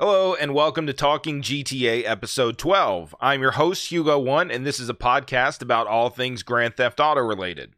Hello 0.00 0.34
and 0.34 0.54
welcome 0.54 0.88
to 0.88 0.92
Talking 0.92 1.40
GTA 1.40 2.02
episode 2.04 2.58
12. 2.58 3.14
I'm 3.20 3.40
your 3.40 3.52
host 3.52 3.92
Hugo 3.92 4.18
One 4.18 4.50
and 4.50 4.66
this 4.66 4.80
is 4.80 4.88
a 4.88 4.94
podcast 4.94 5.62
about 5.62 5.86
all 5.86 6.10
things 6.10 6.42
Grand 6.42 6.76
Theft 6.76 6.98
Auto 6.98 7.20
related. 7.20 7.74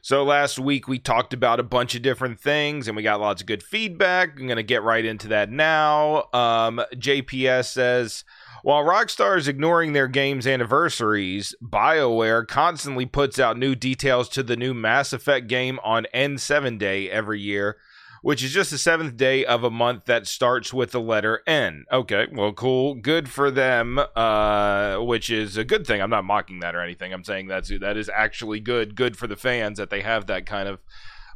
So 0.00 0.24
last 0.24 0.58
week 0.58 0.88
we 0.88 0.98
talked 0.98 1.34
about 1.34 1.60
a 1.60 1.64
bunch 1.64 1.94
of 1.94 2.00
different 2.00 2.40
things 2.40 2.88
and 2.88 2.96
we 2.96 3.02
got 3.02 3.20
lots 3.20 3.42
of 3.42 3.46
good 3.46 3.62
feedback. 3.62 4.40
I'm 4.40 4.46
going 4.46 4.56
to 4.56 4.62
get 4.62 4.82
right 4.82 5.04
into 5.04 5.28
that 5.28 5.50
now. 5.50 6.28
Um, 6.32 6.80
JPS 6.94 7.66
says 7.66 8.24
while 8.62 8.82
Rockstar 8.82 9.36
is 9.36 9.48
ignoring 9.48 9.92
their 9.92 10.08
game's 10.08 10.46
anniversaries, 10.46 11.54
BioWare 11.62 12.48
constantly 12.48 13.04
puts 13.04 13.38
out 13.38 13.58
new 13.58 13.74
details 13.74 14.30
to 14.30 14.42
the 14.42 14.56
new 14.56 14.72
Mass 14.72 15.12
Effect 15.12 15.46
game 15.46 15.78
on 15.84 16.06
N7 16.14 16.78
Day 16.78 17.10
every 17.10 17.38
year 17.42 17.76
which 18.22 18.42
is 18.42 18.52
just 18.52 18.70
the 18.70 18.78
seventh 18.78 19.16
day 19.16 19.44
of 19.44 19.64
a 19.64 19.70
month 19.70 20.04
that 20.06 20.26
starts 20.26 20.72
with 20.72 20.92
the 20.92 21.00
letter 21.00 21.42
N. 21.46 21.84
Okay, 21.92 22.26
well, 22.32 22.52
cool, 22.52 22.94
good 22.94 23.28
for 23.28 23.50
them, 23.50 23.98
uh, 24.16 24.98
which 24.98 25.30
is 25.30 25.56
a 25.56 25.64
good 25.64 25.86
thing. 25.86 26.00
I'm 26.00 26.10
not 26.10 26.24
mocking 26.24 26.60
that 26.60 26.74
or 26.74 26.82
anything. 26.82 27.12
I'm 27.12 27.24
saying 27.24 27.48
that's 27.48 27.68
that 27.80 27.96
is 27.96 28.10
actually 28.14 28.60
good, 28.60 28.94
good 28.94 29.16
for 29.16 29.26
the 29.26 29.36
fans 29.36 29.78
that 29.78 29.90
they 29.90 30.02
have 30.02 30.26
that 30.26 30.46
kind 30.46 30.68
of 30.68 30.80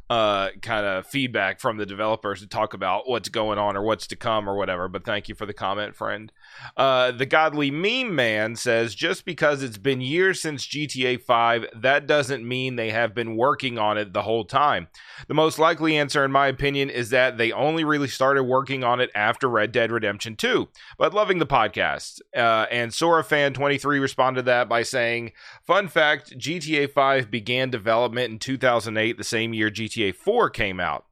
uh, 0.09 0.49
kind 0.61 0.85
of 0.85 1.07
feedback 1.07 1.59
from 1.59 1.77
the 1.77 1.85
developers 1.85 2.41
to 2.41 2.47
talk 2.47 2.73
about 2.73 3.09
what's 3.09 3.29
going 3.29 3.57
on 3.57 3.75
or 3.75 3.83
what's 3.83 4.07
to 4.07 4.15
come 4.15 4.49
or 4.49 4.55
whatever. 4.55 4.87
But 4.87 5.05
thank 5.05 5.29
you 5.29 5.35
for 5.35 5.45
the 5.45 5.53
comment, 5.53 5.95
friend. 5.95 6.31
Uh, 6.75 7.11
the 7.11 7.25
Godly 7.25 7.71
Meme 7.71 8.15
Man 8.15 8.55
says 8.55 8.95
just 8.95 9.25
because 9.25 9.63
it's 9.63 9.77
been 9.77 10.01
years 10.01 10.41
since 10.41 10.65
GTA 10.65 11.21
5, 11.21 11.65
that 11.75 12.07
doesn't 12.07 12.47
mean 12.47 12.75
they 12.75 12.91
have 12.91 13.13
been 13.13 13.35
working 13.35 13.77
on 13.77 13.97
it 13.97 14.13
the 14.13 14.23
whole 14.23 14.45
time. 14.45 14.87
The 15.27 15.33
most 15.33 15.59
likely 15.59 15.97
answer, 15.97 16.23
in 16.25 16.31
my 16.31 16.47
opinion, 16.47 16.89
is 16.89 17.09
that 17.11 17.37
they 17.37 17.51
only 17.51 17.83
really 17.83 18.07
started 18.07 18.43
working 18.43 18.83
on 18.83 18.99
it 18.99 19.11
after 19.13 19.47
Red 19.47 19.71
Dead 19.71 19.91
Redemption 19.91 20.35
2. 20.35 20.67
But 20.97 21.13
loving 21.13 21.39
the 21.39 21.45
podcast. 21.45 22.21
Uh, 22.35 22.65
and 22.71 22.93
Sora 22.93 23.23
Fan 23.23 23.53
23 23.53 23.99
responded 23.99 24.41
to 24.41 24.45
that 24.45 24.69
by 24.69 24.83
saying, 24.83 25.31
Fun 25.63 25.87
fact 25.87 26.37
GTA 26.37 26.91
5 26.91 27.29
began 27.29 27.69
development 27.69 28.31
in 28.31 28.39
2008, 28.39 29.17
the 29.17 29.23
same 29.23 29.53
year 29.53 29.69
GTA 29.69 30.15
4 30.15 30.49
came 30.49 30.79
out. 30.79 31.05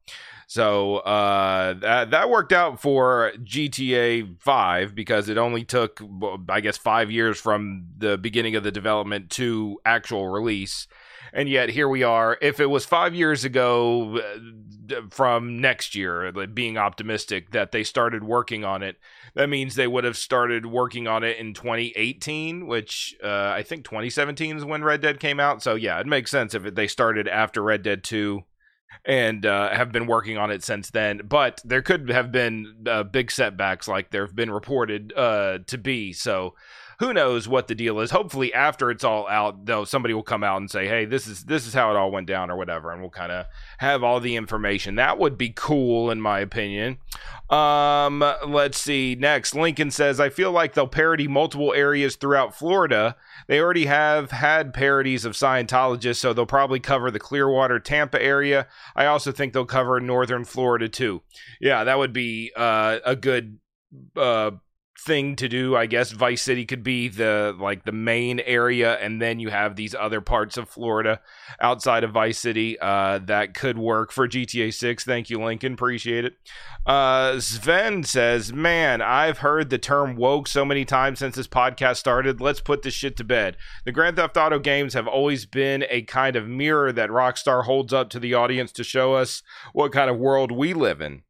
So 0.51 0.97
uh, 0.97 1.75
that 1.75 2.11
that 2.11 2.29
worked 2.29 2.51
out 2.51 2.81
for 2.81 3.31
GTA 3.41 4.37
5 4.41 4.93
because 4.93 5.29
it 5.29 5.37
only 5.37 5.63
took, 5.63 6.01
I 6.49 6.59
guess, 6.59 6.75
five 6.75 7.09
years 7.09 7.39
from 7.39 7.85
the 7.97 8.17
beginning 8.17 8.57
of 8.57 8.63
the 8.63 8.71
development 8.71 9.29
to 9.29 9.79
actual 9.85 10.27
release. 10.27 10.87
And 11.31 11.47
yet 11.47 11.69
here 11.69 11.87
we 11.87 12.03
are. 12.03 12.37
If 12.41 12.59
it 12.59 12.65
was 12.65 12.83
five 12.83 13.15
years 13.15 13.45
ago 13.45 14.19
uh, 14.91 15.03
from 15.09 15.61
next 15.61 15.95
year, 15.95 16.29
being 16.47 16.77
optimistic 16.77 17.51
that 17.51 17.71
they 17.71 17.85
started 17.85 18.21
working 18.21 18.65
on 18.65 18.83
it, 18.83 18.97
that 19.35 19.47
means 19.47 19.75
they 19.75 19.87
would 19.87 20.03
have 20.03 20.17
started 20.17 20.65
working 20.65 21.07
on 21.07 21.23
it 21.23 21.37
in 21.37 21.53
2018, 21.53 22.67
which 22.67 23.15
uh, 23.23 23.53
I 23.55 23.63
think 23.63 23.85
2017 23.85 24.57
is 24.57 24.65
when 24.65 24.83
Red 24.83 24.99
Dead 24.99 25.21
came 25.21 25.39
out. 25.39 25.63
So 25.63 25.75
yeah, 25.75 25.97
it 26.01 26.07
makes 26.07 26.29
sense 26.29 26.53
if 26.53 26.75
they 26.75 26.87
started 26.87 27.29
after 27.29 27.63
Red 27.63 27.83
Dead 27.83 28.03
2 28.03 28.43
and 29.05 29.45
uh, 29.45 29.69
have 29.73 29.91
been 29.91 30.07
working 30.07 30.37
on 30.37 30.51
it 30.51 30.63
since 30.63 30.89
then. 30.89 31.21
But 31.23 31.61
there 31.65 31.81
could 31.81 32.09
have 32.09 32.31
been 32.31 32.83
uh, 32.87 33.03
big 33.03 33.31
setbacks, 33.31 33.87
like 33.87 34.11
there 34.11 34.25
have 34.25 34.35
been 34.35 34.51
reported 34.51 35.13
uh, 35.15 35.59
to 35.67 35.77
be. 35.77 36.13
So 36.13 36.55
who 37.01 37.13
knows 37.13 37.47
what 37.47 37.67
the 37.67 37.73
deal 37.73 37.99
is? 37.99 38.11
Hopefully, 38.11 38.53
after 38.53 38.91
it's 38.91 39.03
all 39.03 39.27
out, 39.27 39.65
though, 39.65 39.85
somebody 39.85 40.13
will 40.13 40.21
come 40.21 40.43
out 40.43 40.57
and 40.57 40.69
say, 40.69 40.87
"Hey, 40.87 41.05
this 41.05 41.25
is 41.25 41.45
this 41.45 41.65
is 41.65 41.73
how 41.73 41.89
it 41.89 41.97
all 41.97 42.11
went 42.11 42.27
down," 42.27 42.51
or 42.51 42.55
whatever, 42.55 42.91
and 42.91 43.01
we'll 43.01 43.09
kind 43.09 43.31
of 43.31 43.47
have 43.79 44.03
all 44.03 44.19
the 44.19 44.35
information. 44.35 44.93
That 44.95 45.17
would 45.17 45.35
be 45.35 45.49
cool, 45.49 46.11
in 46.11 46.21
my 46.21 46.39
opinion. 46.39 46.99
Um, 47.49 48.23
let's 48.45 48.77
see. 48.77 49.15
Next, 49.19 49.55
Lincoln 49.55 49.89
says, 49.89 50.19
"I 50.19 50.29
feel 50.29 50.51
like 50.51 50.75
they'll 50.75 50.85
parody 50.85 51.27
multiple 51.27 51.73
areas 51.73 52.17
throughout 52.17 52.55
Florida." 52.55 53.15
They 53.47 53.59
already 53.59 53.87
have 53.87 54.29
had 54.29 54.71
parodies 54.71 55.25
of 55.25 55.33
Scientologists, 55.33 56.17
so 56.17 56.33
they'll 56.33 56.45
probably 56.45 56.79
cover 56.79 57.09
the 57.09 57.19
Clearwater, 57.19 57.79
Tampa 57.79 58.21
area. 58.21 58.67
I 58.95 59.07
also 59.07 59.31
think 59.31 59.53
they'll 59.53 59.65
cover 59.65 59.99
northern 59.99 60.45
Florida 60.45 60.87
too. 60.87 61.23
Yeah, 61.59 61.83
that 61.83 61.97
would 61.97 62.13
be 62.13 62.51
uh, 62.55 62.99
a 63.03 63.15
good 63.15 63.57
uh, 64.15 64.51
thing 65.05 65.35
to 65.35 65.47
do 65.47 65.75
i 65.75 65.85
guess. 65.85 66.11
Vice 66.11 66.41
city 66.41 66.65
could 66.65 66.83
be 66.83 67.07
the 67.07 67.55
like 67.59 67.85
the 67.85 67.91
main 67.91 68.39
area 68.41 68.95
and 68.95 69.21
then 69.21 69.39
you 69.39 69.49
have 69.49 69.75
these 69.75 69.95
other 69.95 70.21
parts 70.21 70.57
of 70.57 70.69
florida 70.69 71.19
outside 71.59 72.03
of 72.03 72.11
vice 72.11 72.39
city 72.39 72.77
uh, 72.79 73.19
that 73.19 73.53
could 73.53 73.77
work 73.77 74.11
for 74.11 74.27
gta 74.27 74.73
6 74.73 75.03
thank 75.03 75.29
you 75.29 75.41
lincoln. 75.41 75.73
Appreciate 75.73 76.25
it. 76.25 76.33
Uh, 76.85 77.39
sven 77.39 78.03
says 78.03 78.53
man 78.53 79.01
i've 79.01 79.39
heard 79.39 79.69
the 79.69 79.77
term 79.77 80.15
woke 80.15 80.47
so 80.47 80.65
many 80.65 80.85
times 80.85 81.19
since 81.19 81.35
this 81.35 81.47
podcast 81.47 81.97
started. 81.97 82.41
Let's 82.41 82.59
put 82.61 82.81
this 82.81 82.93
shit 82.93 83.15
to 83.17 83.23
bed. 83.23 83.57
The 83.85 83.91
grand 83.91 84.15
theft 84.15 84.37
auto 84.37 84.59
games 84.59 84.93
have 84.93 85.07
always 85.07 85.45
been 85.45 85.85
a 85.89 86.01
kind 86.03 86.35
of 86.35 86.47
mirror 86.47 86.91
that 86.91 87.09
rockstar 87.09 87.63
holds 87.65 87.93
up 87.93 88.09
to 88.11 88.19
the 88.19 88.33
audience 88.33 88.71
to 88.73 88.83
show 88.83 89.13
us 89.13 89.43
what 89.73 89.91
kind 89.91 90.09
of 90.09 90.17
world 90.17 90.51
we 90.51 90.73
live 90.73 91.01
in 91.01 91.23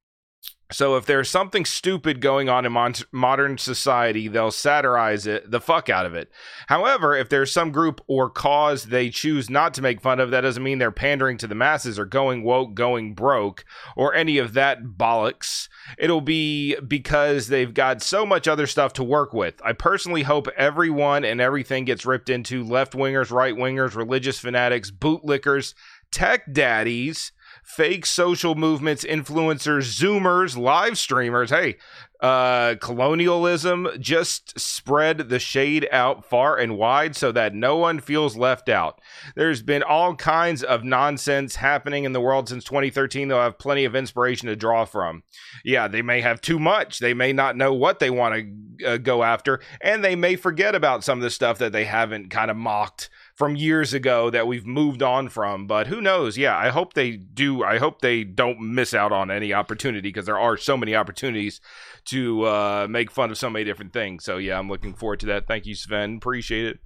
so 0.71 0.95
if 0.95 1.05
there's 1.05 1.29
something 1.29 1.65
stupid 1.65 2.21
going 2.21 2.49
on 2.49 2.65
in 2.65 2.71
mon- 2.71 2.93
modern 3.11 3.57
society, 3.57 4.27
they'll 4.27 4.51
satirize 4.51 5.27
it, 5.27 5.49
the 5.49 5.61
fuck 5.61 5.89
out 5.89 6.05
of 6.05 6.13
it. 6.15 6.31
However, 6.67 7.15
if 7.15 7.29
there's 7.29 7.51
some 7.51 7.71
group 7.71 8.01
or 8.07 8.29
cause 8.29 8.85
they 8.85 9.09
choose 9.09 9.49
not 9.49 9.73
to 9.73 9.81
make 9.81 10.01
fun 10.01 10.19
of, 10.19 10.31
that 10.31 10.41
doesn't 10.41 10.63
mean 10.63 10.79
they're 10.79 10.91
pandering 10.91 11.37
to 11.39 11.47
the 11.47 11.55
masses 11.55 11.99
or 11.99 12.05
going 12.05 12.43
woke, 12.43 12.73
going 12.73 13.13
broke, 13.13 13.65
or 13.95 14.13
any 14.13 14.37
of 14.37 14.53
that 14.53 14.83
bollocks. 14.83 15.67
It'll 15.97 16.21
be 16.21 16.75
because 16.75 17.47
they've 17.47 17.73
got 17.73 18.01
so 18.01 18.25
much 18.25 18.47
other 18.47 18.67
stuff 18.67 18.93
to 18.93 19.03
work 19.03 19.33
with. 19.33 19.61
I 19.63 19.73
personally 19.73 20.23
hope 20.23 20.47
everyone 20.55 21.25
and 21.25 21.41
everything 21.41 21.85
gets 21.85 22.05
ripped 22.05 22.29
into 22.29 22.63
left 22.63 22.93
wingers, 22.93 23.31
right 23.31 23.55
wingers, 23.55 23.95
religious 23.95 24.39
fanatics, 24.39 24.91
bootlickers, 24.91 25.73
tech 26.11 26.51
daddies 26.51 27.31
fake 27.63 28.05
social 28.05 28.55
movements, 28.55 29.03
influencers, 29.03 29.99
Zoomers, 29.99 30.57
live 30.57 30.97
streamers. 30.97 31.49
Hey, 31.49 31.77
uh, 32.21 32.75
colonialism 32.79 33.87
just 33.99 34.59
spread 34.59 35.29
the 35.29 35.39
shade 35.39 35.87
out 35.91 36.23
far 36.23 36.55
and 36.57 36.77
wide 36.77 37.15
so 37.15 37.31
that 37.31 37.55
no 37.55 37.77
one 37.77 37.99
feels 37.99 38.37
left 38.37 38.69
out. 38.69 39.01
There's 39.35 39.63
been 39.63 39.81
all 39.81 40.15
kinds 40.15 40.61
of 40.61 40.83
nonsense 40.83 41.55
happening 41.55 42.03
in 42.03 42.13
the 42.13 42.21
world 42.21 42.47
since 42.47 42.63
2013. 42.63 43.27
They'll 43.27 43.39
have 43.39 43.57
plenty 43.57 43.85
of 43.85 43.95
inspiration 43.95 44.47
to 44.49 44.55
draw 44.55 44.85
from. 44.85 45.23
Yeah, 45.65 45.87
they 45.87 46.03
may 46.03 46.21
have 46.21 46.41
too 46.41 46.59
much. 46.59 46.99
They 46.99 47.15
may 47.15 47.33
not 47.33 47.57
know 47.57 47.73
what 47.73 47.97
they 47.97 48.11
want 48.11 48.35
to 48.35 48.85
uh, 48.85 48.97
go 48.97 49.23
after, 49.23 49.59
and 49.81 50.03
they 50.03 50.15
may 50.15 50.35
forget 50.35 50.75
about 50.75 51.03
some 51.03 51.17
of 51.17 51.23
the 51.23 51.29
stuff 51.31 51.57
that 51.57 51.71
they 51.71 51.85
haven't 51.85 52.29
kind 52.29 52.51
of 52.51 52.57
mocked 52.57 53.09
from 53.41 53.55
years 53.55 53.91
ago 53.91 54.29
that 54.29 54.45
we've 54.45 54.67
moved 54.67 55.01
on 55.01 55.27
from. 55.27 55.65
But 55.65 55.87
who 55.87 55.99
knows? 55.99 56.37
Yeah, 56.37 56.55
I 56.55 56.69
hope 56.69 56.93
they 56.93 57.13
do. 57.13 57.63
I 57.63 57.79
hope 57.79 57.99
they 57.99 58.23
don't 58.23 58.61
miss 58.61 58.93
out 58.93 59.11
on 59.11 59.31
any 59.31 59.51
opportunity 59.51 60.09
because 60.09 60.27
there 60.27 60.37
are 60.37 60.57
so 60.57 60.77
many 60.77 60.95
opportunities 60.95 61.59
to 62.05 62.43
uh, 62.43 62.85
make 62.87 63.09
fun 63.09 63.31
of 63.31 63.39
so 63.39 63.49
many 63.49 63.65
different 63.65 63.93
things. 63.93 64.23
So 64.23 64.37
yeah, 64.37 64.59
I'm 64.59 64.69
looking 64.69 64.93
forward 64.93 65.21
to 65.21 65.25
that. 65.25 65.47
Thank 65.47 65.65
you, 65.65 65.73
Sven. 65.73 66.17
Appreciate 66.17 66.67
it. 66.67 66.79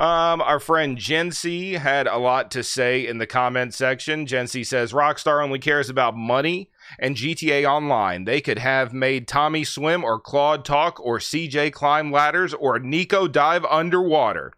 Um, 0.00 0.40
our 0.40 0.58
friend 0.58 0.96
Jency 0.96 1.76
had 1.76 2.06
a 2.06 2.16
lot 2.16 2.50
to 2.52 2.62
say 2.62 3.06
in 3.06 3.18
the 3.18 3.26
comment 3.26 3.74
section. 3.74 4.24
Jency 4.24 4.64
says 4.64 4.94
Rockstar 4.94 5.44
only 5.44 5.58
cares 5.58 5.90
about 5.90 6.16
money 6.16 6.70
and 6.98 7.16
GTA 7.16 7.68
Online. 7.68 8.24
They 8.24 8.40
could 8.40 8.60
have 8.60 8.94
made 8.94 9.28
Tommy 9.28 9.62
swim 9.62 10.04
or 10.04 10.18
Claude 10.18 10.64
talk 10.64 10.98
or 11.04 11.18
CJ 11.18 11.74
climb 11.74 12.10
ladders 12.10 12.54
or 12.54 12.78
Niko 12.78 13.30
dive 13.30 13.66
underwater. 13.66 14.54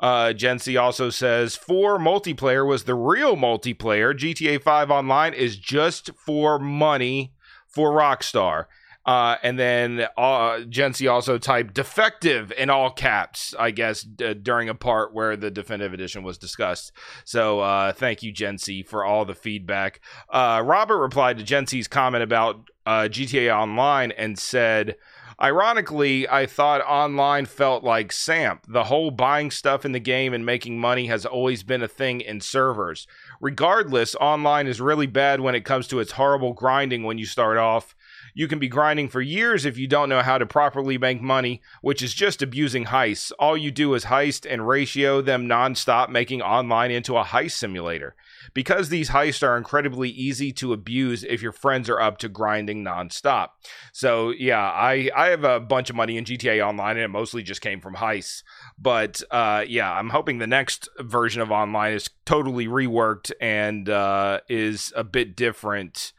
Uh, 0.00 0.32
also 0.78 1.10
says 1.10 1.56
for 1.56 1.98
multiplayer 1.98 2.66
was 2.66 2.84
the 2.84 2.94
real 2.94 3.36
multiplayer. 3.36 4.14
GTA 4.14 4.62
5 4.62 4.90
Online 4.90 5.34
is 5.34 5.56
just 5.56 6.10
for 6.14 6.58
money 6.58 7.32
for 7.66 7.92
Rockstar. 7.92 8.66
Uh, 9.08 9.36
and 9.42 9.58
then 9.58 10.06
uh, 10.18 10.60
also 11.08 11.38
typed 11.38 11.72
defective 11.72 12.52
in 12.52 12.68
all 12.68 12.90
caps, 12.90 13.54
I 13.58 13.70
guess, 13.70 14.02
d- 14.02 14.34
during 14.34 14.68
a 14.68 14.74
part 14.74 15.14
where 15.14 15.34
the 15.34 15.50
definitive 15.50 15.94
edition 15.94 16.22
was 16.22 16.36
discussed. 16.36 16.92
So 17.24 17.60
uh, 17.60 17.94
thank 17.94 18.22
you, 18.22 18.34
Jency, 18.34 18.86
for 18.86 19.06
all 19.06 19.24
the 19.24 19.34
feedback. 19.34 20.02
Uh, 20.28 20.62
Robert 20.62 20.98
replied 20.98 21.38
to 21.38 21.44
Jency's 21.44 21.88
comment 21.88 22.22
about 22.22 22.68
uh, 22.84 23.08
GTA 23.08 23.50
Online 23.50 24.10
and 24.12 24.38
said, 24.38 24.96
Ironically, 25.40 26.28
I 26.28 26.46
thought 26.46 26.80
online 26.80 27.46
felt 27.46 27.84
like 27.84 28.10
SAMP. 28.10 28.64
The 28.66 28.82
whole 28.82 29.12
buying 29.12 29.52
stuff 29.52 29.84
in 29.84 29.92
the 29.92 30.00
game 30.00 30.34
and 30.34 30.44
making 30.44 30.80
money 30.80 31.06
has 31.06 31.24
always 31.24 31.62
been 31.62 31.80
a 31.80 31.86
thing 31.86 32.20
in 32.20 32.40
servers. 32.40 33.06
Regardless, 33.40 34.16
online 34.16 34.66
is 34.66 34.80
really 34.80 35.06
bad 35.06 35.40
when 35.40 35.54
it 35.54 35.64
comes 35.64 35.86
to 35.88 36.00
its 36.00 36.10
horrible 36.10 36.54
grinding 36.54 37.04
when 37.04 37.18
you 37.18 37.26
start 37.26 37.56
off 37.56 37.94
You 38.38 38.46
can 38.46 38.60
be 38.60 38.68
grinding 38.68 39.08
for 39.08 39.20
years 39.20 39.64
if 39.64 39.76
you 39.78 39.88
don't 39.88 40.08
know 40.08 40.22
how 40.22 40.38
to 40.38 40.46
properly 40.46 40.96
make 40.96 41.20
money, 41.20 41.60
which 41.82 42.00
is 42.00 42.14
just 42.14 42.40
abusing 42.40 42.84
heists. 42.84 43.32
All 43.36 43.56
you 43.56 43.72
do 43.72 43.94
is 43.94 44.04
heist 44.04 44.46
and 44.48 44.68
ratio 44.68 45.20
them 45.20 45.48
nonstop, 45.48 46.08
making 46.08 46.40
online 46.40 46.92
into 46.92 47.16
a 47.16 47.24
heist 47.24 47.50
simulator. 47.50 48.14
Because 48.54 48.90
these 48.90 49.10
heists 49.10 49.42
are 49.42 49.56
incredibly 49.56 50.08
easy 50.08 50.52
to 50.52 50.72
abuse 50.72 51.24
if 51.24 51.42
your 51.42 51.50
friends 51.50 51.90
are 51.90 52.00
up 52.00 52.18
to 52.18 52.28
grinding 52.28 52.84
nonstop. 52.84 53.48
So 53.92 54.30
yeah, 54.30 54.70
I 54.70 55.10
I 55.16 55.30
have 55.30 55.42
a 55.42 55.58
bunch 55.58 55.90
of 55.90 55.96
money 55.96 56.16
in 56.16 56.24
GTA 56.24 56.64
Online, 56.64 56.94
and 56.94 57.04
it 57.06 57.08
mostly 57.08 57.42
just 57.42 57.60
came 57.60 57.80
from 57.80 57.96
heists. 57.96 58.44
But 58.78 59.20
uh, 59.32 59.64
yeah, 59.66 59.92
I'm 59.92 60.10
hoping 60.10 60.38
the 60.38 60.46
next 60.46 60.88
version 61.00 61.42
of 61.42 61.50
online 61.50 61.94
is 61.94 62.08
totally 62.24 62.68
reworked 62.68 63.32
and 63.40 63.88
uh, 63.88 64.42
is 64.48 64.92
a 64.94 65.02
bit 65.02 65.34
different 65.34 66.12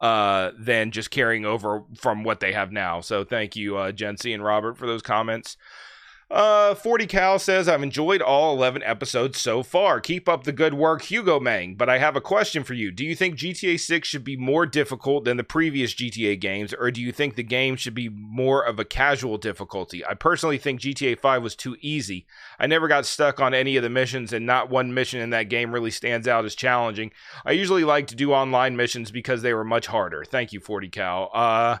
uh, 0.00 0.50
than 0.58 0.90
just 0.90 1.10
carrying 1.10 1.44
over 1.44 1.84
from 1.96 2.24
what 2.24 2.40
they 2.40 2.52
have 2.52 2.72
now. 2.72 3.00
So 3.00 3.24
thank 3.24 3.56
you, 3.56 3.76
uh, 3.76 3.92
Jency 3.92 4.34
and 4.34 4.44
Robert, 4.44 4.76
for 4.76 4.86
those 4.86 5.02
comments. 5.02 5.56
Uh, 6.34 6.74
40 6.74 7.06
Cal 7.06 7.38
says, 7.38 7.68
I've 7.68 7.84
enjoyed 7.84 8.20
all 8.20 8.56
11 8.56 8.82
episodes 8.82 9.38
so 9.38 9.62
far. 9.62 10.00
Keep 10.00 10.28
up 10.28 10.42
the 10.42 10.50
good 10.50 10.74
work, 10.74 11.02
Hugo 11.02 11.38
Mang. 11.38 11.76
But 11.76 11.88
I 11.88 11.98
have 11.98 12.16
a 12.16 12.20
question 12.20 12.64
for 12.64 12.74
you. 12.74 12.90
Do 12.90 13.04
you 13.04 13.14
think 13.14 13.36
GTA 13.36 13.78
6 13.78 14.08
should 14.08 14.24
be 14.24 14.36
more 14.36 14.66
difficult 14.66 15.24
than 15.24 15.36
the 15.36 15.44
previous 15.44 15.94
GTA 15.94 16.40
games, 16.40 16.74
or 16.74 16.90
do 16.90 17.00
you 17.00 17.12
think 17.12 17.36
the 17.36 17.44
game 17.44 17.76
should 17.76 17.94
be 17.94 18.08
more 18.08 18.66
of 18.66 18.80
a 18.80 18.84
casual 18.84 19.38
difficulty? 19.38 20.04
I 20.04 20.14
personally 20.14 20.58
think 20.58 20.80
GTA 20.80 21.20
5 21.20 21.40
was 21.40 21.54
too 21.54 21.76
easy. 21.80 22.26
I 22.58 22.66
never 22.66 22.88
got 22.88 23.06
stuck 23.06 23.38
on 23.38 23.54
any 23.54 23.76
of 23.76 23.84
the 23.84 23.88
missions, 23.88 24.32
and 24.32 24.44
not 24.44 24.68
one 24.68 24.92
mission 24.92 25.20
in 25.20 25.30
that 25.30 25.48
game 25.48 25.70
really 25.70 25.92
stands 25.92 26.26
out 26.26 26.44
as 26.44 26.56
challenging. 26.56 27.12
I 27.46 27.52
usually 27.52 27.84
like 27.84 28.08
to 28.08 28.16
do 28.16 28.32
online 28.32 28.74
missions 28.74 29.12
because 29.12 29.42
they 29.42 29.54
were 29.54 29.62
much 29.62 29.86
harder. 29.86 30.24
Thank 30.24 30.52
you, 30.52 30.58
40 30.58 30.88
Cal. 30.88 31.30
Uh, 31.32 31.78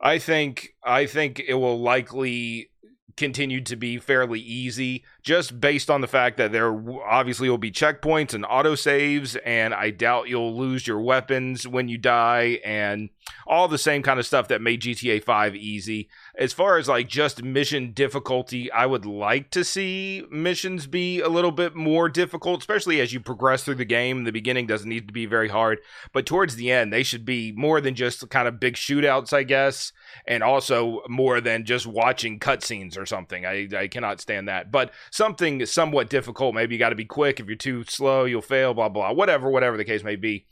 I 0.00 0.18
think 0.18 0.70
I 0.82 1.04
think 1.04 1.40
it 1.40 1.54
will 1.54 1.78
likely 1.78 2.70
continued 3.16 3.66
to 3.66 3.76
be 3.76 3.98
fairly 3.98 4.40
easy 4.40 5.04
just 5.22 5.60
based 5.60 5.88
on 5.88 6.00
the 6.00 6.06
fact 6.06 6.36
that 6.36 6.50
there 6.50 6.72
obviously 7.04 7.48
will 7.48 7.58
be 7.58 7.70
checkpoints 7.70 8.34
and 8.34 8.44
autosaves 8.44 9.38
and 9.44 9.72
I 9.72 9.90
doubt 9.90 10.28
you'll 10.28 10.56
lose 10.56 10.86
your 10.86 11.00
weapons 11.00 11.66
when 11.66 11.88
you 11.88 11.96
die 11.96 12.60
and 12.64 13.08
all 13.46 13.68
the 13.68 13.78
same 13.78 14.02
kind 14.02 14.18
of 14.18 14.26
stuff 14.26 14.48
that 14.48 14.60
made 14.60 14.82
GTA 14.82 15.22
5 15.22 15.54
easy. 15.54 16.08
As 16.36 16.52
far 16.52 16.76
as 16.76 16.88
like 16.88 17.08
just 17.08 17.42
mission 17.42 17.92
difficulty, 17.92 18.70
I 18.72 18.86
would 18.86 19.06
like 19.06 19.50
to 19.50 19.64
see 19.64 20.24
missions 20.30 20.86
be 20.86 21.20
a 21.20 21.28
little 21.28 21.52
bit 21.52 21.74
more 21.74 22.08
difficult, 22.08 22.60
especially 22.60 23.00
as 23.00 23.12
you 23.12 23.20
progress 23.20 23.62
through 23.62 23.76
the 23.76 23.84
game. 23.84 24.24
The 24.24 24.32
beginning 24.32 24.66
doesn't 24.66 24.88
need 24.88 25.06
to 25.06 25.12
be 25.12 25.26
very 25.26 25.48
hard, 25.48 25.78
but 26.12 26.26
towards 26.26 26.56
the 26.56 26.70
end, 26.72 26.92
they 26.92 27.02
should 27.02 27.24
be 27.24 27.52
more 27.52 27.80
than 27.80 27.94
just 27.94 28.28
kind 28.30 28.48
of 28.48 28.58
big 28.58 28.74
shootouts, 28.74 29.32
I 29.32 29.44
guess, 29.44 29.92
and 30.26 30.42
also 30.42 31.02
more 31.08 31.40
than 31.40 31.64
just 31.64 31.86
watching 31.86 32.40
cutscenes 32.40 32.98
or 32.98 33.06
something. 33.06 33.46
I, 33.46 33.68
I 33.76 33.88
cannot 33.88 34.20
stand 34.20 34.48
that. 34.48 34.70
But 34.70 34.90
something 35.12 35.64
somewhat 35.66 36.08
difficult, 36.08 36.54
maybe 36.54 36.74
you 36.74 36.78
got 36.78 36.88
to 36.88 36.96
be 36.96 37.04
quick. 37.04 37.38
If 37.38 37.46
you're 37.46 37.54
too 37.54 37.84
slow, 37.84 38.24
you'll 38.24 38.42
fail, 38.42 38.74
blah, 38.74 38.88
blah, 38.88 39.12
whatever, 39.12 39.50
whatever 39.50 39.76
the 39.76 39.84
case 39.84 40.02
may 40.02 40.16
be 40.16 40.46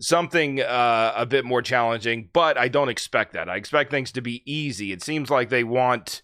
something 0.00 0.60
uh, 0.60 1.12
a 1.14 1.26
bit 1.26 1.44
more 1.44 1.62
challenging, 1.62 2.30
but 2.32 2.58
I 2.58 2.68
don't 2.68 2.88
expect 2.88 3.34
that. 3.34 3.48
I 3.48 3.56
expect 3.56 3.90
things 3.90 4.10
to 4.12 4.22
be 4.22 4.42
easy. 4.50 4.90
It 4.90 5.02
seems 5.02 5.30
like 5.30 5.50
they 5.50 5.64
want 5.64 6.22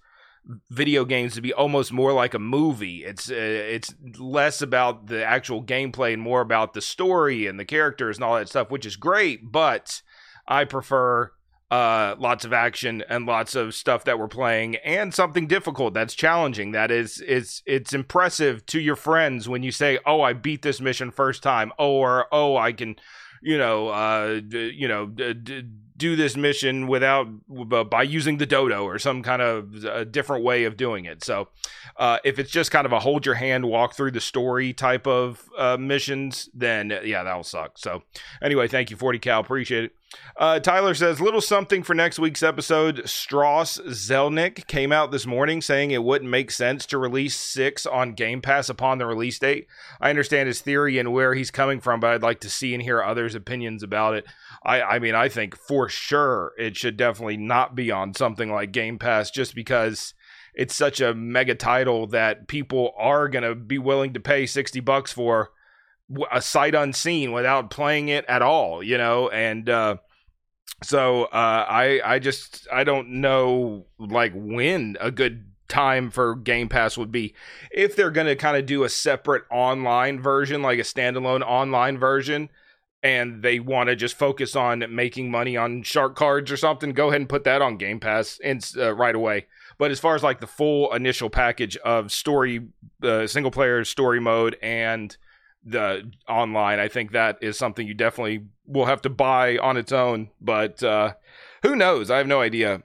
video 0.70 1.04
games 1.04 1.34
to 1.34 1.40
be 1.40 1.52
almost 1.52 1.92
more 1.92 2.12
like 2.12 2.34
a 2.34 2.38
movie. 2.38 3.04
It's 3.04 3.30
uh, 3.30 3.34
it's 3.36 3.94
less 4.18 4.60
about 4.60 5.06
the 5.06 5.24
actual 5.24 5.62
gameplay 5.62 6.12
and 6.12 6.22
more 6.22 6.40
about 6.40 6.74
the 6.74 6.80
story 6.80 7.46
and 7.46 7.60
the 7.60 7.64
characters 7.64 8.16
and 8.16 8.24
all 8.24 8.36
that 8.36 8.48
stuff, 8.48 8.70
which 8.70 8.86
is 8.86 8.96
great. 8.96 9.52
But 9.52 10.02
I 10.48 10.64
prefer 10.64 11.32
uh, 11.72 12.14
lots 12.18 12.44
of 12.44 12.52
action 12.52 13.02
and 13.08 13.24
lots 13.24 13.54
of 13.54 13.74
stuff 13.74 14.04
that 14.04 14.18
we're 14.18 14.28
playing 14.28 14.76
and 14.76 15.14
something 15.14 15.46
difficult 15.46 15.94
that's 15.94 16.12
challenging. 16.12 16.72
That 16.72 16.90
is 16.90 17.22
it's 17.26 17.62
it's 17.64 17.94
impressive 17.94 18.66
to 18.66 18.78
your 18.78 18.94
friends 18.94 19.48
when 19.48 19.62
you 19.62 19.72
say, 19.72 19.98
"Oh, 20.04 20.20
I 20.20 20.34
beat 20.34 20.60
this 20.60 20.82
mission 20.82 21.10
first 21.10 21.42
time," 21.42 21.72
or 21.78 22.26
"Oh, 22.30 22.58
I 22.58 22.72
can." 22.72 22.96
you 23.44 23.58
know, 23.58 23.88
uh, 23.88 24.38
d- 24.38 24.72
you 24.72 24.86
know, 24.86 25.06
d- 25.06 25.34
d- 25.34 25.64
do 25.96 26.14
this 26.14 26.36
mission 26.36 26.86
without 26.86 27.26
by 27.90 28.04
using 28.04 28.36
the 28.36 28.46
dodo 28.46 28.84
or 28.84 29.00
some 29.00 29.20
kind 29.20 29.42
of 29.42 29.84
a 29.84 30.04
different 30.04 30.44
way 30.44 30.62
of 30.62 30.76
doing 30.76 31.06
it. 31.06 31.24
So, 31.24 31.48
uh, 31.96 32.18
if 32.22 32.38
it's 32.38 32.52
just 32.52 32.70
kind 32.70 32.86
of 32.86 32.92
a 32.92 33.00
hold 33.00 33.26
your 33.26 33.34
hand, 33.34 33.64
walk 33.64 33.94
through 33.96 34.12
the 34.12 34.20
story 34.20 34.72
type 34.72 35.08
of 35.08 35.42
uh, 35.58 35.76
missions, 35.76 36.50
then 36.54 36.96
yeah, 37.04 37.24
that'll 37.24 37.42
suck. 37.42 37.78
So, 37.78 38.04
anyway, 38.40 38.68
thank 38.68 38.90
you, 38.90 38.96
Forty 38.96 39.18
Cal, 39.18 39.40
appreciate 39.40 39.84
it. 39.84 39.92
Uh, 40.36 40.58
Tyler 40.58 40.94
says, 40.94 41.20
little 41.20 41.40
something 41.40 41.82
for 41.82 41.94
next 41.94 42.18
week's 42.18 42.42
episode. 42.42 43.08
Strauss 43.08 43.78
Zelnick 43.78 44.66
came 44.66 44.90
out 44.90 45.10
this 45.10 45.26
morning 45.26 45.60
saying 45.60 45.90
it 45.90 46.02
wouldn't 46.02 46.30
make 46.30 46.50
sense 46.50 46.86
to 46.86 46.98
release 46.98 47.36
six 47.36 47.84
on 47.84 48.14
Game 48.14 48.40
Pass 48.40 48.68
upon 48.68 48.98
the 48.98 49.06
release 49.06 49.38
date. 49.38 49.66
I 50.00 50.10
understand 50.10 50.46
his 50.46 50.60
theory 50.60 50.98
and 50.98 51.12
where 51.12 51.34
he's 51.34 51.50
coming 51.50 51.80
from, 51.80 52.00
but 52.00 52.10
I'd 52.10 52.22
like 52.22 52.40
to 52.40 52.50
see 52.50 52.72
and 52.74 52.82
hear 52.82 53.02
others' 53.02 53.34
opinions 53.34 53.82
about 53.82 54.14
it. 54.14 54.24
I, 54.64 54.82
I 54.82 54.98
mean, 54.98 55.14
I 55.14 55.28
think 55.28 55.56
for 55.56 55.88
sure 55.88 56.52
it 56.58 56.76
should 56.76 56.96
definitely 56.96 57.36
not 57.36 57.74
be 57.74 57.90
on 57.90 58.14
something 58.14 58.50
like 58.50 58.72
Game 58.72 58.98
Pass 58.98 59.30
just 59.30 59.54
because 59.54 60.14
it's 60.54 60.74
such 60.74 61.00
a 61.00 61.14
mega 61.14 61.54
title 61.54 62.06
that 62.08 62.48
people 62.48 62.94
are 62.98 63.28
going 63.28 63.44
to 63.44 63.54
be 63.54 63.78
willing 63.78 64.12
to 64.14 64.20
pay 64.20 64.46
60 64.46 64.80
bucks 64.80 65.12
for 65.12 65.50
a 66.30 66.42
sight 66.42 66.74
unseen 66.74 67.32
without 67.32 67.70
playing 67.70 68.08
it 68.08 68.24
at 68.26 68.42
all, 68.42 68.82
you 68.82 68.98
know, 68.98 69.28
and 69.28 69.68
uh, 69.68 69.96
so 70.82 71.24
uh, 71.24 71.66
I 71.68 72.00
I 72.04 72.18
just 72.18 72.66
I 72.72 72.84
don't 72.84 73.20
know 73.20 73.86
like 73.98 74.32
when 74.34 74.96
a 75.00 75.10
good 75.10 75.46
time 75.68 76.10
for 76.10 76.34
Game 76.34 76.68
Pass 76.68 76.98
would 76.98 77.10
be 77.10 77.34
if 77.70 77.96
they're 77.96 78.10
going 78.10 78.26
to 78.26 78.36
kind 78.36 78.56
of 78.56 78.66
do 78.66 78.84
a 78.84 78.88
separate 78.88 79.44
online 79.50 80.20
version, 80.20 80.60
like 80.60 80.78
a 80.78 80.82
standalone 80.82 81.40
online 81.40 81.96
version, 81.98 82.50
and 83.02 83.42
they 83.42 83.58
want 83.58 83.88
to 83.88 83.96
just 83.96 84.16
focus 84.16 84.54
on 84.54 84.84
making 84.90 85.30
money 85.30 85.56
on 85.56 85.82
shark 85.82 86.14
cards 86.14 86.52
or 86.52 86.56
something. 86.56 86.92
Go 86.92 87.08
ahead 87.08 87.22
and 87.22 87.28
put 87.28 87.44
that 87.44 87.62
on 87.62 87.78
Game 87.78 88.00
Pass 88.00 88.38
and 88.44 88.64
uh, 88.76 88.94
right 88.94 89.14
away. 89.14 89.46
But 89.78 89.90
as 89.90 89.98
far 89.98 90.14
as 90.14 90.22
like 90.22 90.40
the 90.40 90.46
full 90.46 90.92
initial 90.92 91.30
package 91.30 91.76
of 91.78 92.12
story, 92.12 92.68
uh, 93.02 93.26
single 93.26 93.50
player 93.50 93.84
story 93.84 94.20
mode 94.20 94.56
and 94.62 95.16
the 95.64 96.10
online. 96.28 96.78
I 96.78 96.88
think 96.88 97.12
that 97.12 97.38
is 97.40 97.58
something 97.58 97.86
you 97.86 97.94
definitely 97.94 98.46
will 98.66 98.86
have 98.86 99.02
to 99.02 99.10
buy 99.10 99.58
on 99.58 99.76
its 99.76 99.92
own. 99.92 100.30
But 100.40 100.82
uh, 100.82 101.14
who 101.62 101.76
knows? 101.76 102.10
I 102.10 102.18
have 102.18 102.26
no 102.26 102.40
idea 102.40 102.82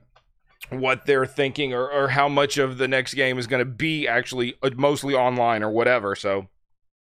what 0.69 1.05
they're 1.05 1.25
thinking 1.25 1.73
or, 1.73 1.89
or 1.89 2.09
how 2.09 2.27
much 2.27 2.57
of 2.57 2.77
the 2.77 2.87
next 2.87 3.13
game 3.13 3.37
is 3.37 3.47
going 3.47 3.59
to 3.59 3.71
be 3.71 4.07
actually 4.07 4.55
uh, 4.61 4.71
mostly 4.75 5.13
online 5.13 5.63
or 5.63 5.69
whatever. 5.69 6.15
So 6.15 6.47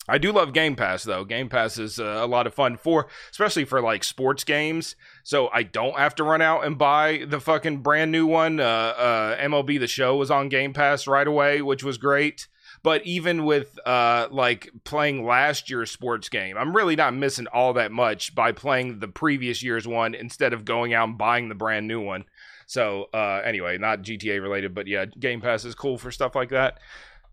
I 0.09 0.19
do 0.19 0.33
love 0.33 0.53
Game 0.53 0.77
Pass 0.77 1.05
though. 1.05 1.25
Game 1.25 1.49
Pass 1.49 1.79
is 1.79 1.99
uh, 1.99 2.05
a 2.05 2.27
lot 2.27 2.47
of 2.47 2.55
fun 2.55 2.77
for, 2.77 3.09
especially 3.31 3.65
for 3.65 3.81
like 3.81 4.05
sports 4.05 4.45
games. 4.45 4.97
So 5.23 5.49
I 5.53 5.63
don't 5.63 5.99
have 5.99 6.15
to 6.17 6.25
run 6.25 6.43
out 6.43 6.65
and 6.65 6.79
buy 6.79 7.25
the 7.27 7.41
fucking 7.41 7.79
brand 7.79 8.13
new 8.13 8.27
one. 8.27 8.61
Uh, 8.61 8.65
uh, 8.65 9.37
MLB 9.39 9.79
The 9.79 9.87
Show 9.87 10.17
was 10.17 10.31
on 10.31 10.49
Game 10.49 10.73
Pass 10.73 11.07
right 11.07 11.27
away, 11.27 11.63
which 11.63 11.85
was 11.85 11.99
great. 11.99 12.49
But 12.83 13.05
even 13.07 13.45
with 13.45 13.79
uh, 13.85 14.29
like 14.31 14.71
playing 14.85 15.27
last 15.27 15.69
year's 15.69 15.91
sports 15.91 16.29
game, 16.29 16.57
I'm 16.57 16.75
really 16.75 16.97
not 16.97 17.15
missing 17.15 17.47
all 17.49 17.75
that 17.75 17.93
much 17.93 18.35
by 18.35 18.53
playing 18.53 19.01
the 19.01 19.09
previous 19.09 19.63
year's 19.63 19.87
one 19.87 20.15
instead 20.15 20.53
of 20.53 20.65
going 20.65 20.95
out 20.95 21.09
and 21.09 21.19
buying 21.19 21.49
the 21.49 21.55
brand 21.55 21.87
new 21.87 22.01
one. 22.01 22.25
So 22.67 23.09
uh, 23.13 23.43
anyway, 23.45 23.79
not 23.79 24.03
GTA 24.03 24.41
related, 24.41 24.75
but 24.75 24.87
yeah, 24.87 25.05
Game 25.05 25.41
Pass 25.41 25.65
is 25.65 25.75
cool 25.75 25.99
for 25.99 26.11
stuff 26.11 26.35
like 26.35 26.51
that. 26.51 26.79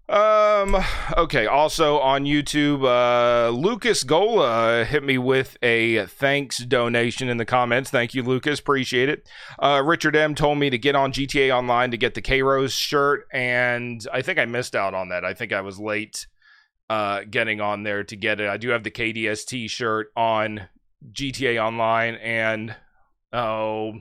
Um. 0.10 0.78
Okay. 1.18 1.48
Also 1.48 2.00
on 2.00 2.24
YouTube, 2.24 2.84
uh, 2.86 3.50
Lucas 3.50 4.06
Gola 4.06 4.86
hit 4.86 5.04
me 5.04 5.18
with 5.18 5.58
a 5.62 6.06
thanks 6.06 6.60
donation 6.60 7.28
in 7.28 7.36
the 7.36 7.46
comments. 7.46 7.90
Thank 7.90 8.14
you, 8.14 8.24
Lucas. 8.24 8.60
Appreciate 8.60 9.10
it. 9.10 9.28
Uh, 9.60 9.82
Richard 9.86 10.16
M 10.16 10.34
told 10.34 10.60
me 10.60 10.70
to 10.70 10.78
get 10.78 10.96
on 10.96 11.12
GTA 11.12 11.54
Online 11.54 11.92
to 11.92 11.98
get 11.98 12.14
the 12.14 12.22
K 12.22 12.42
Rose 12.42 12.72
shirt, 12.72 13.28
and 13.34 14.06
I 14.14 14.22
think 14.22 14.40
I 14.40 14.46
missed 14.46 14.76
out 14.78 14.94
on 14.94 15.10
that. 15.10 15.26
I 15.26 15.34
think 15.34 15.52
I 15.52 15.60
was 15.60 15.78
late 15.78 16.26
uh, 16.90 17.24
getting 17.30 17.60
on 17.60 17.84
there 17.84 18.06
to 18.06 18.16
get 18.16 18.40
it. 18.40 18.50
I 18.50 18.56
do 18.56 18.70
have 18.70 18.84
the 18.84 18.92
KDST 18.92 19.70
shirt 19.70 20.08
on 20.16 20.70
GTA 21.12 21.62
Online, 21.62 22.16
and 22.16 22.76
oh 23.34 23.96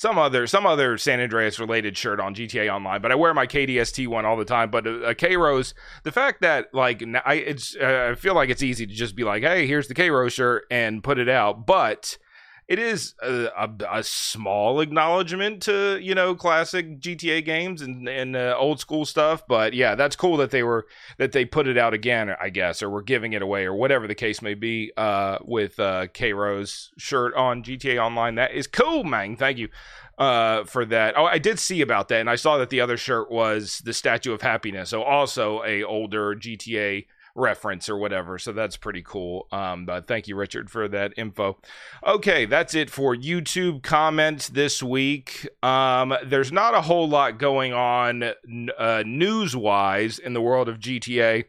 some 0.00 0.16
other 0.16 0.46
some 0.46 0.64
other 0.64 0.96
San 0.96 1.20
Andreas 1.20 1.60
related 1.60 1.94
shirt 1.94 2.20
on 2.20 2.34
GTA 2.34 2.74
Online, 2.74 3.02
but 3.02 3.12
I 3.12 3.16
wear 3.16 3.34
my 3.34 3.46
KDST 3.46 4.08
one 4.08 4.24
all 4.24 4.34
the 4.34 4.46
time. 4.46 4.70
But 4.70 4.86
a, 4.86 5.08
a 5.08 5.14
K 5.14 5.36
Rose, 5.36 5.74
the 6.04 6.10
fact 6.10 6.40
that 6.40 6.72
like 6.72 7.04
I 7.26 7.34
it's 7.34 7.76
uh, 7.76 8.08
I 8.12 8.14
feel 8.14 8.34
like 8.34 8.48
it's 8.48 8.62
easy 8.62 8.86
to 8.86 8.94
just 8.94 9.14
be 9.14 9.24
like, 9.24 9.42
hey, 9.42 9.66
here's 9.66 9.88
the 9.88 9.94
K 9.94 10.08
Rose 10.08 10.32
shirt 10.32 10.64
and 10.70 11.04
put 11.04 11.18
it 11.18 11.28
out, 11.28 11.66
but 11.66 12.16
it 12.70 12.78
is 12.78 13.16
a, 13.20 13.48
a, 13.58 13.70
a, 13.90 14.02
small 14.04 14.80
acknowledgement 14.80 15.60
to 15.64 15.98
you 16.00 16.14
know 16.14 16.36
classic 16.36 17.00
GTA 17.00 17.44
games 17.44 17.82
and 17.82 18.08
and 18.08 18.36
uh, 18.36 18.54
old 18.56 18.78
school 18.78 19.04
stuff. 19.04 19.42
But 19.48 19.74
yeah, 19.74 19.96
that's 19.96 20.14
cool 20.14 20.36
that 20.36 20.52
they 20.52 20.62
were 20.62 20.86
that 21.18 21.32
they 21.32 21.44
put 21.44 21.66
it 21.66 21.76
out 21.76 21.94
again, 21.94 22.32
I 22.40 22.48
guess, 22.48 22.80
or 22.80 22.88
we're 22.88 23.02
giving 23.02 23.32
it 23.32 23.42
away, 23.42 23.64
or 23.64 23.74
whatever 23.74 24.06
the 24.06 24.14
case 24.14 24.40
may 24.40 24.54
be. 24.54 24.92
Uh, 24.96 25.38
with 25.42 25.80
uh, 25.80 26.06
K 26.14 26.32
Rose 26.32 26.92
shirt 26.96 27.34
on 27.34 27.64
GTA 27.64 28.00
Online, 28.00 28.36
that 28.36 28.52
is 28.52 28.68
cool, 28.68 29.02
man. 29.02 29.34
Thank 29.34 29.58
you 29.58 29.68
uh, 30.16 30.62
for 30.62 30.84
that. 30.84 31.18
Oh, 31.18 31.24
I 31.24 31.38
did 31.38 31.58
see 31.58 31.80
about 31.80 32.06
that, 32.08 32.20
and 32.20 32.30
I 32.30 32.36
saw 32.36 32.56
that 32.58 32.70
the 32.70 32.80
other 32.80 32.96
shirt 32.96 33.32
was 33.32 33.82
the 33.84 33.92
Statue 33.92 34.32
of 34.32 34.42
Happiness, 34.42 34.90
so 34.90 35.02
also 35.02 35.64
a 35.64 35.82
older 35.82 36.36
GTA 36.36 37.06
reference 37.40 37.88
or 37.88 37.96
whatever. 37.96 38.38
So 38.38 38.52
that's 38.52 38.76
pretty 38.76 39.02
cool. 39.02 39.46
Um, 39.50 39.86
but 39.86 40.06
thank 40.06 40.28
you, 40.28 40.36
Richard, 40.36 40.70
for 40.70 40.86
that 40.88 41.14
info. 41.16 41.58
Okay, 42.06 42.44
that's 42.44 42.74
it 42.74 42.90
for 42.90 43.16
YouTube 43.16 43.82
comments 43.82 44.48
this 44.48 44.82
week. 44.82 45.48
Um, 45.62 46.14
there's 46.24 46.52
not 46.52 46.74
a 46.74 46.82
whole 46.82 47.08
lot 47.08 47.38
going 47.38 47.72
on 47.72 48.22
uh, 48.78 49.02
news 49.06 49.56
wise 49.56 50.18
in 50.18 50.34
the 50.34 50.40
world 50.40 50.68
of 50.68 50.78
GTA. 50.78 51.44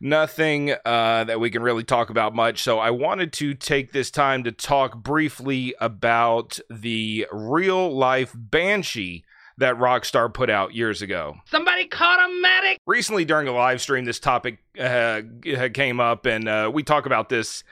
Nothing 0.00 0.74
uh, 0.84 1.24
that 1.24 1.40
we 1.40 1.50
can 1.50 1.62
really 1.62 1.84
talk 1.84 2.10
about 2.10 2.34
much. 2.34 2.62
So 2.62 2.78
I 2.78 2.90
wanted 2.90 3.32
to 3.34 3.54
take 3.54 3.92
this 3.92 4.10
time 4.10 4.44
to 4.44 4.52
talk 4.52 4.96
briefly 4.96 5.74
about 5.80 6.58
the 6.68 7.26
real 7.30 7.94
life 7.94 8.32
Banshee 8.34 9.24
that 9.58 9.76
Rockstar 9.76 10.32
put 10.32 10.50
out 10.50 10.74
years 10.74 11.02
ago. 11.02 11.36
Somebody 11.46 11.86
caught 11.86 12.18
a 12.18 12.40
medic. 12.40 12.78
Recently, 12.86 13.24
during 13.24 13.48
a 13.48 13.52
live 13.52 13.80
stream, 13.80 14.04
this 14.04 14.18
topic 14.18 14.58
uh, 14.78 15.22
came 15.72 16.00
up, 16.00 16.26
and 16.26 16.48
uh, 16.48 16.70
we 16.72 16.82
talk 16.82 17.06
about 17.06 17.28
this 17.28 17.64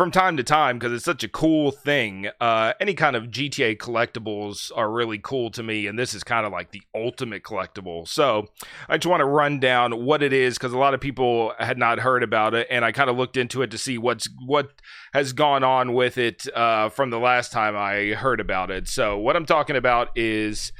from 0.00 0.10
time 0.10 0.36
to 0.36 0.42
time 0.42 0.78
because 0.78 0.92
it's 0.94 1.04
such 1.04 1.22
a 1.24 1.28
cool 1.28 1.70
thing. 1.70 2.28
Uh, 2.40 2.72
any 2.80 2.94
kind 2.94 3.16
of 3.16 3.24
GTA 3.24 3.76
collectibles 3.76 4.70
are 4.74 4.90
really 4.90 5.18
cool 5.18 5.50
to 5.50 5.62
me, 5.62 5.86
and 5.86 5.98
this 5.98 6.14
is 6.14 6.24
kind 6.24 6.46
of 6.46 6.52
like 6.52 6.70
the 6.70 6.82
ultimate 6.94 7.42
collectible. 7.42 8.08
So 8.08 8.46
I 8.88 8.96
just 8.96 9.10
want 9.10 9.20
to 9.20 9.26
run 9.26 9.60
down 9.60 10.04
what 10.04 10.22
it 10.22 10.32
is 10.32 10.56
because 10.56 10.72
a 10.72 10.78
lot 10.78 10.94
of 10.94 11.00
people 11.00 11.52
had 11.58 11.76
not 11.76 11.98
heard 11.98 12.22
about 12.22 12.54
it, 12.54 12.66
and 12.70 12.84
I 12.84 12.92
kind 12.92 13.10
of 13.10 13.16
looked 13.16 13.36
into 13.36 13.62
it 13.62 13.70
to 13.72 13.78
see 13.78 13.98
what's 13.98 14.28
what 14.46 14.72
has 15.12 15.32
gone 15.32 15.64
on 15.64 15.92
with 15.92 16.16
it 16.18 16.46
uh, 16.54 16.88
from 16.88 17.10
the 17.10 17.18
last 17.18 17.52
time 17.52 17.76
I 17.76 18.14
heard 18.14 18.40
about 18.40 18.70
it. 18.70 18.88
So 18.88 19.18
what 19.18 19.36
I'm 19.36 19.46
talking 19.46 19.76
about 19.76 20.16
is 20.16 20.72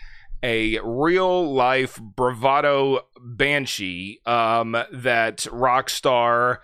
a 0.43 0.79
real 0.81 1.53
life 1.53 2.01
bravado 2.01 3.01
banshee 3.21 4.21
um, 4.27 4.73
that 4.93 5.39
Rockstar 5.51 6.59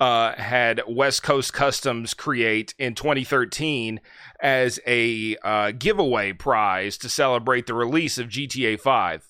uh, 0.00 0.32
had 0.34 0.82
West 0.88 1.22
Coast 1.22 1.52
Customs 1.52 2.14
create 2.14 2.74
in 2.78 2.94
2013 2.94 4.00
as 4.40 4.80
a 4.86 5.36
uh, 5.44 5.72
giveaway 5.72 6.32
prize 6.32 6.96
to 6.98 7.08
celebrate 7.08 7.66
the 7.66 7.74
release 7.74 8.16
of 8.16 8.28
GTA 8.28 8.80
5. 8.80 9.29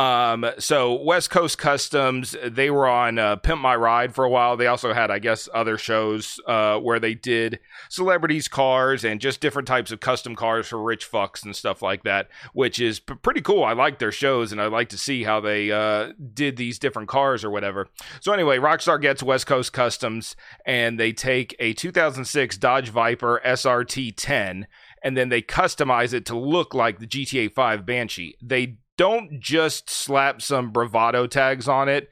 Um, 0.00 0.46
so 0.58 0.94
West 0.94 1.28
Coast 1.28 1.58
Customs, 1.58 2.34
they 2.42 2.70
were 2.70 2.88
on 2.88 3.18
uh, 3.18 3.36
Pimp 3.36 3.60
My 3.60 3.76
Ride 3.76 4.14
for 4.14 4.24
a 4.24 4.30
while. 4.30 4.56
They 4.56 4.66
also 4.66 4.94
had, 4.94 5.10
I 5.10 5.18
guess, 5.18 5.46
other 5.52 5.76
shows 5.76 6.40
uh, 6.46 6.78
where 6.78 6.98
they 6.98 7.12
did 7.12 7.60
celebrities' 7.90 8.48
cars 8.48 9.04
and 9.04 9.20
just 9.20 9.42
different 9.42 9.68
types 9.68 9.92
of 9.92 10.00
custom 10.00 10.34
cars 10.34 10.68
for 10.68 10.82
rich 10.82 11.10
fucks 11.10 11.44
and 11.44 11.54
stuff 11.54 11.82
like 11.82 12.02
that, 12.04 12.30
which 12.54 12.80
is 12.80 12.98
p- 12.98 13.12
pretty 13.16 13.42
cool. 13.42 13.62
I 13.62 13.74
like 13.74 13.98
their 13.98 14.10
shows 14.10 14.52
and 14.52 14.60
I 14.62 14.68
like 14.68 14.88
to 14.88 14.96
see 14.96 15.24
how 15.24 15.38
they 15.38 15.70
uh, 15.70 16.12
did 16.32 16.56
these 16.56 16.78
different 16.78 17.10
cars 17.10 17.44
or 17.44 17.50
whatever. 17.50 17.86
So 18.20 18.32
anyway, 18.32 18.56
Rockstar 18.56 18.98
gets 18.98 19.22
West 19.22 19.46
Coast 19.46 19.74
Customs 19.74 20.34
and 20.64 20.98
they 20.98 21.12
take 21.12 21.54
a 21.58 21.74
2006 21.74 22.56
Dodge 22.56 22.88
Viper 22.88 23.42
SRT 23.44 24.14
10 24.16 24.66
and 25.02 25.16
then 25.16 25.28
they 25.28 25.42
customize 25.42 26.14
it 26.14 26.24
to 26.26 26.38
look 26.38 26.74
like 26.74 27.00
the 27.00 27.06
GTA 27.06 27.52
5 27.52 27.84
Banshee. 27.84 28.36
They 28.42 28.78
don't 29.00 29.40
just 29.40 29.88
slap 29.88 30.42
some 30.42 30.72
bravado 30.72 31.26
tags 31.26 31.66
on 31.66 31.88
it 31.88 32.10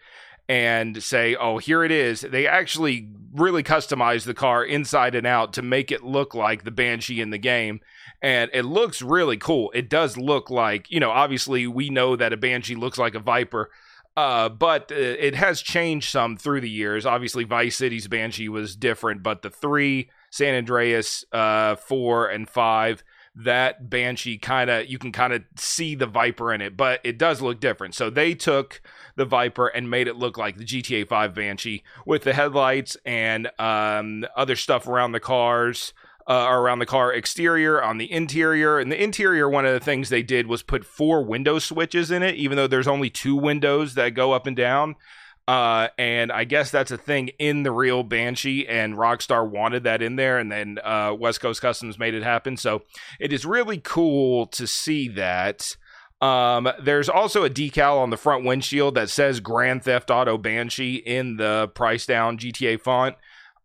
and 0.48 1.02
say, 1.02 1.36
oh, 1.36 1.58
here 1.58 1.84
it 1.84 1.90
is. 1.90 2.22
They 2.22 2.46
actually 2.46 3.10
really 3.34 3.62
customize 3.62 4.24
the 4.24 4.32
car 4.32 4.64
inside 4.64 5.14
and 5.14 5.26
out 5.26 5.52
to 5.52 5.60
make 5.60 5.92
it 5.92 6.02
look 6.02 6.34
like 6.34 6.64
the 6.64 6.70
Banshee 6.70 7.20
in 7.20 7.28
the 7.28 7.36
game. 7.36 7.80
And 8.22 8.50
it 8.54 8.62
looks 8.62 9.02
really 9.02 9.36
cool. 9.36 9.70
It 9.74 9.90
does 9.90 10.16
look 10.16 10.48
like, 10.48 10.90
you 10.90 10.98
know, 10.98 11.10
obviously 11.10 11.66
we 11.66 11.90
know 11.90 12.16
that 12.16 12.32
a 12.32 12.38
Banshee 12.38 12.74
looks 12.74 12.96
like 12.96 13.14
a 13.14 13.20
Viper. 13.20 13.68
Uh, 14.16 14.48
but 14.48 14.90
uh, 14.90 14.94
it 14.94 15.34
has 15.34 15.60
changed 15.60 16.08
some 16.08 16.38
through 16.38 16.62
the 16.62 16.70
years. 16.70 17.04
Obviously, 17.04 17.44
Vice 17.44 17.76
City's 17.76 18.08
Banshee 18.08 18.48
was 18.48 18.76
different, 18.76 19.22
but 19.22 19.42
the 19.42 19.50
three, 19.50 20.08
San 20.30 20.54
Andreas, 20.54 21.22
uh, 21.32 21.76
four, 21.76 22.28
and 22.28 22.48
five, 22.48 23.04
that 23.38 23.88
Banshee 23.88 24.36
kind 24.36 24.68
of 24.68 24.86
you 24.86 24.98
can 24.98 25.12
kind 25.12 25.32
of 25.32 25.44
see 25.56 25.94
the 25.94 26.06
Viper 26.06 26.52
in 26.52 26.60
it, 26.60 26.76
but 26.76 27.00
it 27.04 27.18
does 27.18 27.40
look 27.40 27.60
different. 27.60 27.94
So 27.94 28.10
they 28.10 28.34
took 28.34 28.82
the 29.16 29.24
Viper 29.24 29.68
and 29.68 29.88
made 29.88 30.08
it 30.08 30.16
look 30.16 30.36
like 30.36 30.56
the 30.56 30.64
GTA 30.64 31.06
5 31.06 31.34
Banshee 31.34 31.84
with 32.04 32.24
the 32.24 32.32
headlights 32.32 32.96
and 33.04 33.48
um, 33.58 34.26
other 34.36 34.56
stuff 34.56 34.86
around 34.86 35.12
the 35.12 35.20
cars. 35.20 35.92
Uh, 36.30 36.46
around 36.50 36.78
the 36.78 36.84
car 36.84 37.10
exterior, 37.10 37.82
on 37.82 37.96
the 37.96 38.12
interior. 38.12 38.78
And 38.78 38.92
the 38.92 39.02
interior, 39.02 39.48
one 39.48 39.64
of 39.64 39.72
the 39.72 39.80
things 39.80 40.10
they 40.10 40.22
did 40.22 40.46
was 40.46 40.62
put 40.62 40.84
four 40.84 41.24
window 41.24 41.58
switches 41.58 42.10
in 42.10 42.22
it, 42.22 42.34
even 42.34 42.58
though 42.58 42.66
there's 42.66 42.86
only 42.86 43.08
two 43.08 43.34
windows 43.34 43.94
that 43.94 44.10
go 44.10 44.32
up 44.32 44.46
and 44.46 44.54
down. 44.54 44.96
Uh, 45.48 45.88
and 45.96 46.30
I 46.30 46.44
guess 46.44 46.70
that's 46.70 46.90
a 46.90 46.98
thing 46.98 47.28
in 47.38 47.62
the 47.62 47.72
real 47.72 48.02
Banshee, 48.02 48.68
and 48.68 48.96
Rockstar 48.96 49.48
wanted 49.48 49.84
that 49.84 50.02
in 50.02 50.16
there, 50.16 50.38
and 50.38 50.52
then 50.52 50.78
uh, 50.84 51.16
West 51.18 51.40
Coast 51.40 51.62
Customs 51.62 51.98
made 51.98 52.12
it 52.12 52.22
happen. 52.22 52.58
So 52.58 52.82
it 53.18 53.32
is 53.32 53.46
really 53.46 53.78
cool 53.78 54.46
to 54.48 54.66
see 54.66 55.08
that. 55.08 55.74
Um, 56.20 56.68
there's 56.82 57.08
also 57.08 57.44
a 57.44 57.50
decal 57.50 57.96
on 57.96 58.10
the 58.10 58.18
front 58.18 58.44
windshield 58.44 58.94
that 58.96 59.08
says 59.08 59.40
Grand 59.40 59.84
Theft 59.84 60.10
Auto 60.10 60.36
Banshee 60.36 60.96
in 60.96 61.38
the 61.38 61.70
Pricedown 61.74 62.38
GTA 62.38 62.78
font. 62.78 63.16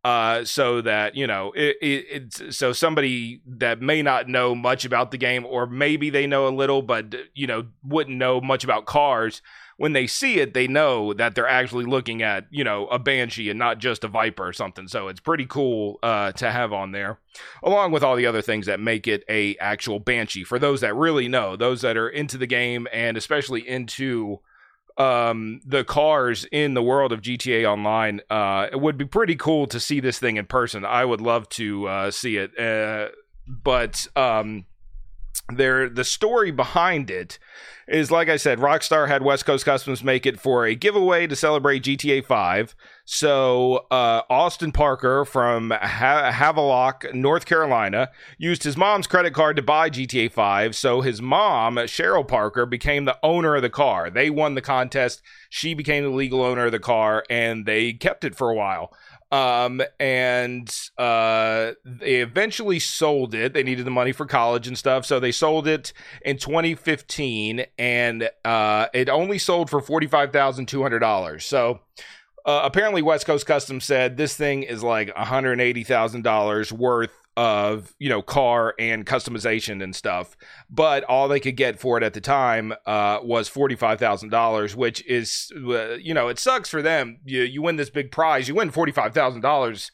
Uh, 0.04 0.44
so 0.44 0.82
that 0.82 1.16
you 1.16 1.26
know, 1.26 1.54
it, 1.56 1.78
it, 1.82 2.06
it's 2.10 2.58
so 2.58 2.74
somebody 2.74 3.42
that 3.48 3.82
may 3.82 4.02
not 4.02 4.28
know 4.28 4.54
much 4.54 4.84
about 4.84 5.12
the 5.12 5.18
game, 5.18 5.46
or 5.46 5.66
maybe 5.66 6.10
they 6.10 6.28
know 6.28 6.46
a 6.46 6.50
little, 6.50 6.82
but 6.82 7.16
you 7.34 7.48
know, 7.48 7.68
wouldn't 7.84 8.18
know 8.18 8.42
much 8.42 8.66
about 8.66 8.86
cars 8.86 9.42
when 9.78 9.94
they 9.94 10.08
see 10.08 10.40
it, 10.40 10.54
they 10.54 10.68
know 10.68 11.14
that 11.14 11.36
they're 11.36 11.48
actually 11.48 11.86
looking 11.86 12.22
at, 12.22 12.46
you 12.52 12.64
know, 12.64 12.88
a 12.88 13.00
Banshee 13.00 13.50
and 13.50 13.60
not 13.60 13.80
just 13.80 14.04
a 14.04 14.08
Viper 14.08 14.48
or 14.48 14.54
something. 14.54 14.88
So 14.88 15.08
it's 15.08 15.20
pretty 15.20 15.46
cool 15.46 16.00
uh, 16.04 16.32
to 16.34 16.52
have 16.52 16.72
on 16.74 16.92
there, 16.92 17.20
along 17.64 17.92
with 17.92 18.04
all 18.04 18.16
the 18.16 18.26
other 18.26 18.42
things 18.42 18.66
that 18.68 18.80
make 18.80 19.08
it 19.08 19.24
a 19.28 19.56
actual 19.58 20.00
Banshee. 20.00 20.44
For 20.44 20.60
those 20.60 20.82
that 20.82 20.96
really 20.96 21.28
know, 21.28 21.56
those 21.56 21.82
that 21.82 21.98
are 21.98 22.10
into 22.10 22.38
the 22.38 22.48
game 22.48 22.88
and 22.94 23.18
especially 23.18 23.68
into 23.68 24.40
um, 24.98 25.62
the 25.66 25.84
cars 25.84 26.46
in 26.52 26.74
the 26.74 26.84
world 26.84 27.12
of 27.12 27.22
GTA 27.22 27.66
Online, 27.70 28.22
uh, 28.30 28.68
it 28.72 28.80
would 28.80 28.98
be 28.98 29.06
pretty 29.06 29.36
cool 29.36 29.68
to 29.68 29.80
see 29.80 30.00
this 30.00 30.20
thing 30.20 30.38
in 30.38 30.46
person. 30.46 30.86
I 30.86 31.06
would 31.06 31.22
love 31.22 31.50
to 31.50 31.88
uh, 31.88 32.12
see 32.12 32.38
it, 32.38 32.58
uh, 32.60 33.10
but 33.48 34.08
um, 34.16 34.66
there 35.54 35.90
the 35.90 36.04
story 36.04 36.52
behind 36.52 37.10
it 37.10 37.40
is 37.88 38.12
like 38.12 38.30
I 38.30 38.38
said, 38.38 38.60
Rockstar 38.60 39.08
had 39.08 39.24
West 39.24 39.46
Coast 39.46 39.66
Customs 39.66 40.04
make 40.04 40.26
it 40.26 40.40
for 40.40 40.66
a 40.66 40.76
giveaway 40.76 41.28
to 41.28 41.36
celebrate 41.36 41.84
GTA 41.84 42.26
5. 42.26 42.76
So 43.06 43.86
uh, 43.92 44.22
Austin 44.30 44.72
Parker 44.72 45.26
from 45.26 45.72
ha- 45.72 46.32
Havelock, 46.32 47.14
North 47.14 47.46
Carolina, 47.46 48.10
used 48.38 48.64
his 48.64 48.78
mom's 48.78 49.08
credit 49.08 49.34
card 49.34 49.58
to 49.58 49.62
buy 49.62 49.90
GTA 49.90 50.32
5. 50.32 50.76
So 50.76 51.02
his 51.02 51.22
mom, 51.22 51.76
Cheryl 51.76 52.26
Parker, 52.26 52.66
became 52.66 53.04
the 53.06 53.18
owner 53.22 53.56
of 53.56 53.62
the 53.62 53.70
car. 53.70 54.10
They 54.10 54.30
won 54.30 54.56
the 54.56 54.62
contest. 54.62 55.22
She 55.50 55.74
became 55.74 56.04
the 56.04 56.10
legal 56.12 56.42
owner 56.42 56.68
of 56.68 56.72
the 56.72 56.80
car, 56.80 57.26
and 57.30 57.66
they 57.66 57.92
kept 57.92 58.24
it 58.24 58.36
for 58.36 58.50
a 58.50 58.56
while. 58.56 58.94
Um, 59.34 59.82
and 60.00 60.70
uh, 60.98 61.72
they 61.84 62.22
eventually 62.22 62.80
sold 62.80 63.34
it. 63.34 63.54
They 63.54 63.64
needed 63.64 63.84
the 63.84 63.92
money 63.92 64.12
for 64.12 64.28
college 64.28 64.68
and 64.68 64.78
stuff, 64.78 65.08
so 65.08 65.20
they 65.20 65.32
sold 65.32 65.68
it 65.68 65.92
in 66.22 66.38
2015, 66.38 67.66
and 67.80 68.30
uh, 68.46 68.88
it 68.94 69.10
only 69.10 69.40
sold 69.40 69.72
for 69.72 69.82
forty 69.82 70.06
five 70.06 70.32
thousand 70.32 70.68
two 70.68 70.84
hundred 70.84 71.00
dollars. 71.00 71.46
So. 71.46 71.82
Uh, 72.46 72.62
apparently, 72.64 73.02
West 73.02 73.26
Coast 73.26 73.46
Customs 73.46 73.86
said 73.86 74.18
this 74.18 74.36
thing 74.36 74.64
is 74.64 74.84
like 74.84 75.14
$180,000 75.16 76.72
worth 76.72 77.12
of 77.36 77.96
you 77.98 78.10
know 78.10 78.22
car 78.22 78.76
and 78.78 79.06
customization 79.06 79.84
and 79.84 79.96
stuff. 79.96 80.38
But 80.70 81.04
all 81.06 81.28
they 81.28 81.40
could 81.40 81.58
get 81.58 81.80
for 81.80 81.98
it 81.98 82.04
at 82.04 82.14
the 82.14 82.22
time 82.22 82.74
uh, 82.86 83.20
was 83.24 83.50
$45000 83.50 84.76
which 84.76 85.04
is 85.06 85.52
uh, 85.58 85.94
you 85.94 86.14
know 86.14 86.28
it 86.28 86.38
sucks 86.38 86.70
for 86.70 86.82
them. 86.82 87.20
You, 87.26 87.42
you 87.42 87.62
win 87.62 87.78
this 87.78 87.90
big 87.90 88.12
prize 88.12 88.48
you 88.48 88.56
win 88.56 88.72
$45000 88.72 89.92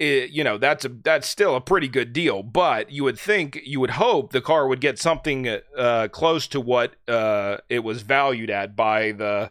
you 0.00 0.42
know 0.42 0.58
that's 0.58 0.84
a 0.84 0.88
that's 0.88 1.28
still 1.28 1.54
a 1.54 1.60
pretty 1.60 1.88
good 1.88 2.12
deal. 2.12 2.42
But 2.42 2.90
you 2.90 3.04
would 3.04 3.18
think 3.18 3.60
you 3.64 3.80
would 3.80 3.90
hope 3.90 4.32
the 4.32 4.40
car 4.40 4.66
would 4.66 4.80
get 4.80 4.98
something 4.98 5.60
uh, 5.76 6.08
close 6.08 6.46
to 6.48 6.60
what 6.60 6.96
uh, 7.08 7.58
it 7.68 7.80
was 7.80 8.02
valued 8.02 8.50
at 8.50 8.76
by 8.76 9.12
the 9.12 9.50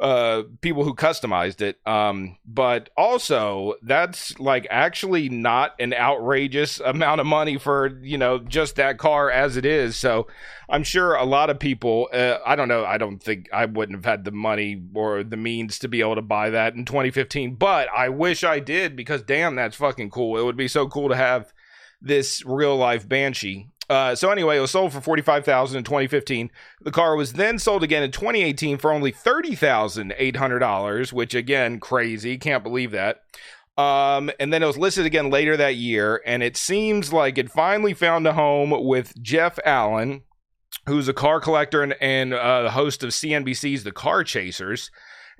uh 0.00 0.42
people 0.60 0.84
who 0.84 0.94
customized 0.94 1.60
it. 1.60 1.78
Um 1.86 2.38
but 2.44 2.90
also 2.96 3.74
that's 3.82 4.38
like 4.38 4.66
actually 4.70 5.28
not 5.28 5.74
an 5.78 5.92
outrageous 5.92 6.80
amount 6.80 7.20
of 7.20 7.26
money 7.26 7.58
for 7.58 7.98
you 8.02 8.18
know 8.18 8.38
just 8.38 8.76
that 8.76 8.98
car 8.98 9.30
as 9.30 9.56
it 9.56 9.64
is. 9.64 9.96
So 9.96 10.26
i'm 10.70 10.84
sure 10.84 11.14
a 11.14 11.24
lot 11.24 11.50
of 11.50 11.58
people 11.58 12.08
uh, 12.14 12.38
i 12.46 12.56
don't 12.56 12.68
know 12.68 12.84
i 12.84 12.96
don't 12.96 13.18
think 13.18 13.48
i 13.52 13.66
wouldn't 13.66 13.98
have 13.98 14.04
had 14.04 14.24
the 14.24 14.30
money 14.30 14.80
or 14.94 15.22
the 15.22 15.36
means 15.36 15.78
to 15.78 15.88
be 15.88 16.00
able 16.00 16.14
to 16.14 16.22
buy 16.22 16.48
that 16.48 16.74
in 16.74 16.84
2015 16.84 17.56
but 17.56 17.88
i 17.94 18.08
wish 18.08 18.42
i 18.42 18.58
did 18.58 18.94
because 18.96 19.22
damn 19.22 19.54
that's 19.54 19.76
fucking 19.76 20.10
cool. 20.10 20.38
It 20.38 20.44
would 20.44 20.56
be 20.56 20.68
so 20.68 20.86
cool 20.88 21.08
to 21.08 21.16
have 21.16 21.52
this 22.00 22.44
real 22.44 22.76
life 22.76 23.08
banshee 23.08 23.70
uh, 23.88 24.14
so 24.14 24.30
anyway, 24.30 24.56
it 24.56 24.60
was 24.60 24.70
sold 24.70 24.92
for 24.92 25.00
forty 25.00 25.22
five 25.22 25.44
thousand 25.44 25.78
in 25.78 25.84
twenty 25.84 26.06
fifteen. 26.06 26.50
The 26.80 26.90
car 26.90 27.16
was 27.16 27.34
then 27.34 27.58
sold 27.58 27.82
again 27.82 28.02
in 28.02 28.12
twenty 28.12 28.42
eighteen 28.42 28.78
for 28.78 28.92
only 28.92 29.10
thirty 29.10 29.54
thousand 29.54 30.14
eight 30.16 30.36
hundred 30.36 30.60
dollars, 30.60 31.12
which 31.12 31.34
again 31.34 31.80
crazy. 31.80 32.38
Can't 32.38 32.62
believe 32.62 32.92
that. 32.92 33.22
Um, 33.78 34.30
and 34.38 34.52
then 34.52 34.62
it 34.62 34.66
was 34.66 34.76
listed 34.78 35.06
again 35.06 35.30
later 35.30 35.56
that 35.56 35.76
year, 35.76 36.20
and 36.26 36.42
it 36.42 36.56
seems 36.56 37.12
like 37.12 37.38
it 37.38 37.50
finally 37.50 37.94
found 37.94 38.26
a 38.26 38.34
home 38.34 38.70
with 38.84 39.20
Jeff 39.22 39.58
Allen, 39.64 40.22
who's 40.86 41.08
a 41.08 41.14
car 41.14 41.40
collector 41.40 41.82
and, 41.82 41.94
and 42.00 42.34
uh, 42.34 42.70
host 42.70 43.02
of 43.02 43.10
CNBC's 43.10 43.84
The 43.84 43.92
Car 43.92 44.24
Chasers. 44.24 44.90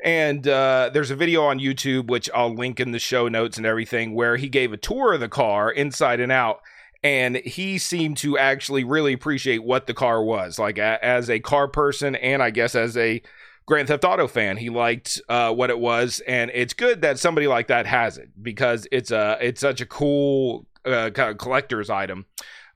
And 0.03 0.49
uh, 0.49 0.91
there's 0.93 1.11
a 1.11 1.17
video 1.17 1.45
on 1.45 1.61
YouTube, 1.61 2.09
which 2.09 2.29
I'll 2.35 2.55
link 2.55 2.81
in 2.81 2.91
the 2.91 2.99
show 2.99 3.29
notes 3.29 3.57
and 3.59 3.67
everything, 3.67 4.15
where 4.15 4.37
he 4.37 4.49
gave 4.49 4.73
a 4.73 4.79
tour 4.79 5.13
of 5.13 5.21
the 5.21 5.29
car 5.29 5.71
inside 5.71 6.19
and 6.19 6.33
out 6.33 6.61
and 7.03 7.37
he 7.37 7.79
seemed 7.79 8.17
to 8.17 8.39
actually 8.39 8.85
really 8.85 9.13
appreciate 9.13 9.65
what 9.65 9.87
the 9.87 9.95
car 9.95 10.23
was 10.23 10.59
like 10.59 10.79
a, 10.79 11.05
as 11.05 11.29
a 11.29 11.41
car 11.41 11.69
person 11.69 12.15
and 12.17 12.43
i 12.43 12.51
guess 12.51 12.75
as 12.75 12.97
a 12.97 13.21
grand 13.67 13.89
theft 13.89 14.05
auto 14.05 14.27
fan 14.27 14.57
he 14.57 14.69
liked 14.69 15.21
uh, 15.29 15.53
what 15.53 15.71
it 15.71 15.79
was 15.79 16.21
and 16.27 16.51
it's 16.55 16.75
good 16.75 17.03
that 17.03 17.19
somebody 17.19 17.47
like 17.47 17.69
that 17.69 17.87
has 17.87 18.19
it 18.19 18.31
because 18.43 18.87
it's 18.91 19.11
a 19.11 19.39
it's 19.41 19.61
such 19.61 19.81
a 19.81 19.87
cool 19.87 20.67
uh, 20.85 21.11
kind 21.11 21.31
of 21.31 21.39
collector's 21.39 21.89
item 21.89 22.27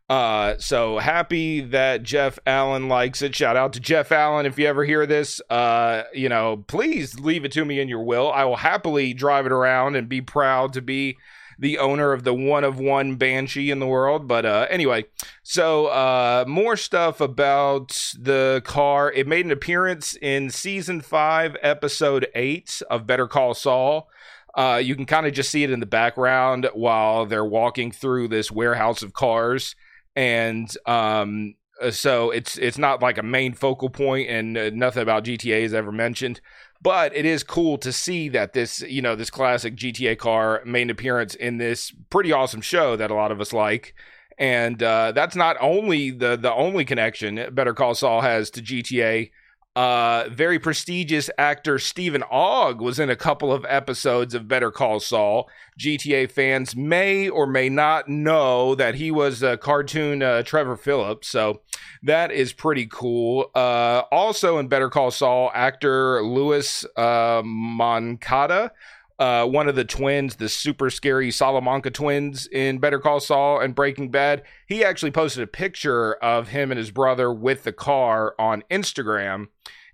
uh, 0.09 0.57
so 0.59 0.99
happy 0.99 1.61
that 1.61 2.05
Jeff 2.05 2.39
Allen 2.47 2.89
likes 2.89 3.23
it. 3.23 3.35
Shout 3.35 3.57
out 3.57 3.73
to 3.73 3.81
Jeff 3.81 4.13
Allen. 4.13 4.47
If 4.47 4.57
you 4.57 4.67
ever 4.67 4.85
hear 4.85 5.05
this, 5.05 5.41
uh, 5.51 6.05
you 6.15 6.29
know, 6.29 6.65
please 6.69 7.19
leave 7.19 7.45
it 7.45 7.51
to 7.53 7.65
me 7.65 7.81
in 7.81 7.89
your 7.89 8.05
will. 8.05 8.31
I 8.31 8.45
will 8.45 8.57
happily 8.57 9.15
drive 9.15 9.47
it 9.47 9.53
around 9.53 9.97
and 9.97 10.09
be 10.09 10.21
proud 10.21 10.75
to 10.75 10.81
be 10.81 11.19
the 11.59 11.79
owner 11.79 12.13
of 12.13 12.25
the 12.25 12.35
one 12.35 12.65
of 12.65 12.79
one 12.79 13.17
Banshee 13.17 13.71
in 13.71 13.79
the 13.79 13.87
world. 13.87 14.29
But 14.29 14.45
uh, 14.45 14.67
anyway, 14.71 15.07
so 15.43 15.87
uh, 15.87 16.45
more 16.47 16.77
stuff 16.77 17.21
about 17.21 18.13
the 18.19 18.63
car. 18.65 19.11
It 19.13 19.27
made 19.27 19.47
an 19.47 19.53
appearance 19.53 20.17
in 20.21 20.51
season 20.51 21.01
five, 21.01 21.57
episode 21.63 22.29
eight 22.35 22.83
of 22.91 23.07
Better 23.07 23.27
Call 23.27 23.55
Saul. 23.55 24.09
Uh, 24.57 24.81
you 24.83 24.97
can 24.97 25.05
kind 25.05 25.27
of 25.27 25.35
just 25.35 25.51
see 25.51 25.65
it 25.65 25.71
in 25.71 25.81
the 25.81 25.87
background 25.87 26.69
while 26.73 27.27
they're 27.27 27.45
walking 27.45 27.93
through 27.93 28.29
this 28.29 28.51
warehouse 28.51 29.03
of 29.03 29.13
cars, 29.13 29.77
and 30.15 30.75
um, 30.87 31.55
uh, 31.81 31.91
so 31.91 32.31
it's 32.31 32.57
it's 32.57 32.79
not 32.79 33.03
like 33.03 33.19
a 33.19 33.23
main 33.23 33.53
focal 33.53 33.91
point, 33.91 34.31
and 34.31 34.57
uh, 34.57 34.71
nothing 34.73 35.03
about 35.03 35.25
GTA 35.25 35.61
is 35.61 35.75
ever 35.75 35.93
mentioned. 35.93 36.41
But 36.83 37.17
it 37.17 37.25
is 37.25 37.43
cool 37.43 37.79
to 37.79 37.93
see 37.93 38.29
that 38.31 38.53
this, 38.53 38.81
you 38.83 39.03
know, 39.03 39.17
this 39.17 39.31
classic 39.31 39.77
GTA 39.77 40.19
car 40.19 40.63
made 40.65 40.83
an 40.83 40.91
appearance 40.91 41.35
in 41.35 41.59
this 41.59 41.93
pretty 42.11 42.33
awesome 42.33 42.61
show 42.61 42.97
that 42.97 43.11
a 43.11 43.15
lot 43.15 43.33
of 43.33 43.41
us 43.41 43.53
like. 43.53 43.95
And 44.39 44.83
uh, 44.83 45.13
that's 45.13 45.35
not 45.35 45.57
only 45.61 46.11
the 46.11 46.37
the 46.37 46.53
only 46.53 46.85
connection 46.85 47.55
Better 47.55 47.73
Call 47.73 47.95
Saul 47.95 48.21
has 48.21 48.51
to 48.51 48.63
GTA 48.63 49.31
uh, 49.77 50.27
very 50.31 50.59
prestigious 50.59 51.29
actor 51.37 51.79
Steven 51.79 52.23
Ogg 52.31 52.81
was 52.81 52.99
in 52.99 53.11
a 53.11 53.15
couple 53.15 53.53
of 53.53 53.67
episodes 53.69 54.33
of 54.33 54.49
Better 54.49 54.71
Call 54.71 55.01
Saul. 55.01 55.51
GTA 55.79 56.31
fans 56.31 56.75
may 56.75 57.29
or 57.29 57.47
may 57.47 57.69
not 57.69 58.09
know 58.09 58.75
that 58.75 58.95
he 58.95 59.11
was 59.11 59.43
a 59.43 59.59
cartoon 59.59 60.23
uh, 60.23 60.43
Trevor 60.43 60.79
Phillips, 60.79 61.29
so 61.29 61.61
that 62.03 62.33
is 62.33 62.55
pretty 62.55 62.87
cool. 62.87 63.51
Uh, 63.55 64.05
also 64.11 64.57
in 64.57 64.69
Better 64.69 64.89
Call 64.89 65.11
Saul, 65.11 65.51
actor 65.55 66.23
Louis 66.23 66.87
uh, 66.97 67.43
Moncada. 67.45 68.73
Uh, 69.19 69.47
one 69.47 69.69
of 69.69 69.75
the 69.75 69.85
twins, 69.85 70.37
the 70.37 70.49
super 70.49 70.91
scary 70.91 71.31
Salamanca 71.31 71.91
twins 71.91 72.47
in 72.47 72.79
Better 72.79 72.99
Call 72.99 73.21
Saul 73.21 73.61
and 73.61 73.75
Breaking 73.75 74.11
Bad, 74.11 74.43
he 74.67 74.85
actually 74.85 75.11
posted 75.11 75.43
a 75.43 75.47
picture 75.47 76.15
of 76.15 76.49
him 76.49 76.71
and 76.71 76.79
his 76.79 76.91
brother 76.91 77.33
with 77.33 77.65
the 77.65 77.73
car 77.73 78.35
on 78.39 78.63
Instagram 78.71 79.49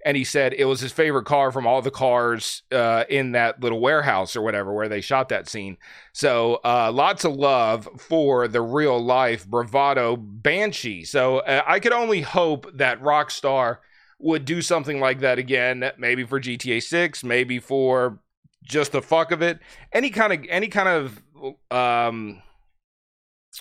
and 0.04 0.16
he 0.16 0.24
said 0.24 0.52
it 0.54 0.64
was 0.64 0.80
his 0.80 0.92
favorite 0.92 1.24
car 1.24 1.52
from 1.52 1.66
all 1.66 1.80
the 1.80 1.90
cars 1.90 2.62
uh, 2.72 3.04
in 3.08 3.32
that 3.32 3.60
little 3.62 3.80
warehouse 3.80 4.34
or 4.34 4.42
whatever 4.42 4.72
where 4.72 4.88
they 4.88 5.00
shot 5.00 5.28
that 5.28 5.48
scene. 5.48 5.76
So 6.12 6.60
uh, 6.64 6.90
lots 6.92 7.24
of 7.24 7.34
love 7.34 7.88
for 7.98 8.48
the 8.48 8.60
real 8.60 9.02
life 9.02 9.46
bravado 9.46 10.16
Banshee. 10.16 11.04
So 11.04 11.38
uh, 11.38 11.62
I 11.66 11.78
could 11.78 11.92
only 11.92 12.22
hope 12.22 12.66
that 12.76 13.00
Rockstar 13.00 13.78
would 14.18 14.44
do 14.44 14.62
something 14.62 15.00
like 15.00 15.20
that 15.20 15.38
again, 15.38 15.90
maybe 15.98 16.24
for 16.24 16.40
GTA 16.40 16.82
6, 16.82 17.24
maybe 17.24 17.58
for 17.58 18.18
just 18.62 18.92
the 18.92 19.03
fuck 19.03 19.31
of 19.33 19.42
it. 19.42 19.59
Any 19.92 20.11
kind 20.11 20.33
of 20.33 20.44
any 20.48 20.68
kind 20.68 20.88
of 20.88 21.22
um, 21.70 22.42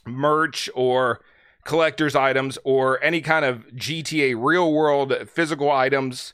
merch 0.06 0.70
or 0.76 1.22
collector's 1.64 2.16
items 2.16 2.58
or 2.64 3.04
any 3.04 3.22
kind 3.22 3.46
of 3.46 3.68
GTA 3.76 4.36
real 4.38 4.72
world 4.72 5.14
physical 5.28 5.72
items 5.72 6.34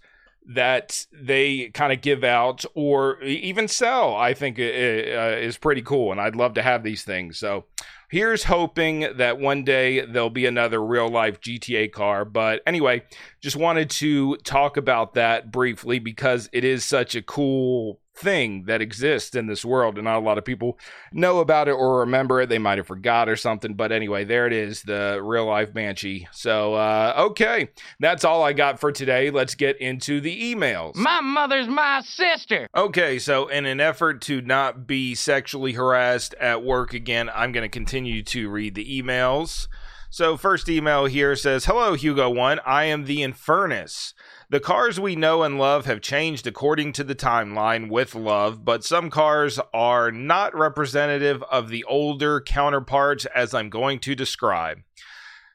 that 0.49 1.05
they 1.11 1.69
kind 1.73 1.91
of 1.91 2.01
give 2.01 2.23
out 2.23 2.63
or 2.73 3.21
even 3.21 3.67
sell, 3.67 4.15
I 4.15 4.33
think 4.33 4.57
uh, 4.57 4.61
is 4.61 5.57
pretty 5.57 5.81
cool. 5.81 6.11
And 6.11 6.21
I'd 6.21 6.37
love 6.37 6.53
to 6.53 6.61
have 6.61 6.83
these 6.83 7.03
things. 7.03 7.37
So 7.37 7.65
here's 8.09 8.45
hoping 8.45 9.07
that 9.17 9.39
one 9.39 9.65
day 9.65 10.05
there'll 10.05 10.29
be 10.29 10.45
another 10.45 10.81
real 10.83 11.09
life 11.09 11.41
GTA 11.41 11.91
car. 11.91 12.23
But 12.23 12.61
anyway, 12.65 13.03
just 13.41 13.57
wanted 13.57 13.89
to 13.91 14.37
talk 14.37 14.77
about 14.77 15.15
that 15.15 15.51
briefly 15.51 15.99
because 15.99 16.49
it 16.53 16.63
is 16.63 16.85
such 16.85 17.15
a 17.15 17.21
cool 17.21 17.99
thing 18.17 18.63
that 18.63 18.81
exists 18.81 19.35
in 19.35 19.47
this 19.47 19.63
world 19.63 19.95
and 19.95 20.05
not 20.05 20.17
a 20.17 20.25
lot 20.25 20.37
of 20.37 20.45
people 20.45 20.77
know 21.11 21.39
about 21.39 21.67
it 21.67 21.73
or 21.73 21.99
remember 21.99 22.41
it. 22.41 22.49
They 22.49 22.57
might 22.57 22.77
have 22.77 22.87
forgot 22.87 23.29
or 23.29 23.35
something 23.35 23.75
but 23.75 23.91
anyway 23.91 24.23
there 24.25 24.47
it 24.47 24.53
is 24.53 24.81
the 24.83 25.19
real 25.23 25.45
life 25.45 25.73
banshee. 25.73 26.27
So 26.31 26.73
uh, 26.73 27.13
okay 27.29 27.69
that's 27.99 28.25
all 28.25 28.43
i 28.43 28.53
got 28.53 28.79
for 28.79 28.91
today. 28.91 29.29
Let's 29.29 29.55
get 29.55 29.79
into 29.79 30.19
the 30.19 30.53
emails. 30.53 30.95
My 30.95 31.21
mother's 31.21 31.67
my 31.67 32.01
sister. 32.01 32.67
Okay 32.75 33.19
so 33.19 33.47
in 33.47 33.65
an 33.65 33.79
effort 33.79 34.21
to 34.23 34.41
not 34.41 34.87
be 34.87 35.15
sexually 35.15 35.73
harassed 35.73 36.33
at 36.35 36.63
work 36.63 36.93
again 36.93 37.29
i'm 37.33 37.51
going 37.51 37.63
to 37.63 37.69
continue 37.69 38.23
to 38.23 38.49
read 38.49 38.75
the 38.75 39.01
emails. 39.01 39.67
So 40.09 40.37
first 40.37 40.69
email 40.69 41.05
here 41.05 41.35
says 41.35 41.65
hello 41.65 41.93
hugo 41.93 42.29
one. 42.29 42.59
I 42.65 42.85
am 42.85 43.05
the 43.05 43.19
infernus 43.19 44.13
the 44.49 44.59
cars 44.61 44.97
we 44.97 45.15
know 45.15 45.43
and 45.43 45.57
love 45.59 45.85
have 45.85 45.99
changed 45.99 46.47
according 46.47 46.93
to 46.93 47.03
the 47.03 47.15
timeline 47.15 47.89
with 47.89 48.15
love, 48.15 48.63
but 48.63 48.83
some 48.83 49.09
cars 49.09 49.59
are 49.73 50.09
not 50.09 50.55
representative 50.55 51.43
of 51.51 51.67
the 51.67 51.83
older 51.83 52.39
counterparts 52.39 53.25
as 53.35 53.53
I'm 53.53 53.69
going 53.69 53.99
to 53.99 54.15
describe. 54.15 54.79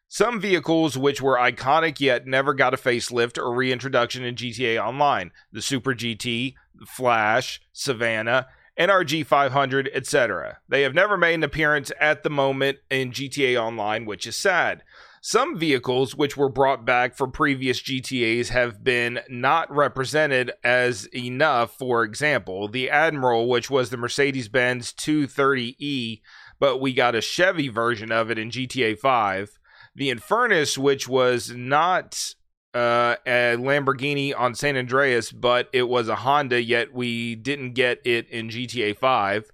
Some 0.09 0.39
vehicles 0.41 0.99
which 0.99 1.23
were 1.23 1.39
iconic 1.39 2.01
yet 2.01 2.27
never 2.27 2.53
got 2.53 2.75
a 2.75 2.77
facelift 2.77 3.39
or 3.39 3.55
reintroduction 3.55 4.25
in 4.25 4.35
GTA 4.35 4.79
Online 4.79 5.31
the 5.51 5.63
Super 5.63 5.95
GT, 5.95 6.53
Flash, 6.87 7.63
Savannah, 7.73 8.47
NRG 8.79 9.25
500, 9.25 9.91
etc. 9.95 10.59
They 10.69 10.83
have 10.83 10.93
never 10.93 11.17
made 11.17 11.35
an 11.35 11.45
appearance 11.45 11.93
at 11.99 12.23
the 12.23 12.31
moment 12.31 12.79
in 12.91 13.13
GTA 13.13 13.59
Online, 13.59 14.05
which 14.05 14.27
is 14.27 14.37
sad. 14.37 14.83
Some 15.25 15.57
vehicles 15.57 16.17
which 16.17 16.37
were 16.37 16.49
brought 16.49 16.85
back 16.85 17.15
from 17.15 17.31
previous 17.31 17.81
GTAs 17.81 18.49
have 18.49 18.83
been 18.83 19.21
not 19.29 19.73
represented 19.73 20.51
as 20.65 21.07
enough. 21.15 21.79
For 21.79 22.03
example, 22.03 22.67
the 22.67 22.91
Admiral, 22.91 23.49
which 23.49 23.71
was 23.71 23.91
the 23.91 23.97
Mercedes 23.97 24.49
Benz 24.49 24.93
230E, 24.93 26.23
but 26.59 26.81
we 26.81 26.93
got 26.93 27.15
a 27.15 27.21
Chevy 27.21 27.69
version 27.69 28.11
of 28.11 28.33
it 28.33 28.39
in 28.39 28.51
GTA 28.51 28.99
5. 28.99 29.61
The 29.95 30.11
Infernus, 30.11 30.77
which 30.77 31.07
was 31.07 31.51
not 31.51 32.35
uh, 32.75 33.15
a 33.25 33.55
Lamborghini 33.57 34.35
on 34.37 34.57
San 34.57 34.77
Andreas, 34.77 35.31
but 35.31 35.69
it 35.73 35.85
was 35.85 36.09
a 36.09 36.17
Honda, 36.17 36.61
yet 36.61 36.93
we 36.93 37.37
didn't 37.37 37.75
get 37.75 38.05
it 38.05 38.29
in 38.29 38.49
GTA 38.49 38.99
5. 38.99 39.53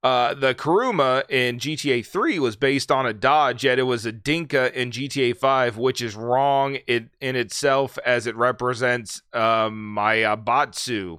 Uh, 0.00 0.32
the 0.32 0.54
Kuruma 0.54 1.28
in 1.28 1.58
GTA 1.58 2.06
3 2.06 2.38
was 2.38 2.54
based 2.54 2.92
on 2.92 3.04
a 3.04 3.12
Dodge, 3.12 3.64
yet 3.64 3.80
it 3.80 3.82
was 3.82 4.06
a 4.06 4.12
Dinka 4.12 4.78
in 4.80 4.92
GTA 4.92 5.36
5, 5.36 5.76
which 5.76 6.00
is 6.00 6.14
wrong 6.14 6.76
in, 6.86 7.10
in 7.20 7.34
itself 7.34 7.98
as 8.06 8.26
it 8.28 8.36
represents 8.36 9.22
um, 9.32 9.96
Batsu. 9.96 11.18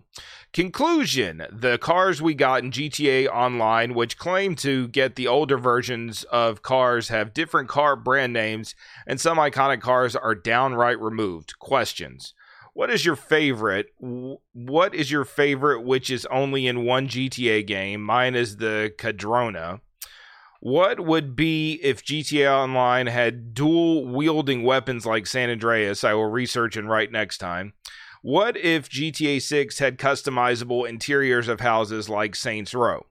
Conclusion 0.53 1.45
The 1.51 1.77
cars 1.77 2.21
we 2.21 2.33
got 2.33 2.63
in 2.63 2.71
GTA 2.71 3.27
Online, 3.27 3.93
which 3.93 4.17
claim 4.17 4.55
to 4.57 4.87
get 4.87 5.15
the 5.15 5.27
older 5.27 5.57
versions 5.57 6.23
of 6.23 6.61
cars, 6.61 7.09
have 7.09 7.33
different 7.33 7.67
car 7.67 7.97
brand 7.97 8.31
names, 8.31 8.75
and 9.05 9.19
some 9.19 9.37
iconic 9.37 9.81
cars 9.81 10.15
are 10.15 10.35
downright 10.35 10.99
removed. 11.01 11.59
Questions 11.59 12.33
What 12.73 12.89
is 12.89 13.05
your 13.05 13.15
favorite? 13.15 13.87
What 13.99 14.95
is 14.95 15.11
your 15.11 15.25
favorite, 15.25 15.81
which 15.81 16.09
is 16.09 16.25
only 16.27 16.67
in 16.67 16.85
one 16.85 17.07
GTA 17.07 17.65
game? 17.65 18.01
Mine 18.01 18.35
is 18.35 18.57
the 18.57 18.93
Cadrona. 18.97 19.81
What 20.61 20.99
would 20.99 21.35
be 21.35 21.79
if 21.81 22.03
GTA 22.03 22.51
Online 22.51 23.07
had 23.07 23.53
dual 23.53 24.05
wielding 24.05 24.63
weapons 24.63 25.05
like 25.05 25.25
San 25.25 25.49
Andreas? 25.49 26.03
I 26.03 26.13
will 26.13 26.29
research 26.29 26.75
and 26.75 26.89
write 26.89 27.11
next 27.11 27.37
time. 27.37 27.73
What 28.21 28.57
if 28.57 28.89
GTA 28.89 29.41
6 29.41 29.79
had 29.79 29.97
customizable 29.97 30.87
interiors 30.87 31.47
of 31.47 31.61
houses 31.61 32.09
like 32.09 32.35
Saints 32.35 32.73
Row? 32.73 33.05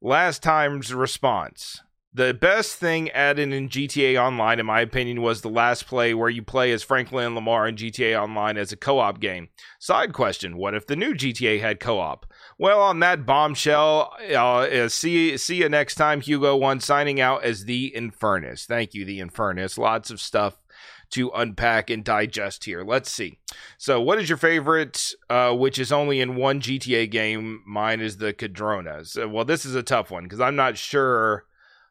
Last 0.00 0.42
time's 0.42 0.94
response. 0.94 1.80
The 2.16 2.32
best 2.32 2.76
thing 2.76 3.10
added 3.10 3.52
in 3.52 3.68
GTA 3.68 4.16
Online, 4.22 4.60
in 4.60 4.66
my 4.66 4.80
opinion, 4.80 5.20
was 5.20 5.40
the 5.40 5.48
last 5.48 5.88
play 5.88 6.14
where 6.14 6.30
you 6.30 6.44
play 6.44 6.70
as 6.70 6.84
Franklin 6.84 7.26
and 7.26 7.34
Lamar 7.34 7.66
in 7.66 7.74
GTA 7.74 8.22
Online 8.22 8.56
as 8.56 8.70
a 8.70 8.76
co 8.76 9.00
op 9.00 9.18
game. 9.18 9.48
Side 9.80 10.12
question 10.12 10.56
What 10.56 10.74
if 10.74 10.86
the 10.86 10.94
new 10.94 11.14
GTA 11.14 11.60
had 11.60 11.80
co 11.80 11.98
op? 11.98 12.24
Well, 12.56 12.80
on 12.80 13.00
that 13.00 13.26
bombshell, 13.26 14.12
uh, 14.30 14.34
uh, 14.34 14.88
see, 14.88 15.36
see 15.36 15.56
you 15.56 15.68
next 15.68 15.96
time, 15.96 16.20
Hugo 16.20 16.54
One, 16.54 16.78
signing 16.78 17.20
out 17.20 17.42
as 17.42 17.64
the 17.64 17.92
Infernus. 17.96 18.64
Thank 18.64 18.94
you, 18.94 19.04
the 19.04 19.18
Infernus. 19.18 19.76
Lots 19.76 20.12
of 20.12 20.20
stuff 20.20 20.62
to 21.10 21.30
unpack 21.34 21.90
and 21.90 22.04
digest 22.04 22.64
here. 22.64 22.84
Let's 22.84 23.10
see. 23.10 23.40
So, 23.76 24.00
what 24.00 24.20
is 24.20 24.28
your 24.28 24.38
favorite, 24.38 25.10
uh, 25.28 25.52
which 25.52 25.80
is 25.80 25.90
only 25.90 26.20
in 26.20 26.36
one 26.36 26.60
GTA 26.60 27.10
game? 27.10 27.64
Mine 27.66 28.00
is 28.00 28.18
the 28.18 28.32
Cadronas. 28.32 29.08
So, 29.08 29.26
well, 29.26 29.44
this 29.44 29.64
is 29.64 29.74
a 29.74 29.82
tough 29.82 30.12
one 30.12 30.22
because 30.22 30.40
I'm 30.40 30.54
not 30.54 30.78
sure 30.78 31.46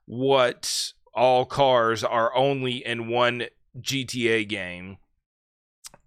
what 0.05 0.93
all 1.13 1.45
cars 1.45 2.03
are 2.03 2.35
only 2.35 2.85
in 2.85 3.07
one 3.07 3.45
GTA 3.79 4.47
game. 4.47 4.97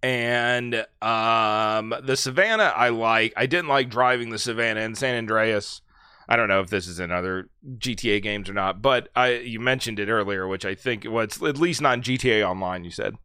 And 0.03 0.85
um, 1.01 1.93
the 2.03 2.15
Savannah, 2.15 2.73
I 2.75 2.89
like. 2.89 3.33
I 3.35 3.45
didn't 3.45 3.69
like 3.69 3.89
driving 3.89 4.29
the 4.29 4.37
Savannah 4.37 4.81
in 4.81 4.95
San 4.95 5.17
Andreas. 5.17 5.81
I 6.29 6.35
don't 6.35 6.49
know 6.49 6.59
if 6.59 6.69
this 6.69 6.87
is 6.87 6.99
in 6.99 7.11
other 7.11 7.49
GTA 7.77 8.21
games 8.21 8.49
or 8.49 8.53
not, 8.53 8.81
but 8.81 9.09
I 9.15 9.37
you 9.37 9.59
mentioned 9.59 9.97
it 9.97 10.09
earlier, 10.09 10.47
which 10.47 10.65
I 10.65 10.75
think 10.75 11.05
was 11.05 11.39
well, 11.39 11.49
at 11.49 11.57
least 11.57 11.81
not 11.81 11.95
in 11.95 12.01
GTA 12.01 12.47
Online. 12.47 12.83
You 12.83 12.91
said 12.91 13.15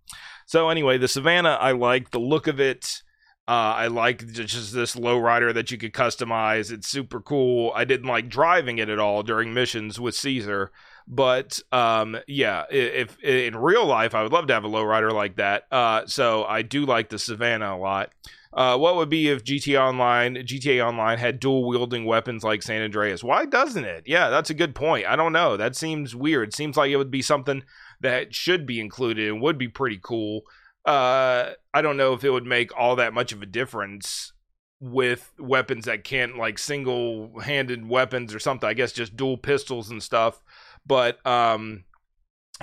so. 0.47 0.69
Anyway, 0.71 0.99
the 0.99 1.09
Savannah, 1.09 1.59
I 1.61 1.73
like 1.73 2.11
the 2.11 2.21
look 2.21 2.47
of 2.47 2.61
it. 2.61 3.03
Uh, 3.49 3.75
I 3.77 3.87
like 3.89 4.27
just 4.29 4.73
this 4.73 4.95
lowrider 4.95 5.53
that 5.53 5.71
you 5.73 5.79
could 5.79 5.93
customize. 5.93 6.71
It's 6.71 6.87
super 6.87 7.21
cool. 7.21 7.73
I 7.75 7.85
didn't 7.85 8.07
like 8.07 8.29
driving 8.29 8.79
it 8.79 8.89
at 8.89 9.01
all 9.01 9.25
during 9.25 9.53
missions 9.53 9.99
with 9.99 10.15
Caesar, 10.15 10.71
but 11.09 11.59
um, 11.73 12.19
yeah, 12.29 12.65
if, 12.71 13.19
if, 13.21 13.25
in 13.25 13.57
real 13.57 13.85
life, 13.85 14.15
I 14.15 14.23
would 14.23 14.33
love 14.33 14.47
to 14.47 14.55
have 14.55 14.65
a 14.65 14.69
lowrider 14.69 15.13
like 15.13 15.37
that. 15.37 15.67
Uh, 15.73 16.07
so 16.07 16.45
I 16.45 16.63
do 16.63 16.87
like 16.87 17.09
the 17.09 17.19
Savannah 17.19 17.75
a 17.75 17.79
lot. 17.79 18.11
Uh, 18.53 18.77
what 18.77 18.97
would 18.97 19.09
be 19.09 19.29
if 19.29 19.45
GTA 19.45 19.81
Online, 19.81 20.37
GTA 20.37 20.87
Online 20.87 21.19
had 21.19 21.41
dual 21.41 21.67
wielding 21.67 22.05
weapons 22.05 22.45
like 22.45 22.63
San 22.63 22.83
Andreas? 22.83 23.25
Why 23.25 23.47
doesn't 23.47 23.85
it? 23.85 24.05
Yeah, 24.07 24.29
that's 24.29 24.51
a 24.51 24.55
good 24.55 24.75
point. 24.75 25.07
I 25.07 25.17
don't 25.17 25.33
know. 25.33 25.57
That 25.57 25.75
seems 25.75 26.15
weird. 26.15 26.55
Seems 26.55 26.77
like 26.77 26.91
it 26.91 26.97
would 26.97 27.11
be 27.11 27.23
something 27.23 27.65
that 28.01 28.35
should 28.35 28.67
be 28.67 28.79
included 28.79 29.29
and 29.29 29.41
would 29.41 29.57
be 29.57 29.69
pretty 29.69 29.99
cool. 30.03 30.43
Uh, 30.85 31.51
I 31.73 31.83
don't 31.83 31.97
know 31.97 32.13
if 32.13 32.25
it 32.25 32.31
would 32.31 32.47
make 32.47 32.77
all 32.77 32.97
that 32.97 33.15
much 33.15 33.33
of 33.33 33.43
a 33.43 33.47
difference 33.47 34.33
with 34.81 35.33
weapons 35.39 35.85
that 35.85 36.03
can't 36.03 36.37
like 36.37 36.59
single 36.59 37.39
handed 37.41 37.89
weapons 37.89 38.35
or 38.35 38.41
something. 38.41 38.69
I 38.69 38.75
guess 38.75 38.93
just 38.93 39.17
dual 39.17 39.37
pistols 39.37 39.91
and 39.91 40.03
stuff. 40.03 40.43
But 40.85 41.25
um, 41.25 41.85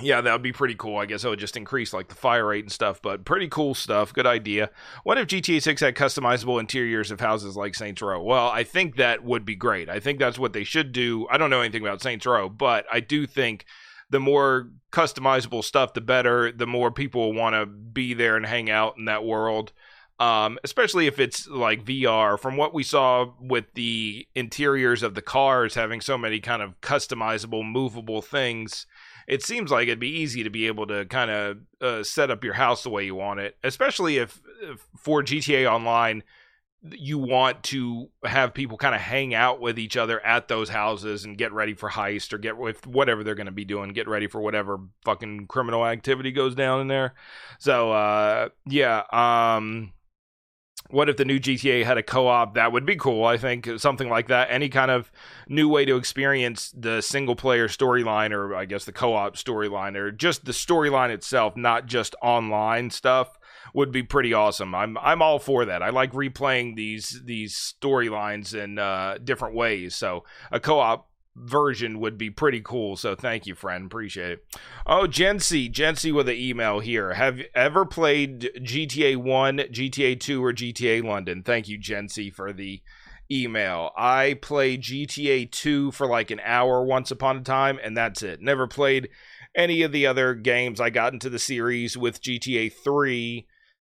yeah, 0.02 0.22
that 0.22 0.32
would 0.34 0.42
be 0.42 0.52
pretty 0.52 0.76
cool. 0.76 0.98
I 0.98 1.06
guess 1.06 1.24
it 1.24 1.30
would 1.30 1.40
just 1.40 1.58
increase 1.58 1.94
like 1.94 2.10
the 2.10 2.16
fire 2.16 2.48
rate 2.48 2.66
and 2.66 2.72
stuff, 2.72 3.02
but 3.02 3.26
pretty 3.26 3.48
cool 3.48 3.74
stuff. 3.74 4.14
Good 4.14 4.28
idea. 4.28 4.70
What 5.04 5.18
if 5.18 5.28
GTA 5.28 5.62
6 5.62 5.82
had 5.82 5.96
customizable 5.96 6.60
interiors 6.60 7.12
of 7.12 7.20
houses 7.20 7.56
like 7.56 7.76
Saints 7.76 8.02
Row? 8.02 8.22
Well, 8.22 8.48
I 8.50 8.64
think 8.64 8.98
that 8.98 9.24
would 9.24 9.46
be 9.46 9.56
great. 9.56 9.90
I 9.90 10.00
think 10.00 10.20
that's 10.20 10.40
what 10.40 10.54
they 10.54 10.64
should 10.64 10.92
do. 10.92 11.28
I 11.30 11.38
don't 11.38 11.50
know 11.50 11.62
anything 11.62 11.84
about 11.84 12.02
Saints 12.02 12.26
Row, 12.26 12.50
but 12.50 12.86
I 12.92 13.00
do 13.00 13.26
think 13.26 13.66
the 14.10 14.20
more 14.20 14.70
customizable 14.92 15.64
stuff, 15.64 15.94
the 15.94 16.02
better. 16.02 16.52
The 16.52 16.68
more 16.68 16.92
people 16.92 17.34
want 17.34 17.56
to 17.56 17.66
be 17.66 18.14
there 18.14 18.36
and 18.36 18.46
hang 18.46 18.70
out 18.70 18.98
in 18.98 19.06
that 19.06 19.24
world. 19.24 19.72
Um, 20.20 20.60
especially 20.66 21.08
if 21.08 21.18
it's 21.18 21.48
like 21.48 21.86
VR. 21.86 22.38
From 22.38 22.58
what 22.58 22.74
we 22.74 22.84
saw 22.84 23.32
with 23.40 23.66
the 23.76 24.28
interiors 24.36 25.02
of 25.02 25.16
the 25.16 25.22
cars 25.22 25.76
having 25.76 26.02
so 26.02 26.18
many 26.18 26.42
kind 26.42 26.62
of 26.62 26.80
customizable, 26.82 27.66
movable 27.66 28.22
things, 28.22 28.86
it 29.28 29.44
seems 29.44 29.72
like 29.72 29.84
it'd 29.88 30.00
be 30.00 30.20
easy 30.20 30.44
to 30.44 30.50
be 30.50 30.68
able 30.68 30.88
to 30.88 31.06
kind 31.06 31.32
of 31.32 31.58
uh, 31.80 32.04
set 32.04 32.32
up 32.32 32.44
your 32.44 32.56
house 32.56 32.84
the 32.84 32.90
way 32.90 33.06
you 33.06 33.16
want 33.16 33.40
it, 33.40 33.56
especially 33.64 34.18
if, 34.18 34.42
if 34.62 34.86
for 34.98 35.24
GTA 35.24 35.72
Online 35.72 36.24
you 36.82 37.18
want 37.18 37.62
to 37.62 38.10
have 38.24 38.54
people 38.54 38.78
kind 38.78 38.96
of 38.96 39.02
hang 39.02 39.34
out 39.34 39.60
with 39.60 39.78
each 39.78 39.98
other 39.98 40.26
at 40.26 40.48
those 40.48 40.70
houses 40.70 41.26
and 41.26 41.38
get 41.38 41.52
ready 41.52 41.74
for 41.74 41.90
heist 41.90 42.32
or 42.32 42.38
get 42.38 42.58
with 42.58 42.88
whatever 42.88 43.24
they're 43.24 43.36
going 43.36 43.46
to 43.48 43.52
be 43.52 43.66
doing 43.66 43.92
get 43.92 44.08
ready 44.08 44.28
for 44.28 44.40
whatever 44.40 44.80
fucking 45.04 45.46
criminal 45.48 45.86
activity 45.86 46.32
goes 46.32 46.56
down 46.56 46.80
in 46.80 46.88
there 46.88 47.14
so 47.60 47.92
uh 47.92 48.48
yeah 48.66 49.04
um 49.12 49.92
what 50.90 51.10
if 51.10 51.18
the 51.18 51.26
new 51.26 51.40
GTA 51.40 51.84
had 51.84 51.98
a 51.98 52.04
co-op? 52.04 52.56
That 52.56 52.72
would 52.72 52.86
be 52.86 52.96
cool. 52.96 53.24
I 53.26 53.38
think 53.38 53.70
something 53.78 54.10
like 54.10 54.28
that. 54.28 54.48
Any 54.50 54.70
kind 54.70 54.90
of 54.90 55.12
new 55.48 55.70
way 55.70 55.86
to 55.86 55.98
experience 55.98 56.74
the 56.76 57.02
single 57.02 57.36
player 57.36 57.68
storyline, 57.68 58.32
or 58.32 58.56
I 58.56 58.66
guess 58.66 58.86
the 58.86 58.92
co-op 58.92 59.36
storyline, 59.36 59.96
or 59.96 60.12
just 60.12 60.46
the 60.46 60.52
storyline 60.52 61.12
itself, 61.12 61.56
not 61.56 61.86
just 61.86 62.16
online 62.22 62.90
stuff, 62.90 63.38
would 63.74 63.92
be 63.92 64.04
pretty 64.04 64.34
awesome. 64.34 64.74
I'm 64.76 64.98
I'm 64.98 65.22
all 65.22 65.40
for 65.40 65.66
that. 65.66 65.84
I 65.84 65.90
like 65.90 66.14
replaying 66.14 66.76
these 66.76 67.22
these 67.26 67.56
storylines 67.56 68.54
in 68.54 68.80
uh, 68.80 69.18
different 69.24 69.56
ways. 69.56 69.96
So 69.96 70.24
a 70.52 70.60
co-op 70.60 71.10
version 71.36 72.00
would 72.00 72.18
be 72.18 72.30
pretty 72.30 72.62
cool. 72.62 72.96
So 72.96 73.16
thank 73.16 73.46
you, 73.46 73.56
friend. 73.56 73.86
Appreciate 73.86 74.32
it. 74.32 74.46
Oh, 74.86 75.08
Jency, 75.08 75.72
Jency 75.72 76.14
with 76.14 76.28
an 76.28 76.36
email 76.36 76.80
here. 76.80 77.14
Have 77.14 77.38
you 77.40 77.46
ever 77.56 77.86
played 77.86 78.52
GTA 78.58 79.18
1, 79.18 79.58
GTA 79.58 80.20
2, 80.20 80.44
or 80.44 80.54
GTA 80.54 81.04
London? 81.04 81.44
Thank 81.44 81.68
you, 81.68 81.80
Jency, 81.80 82.34
for 82.34 82.52
the 82.52 82.82
email. 83.32 83.92
I 83.96 84.38
played 84.42 84.82
GTA 84.82 85.52
2 85.52 85.92
for 85.92 86.08
like 86.08 86.32
an 86.32 86.42
hour 86.44 86.84
once 86.84 87.12
upon 87.12 87.38
a 87.38 87.42
time, 87.42 87.80
and 87.82 87.96
that's 87.96 88.22
it. 88.22 88.42
Never 88.42 88.68
played 88.68 89.10
any 89.56 89.82
of 89.82 89.92
the 89.92 90.08
other 90.08 90.34
games. 90.36 90.80
I 90.80 90.90
got 90.90 91.14
into 91.14 91.30
the 91.30 91.40
series 91.40 91.98
with 91.98 92.22
GTA 92.22 92.74
3 92.74 93.48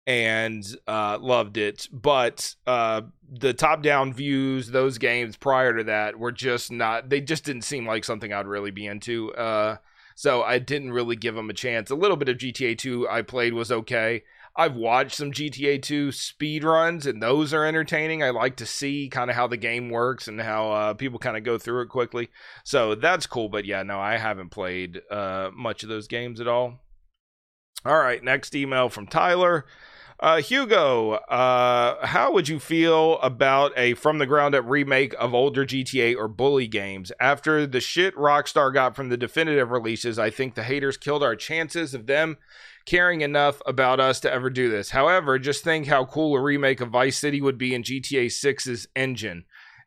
and 0.06 0.64
uh, 0.86 1.18
loved 1.20 1.56
it. 1.56 1.88
But 1.92 2.54
uh, 2.66 3.02
the 3.30 3.54
top 3.54 3.82
down 3.82 4.12
views, 4.12 4.68
those 4.68 4.98
games 4.98 5.36
prior 5.36 5.76
to 5.76 5.84
that 5.84 6.18
were 6.18 6.32
just 6.32 6.70
not, 6.70 7.08
they 7.08 7.20
just 7.20 7.44
didn't 7.44 7.62
seem 7.62 7.86
like 7.86 8.04
something 8.04 8.32
I'd 8.32 8.46
really 8.46 8.70
be 8.70 8.86
into. 8.86 9.32
Uh, 9.34 9.76
so 10.14 10.42
I 10.42 10.58
didn't 10.58 10.92
really 10.92 11.16
give 11.16 11.34
them 11.34 11.50
a 11.50 11.54
chance. 11.54 11.90
A 11.90 11.96
little 11.96 12.16
bit 12.16 12.28
of 12.28 12.38
GTA 12.38 12.78
2 12.78 13.08
I 13.08 13.22
played 13.22 13.54
was 13.54 13.72
okay. 13.72 14.22
I've 14.56 14.76
watched 14.76 15.16
some 15.16 15.32
GTA 15.32 15.82
2 15.82 16.12
speed 16.12 16.62
runs, 16.62 17.06
and 17.06 17.20
those 17.20 17.52
are 17.52 17.64
entertaining. 17.64 18.22
I 18.22 18.30
like 18.30 18.56
to 18.56 18.66
see 18.66 19.08
kind 19.08 19.28
of 19.28 19.34
how 19.34 19.48
the 19.48 19.56
game 19.56 19.90
works 19.90 20.28
and 20.28 20.40
how 20.40 20.70
uh, 20.70 20.94
people 20.94 21.18
kind 21.18 21.36
of 21.36 21.42
go 21.42 21.58
through 21.58 21.82
it 21.82 21.88
quickly. 21.88 22.28
So 22.62 22.94
that's 22.94 23.26
cool. 23.26 23.48
But 23.48 23.64
yeah, 23.64 23.82
no, 23.82 23.98
I 23.98 24.16
haven't 24.16 24.50
played 24.50 25.00
uh, 25.10 25.50
much 25.52 25.82
of 25.82 25.88
those 25.88 26.06
games 26.06 26.40
at 26.40 26.46
all. 26.46 26.78
All 27.84 27.98
right, 27.98 28.22
next 28.22 28.54
email 28.54 28.88
from 28.88 29.08
Tyler. 29.08 29.66
Uh, 30.24 30.40
Hugo, 30.40 31.10
uh, 31.10 32.06
how 32.06 32.32
would 32.32 32.48
you 32.48 32.58
feel 32.58 33.18
about 33.18 33.76
a 33.76 33.92
from 33.92 34.16
the 34.16 34.24
ground 34.24 34.54
up 34.54 34.64
remake 34.66 35.14
of 35.18 35.34
older 35.34 35.66
GTA 35.66 36.16
or 36.16 36.28
Bully 36.28 36.66
games? 36.66 37.12
After 37.20 37.66
the 37.66 37.78
shit 37.78 38.16
Rockstar 38.16 38.72
got 38.72 38.96
from 38.96 39.10
the 39.10 39.18
definitive 39.18 39.70
releases, 39.70 40.18
I 40.18 40.30
think 40.30 40.54
the 40.54 40.62
haters 40.62 40.96
killed 40.96 41.22
our 41.22 41.36
chances 41.36 41.92
of 41.92 42.06
them 42.06 42.38
caring 42.86 43.20
enough 43.20 43.60
about 43.66 44.00
us 44.00 44.18
to 44.20 44.32
ever 44.32 44.48
do 44.48 44.70
this. 44.70 44.88
However, 44.88 45.38
just 45.38 45.62
think 45.62 45.88
how 45.88 46.06
cool 46.06 46.34
a 46.34 46.40
remake 46.40 46.80
of 46.80 46.88
Vice 46.88 47.18
City 47.18 47.42
would 47.42 47.58
be 47.58 47.74
in 47.74 47.82
GTA 47.82 48.28
6's 48.28 48.88
engine. 48.96 49.44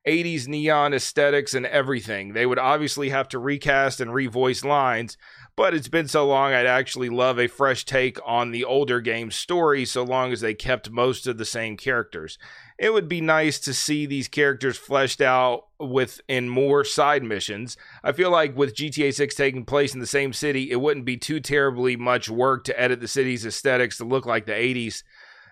80s 0.08 0.48
neon 0.48 0.94
aesthetics 0.94 1.56
and 1.56 1.66
everything. 1.66 2.34
They 2.34 2.46
would 2.46 2.60
obviously 2.60 3.10
have 3.10 3.28
to 3.30 3.40
recast 3.40 4.00
and 4.00 4.12
revoice 4.12 4.64
lines, 4.64 5.18
but 5.58 5.74
it's 5.74 5.88
been 5.88 6.08
so 6.08 6.26
long 6.26 6.54
I'd 6.54 6.68
actually 6.68 7.10
love 7.10 7.40
a 7.40 7.48
fresh 7.48 7.84
take 7.84 8.20
on 8.24 8.52
the 8.52 8.64
older 8.64 9.02
game's 9.02 9.36
story 9.36 9.86
so 9.86 10.04
long 10.04 10.32
as 10.32 10.40
they 10.40 10.54
kept 10.54 10.92
most 10.92 11.26
of 11.26 11.40
the 11.40 11.46
same 11.46 11.76
characters. 11.76 12.38
It 12.78 12.94
would 12.94 13.10
be 13.10 13.22
nice 13.22 13.58
to 13.62 13.74
see 13.74 14.06
these 14.06 14.28
characters 14.28 14.78
fleshed 14.78 15.20
out 15.20 15.66
within 15.80 16.48
more 16.48 16.84
side 16.84 17.24
missions. 17.24 17.76
I 18.04 18.12
feel 18.12 18.30
like 18.30 18.56
with 18.56 18.76
GTA 18.76 19.12
6 19.16 19.34
taking 19.34 19.66
place 19.66 19.96
in 19.96 20.00
the 20.00 20.06
same 20.06 20.32
city, 20.32 20.70
it 20.70 20.80
wouldn't 20.80 21.08
be 21.08 21.18
too 21.18 21.40
terribly 21.40 21.96
much 21.96 22.30
work 22.30 22.64
to 22.66 22.80
edit 22.80 23.02
the 23.02 23.08
city's 23.08 23.44
aesthetics 23.44 23.98
to 23.98 24.06
look 24.06 24.28
like 24.28 24.46
the 24.46 24.52
80s 24.52 25.02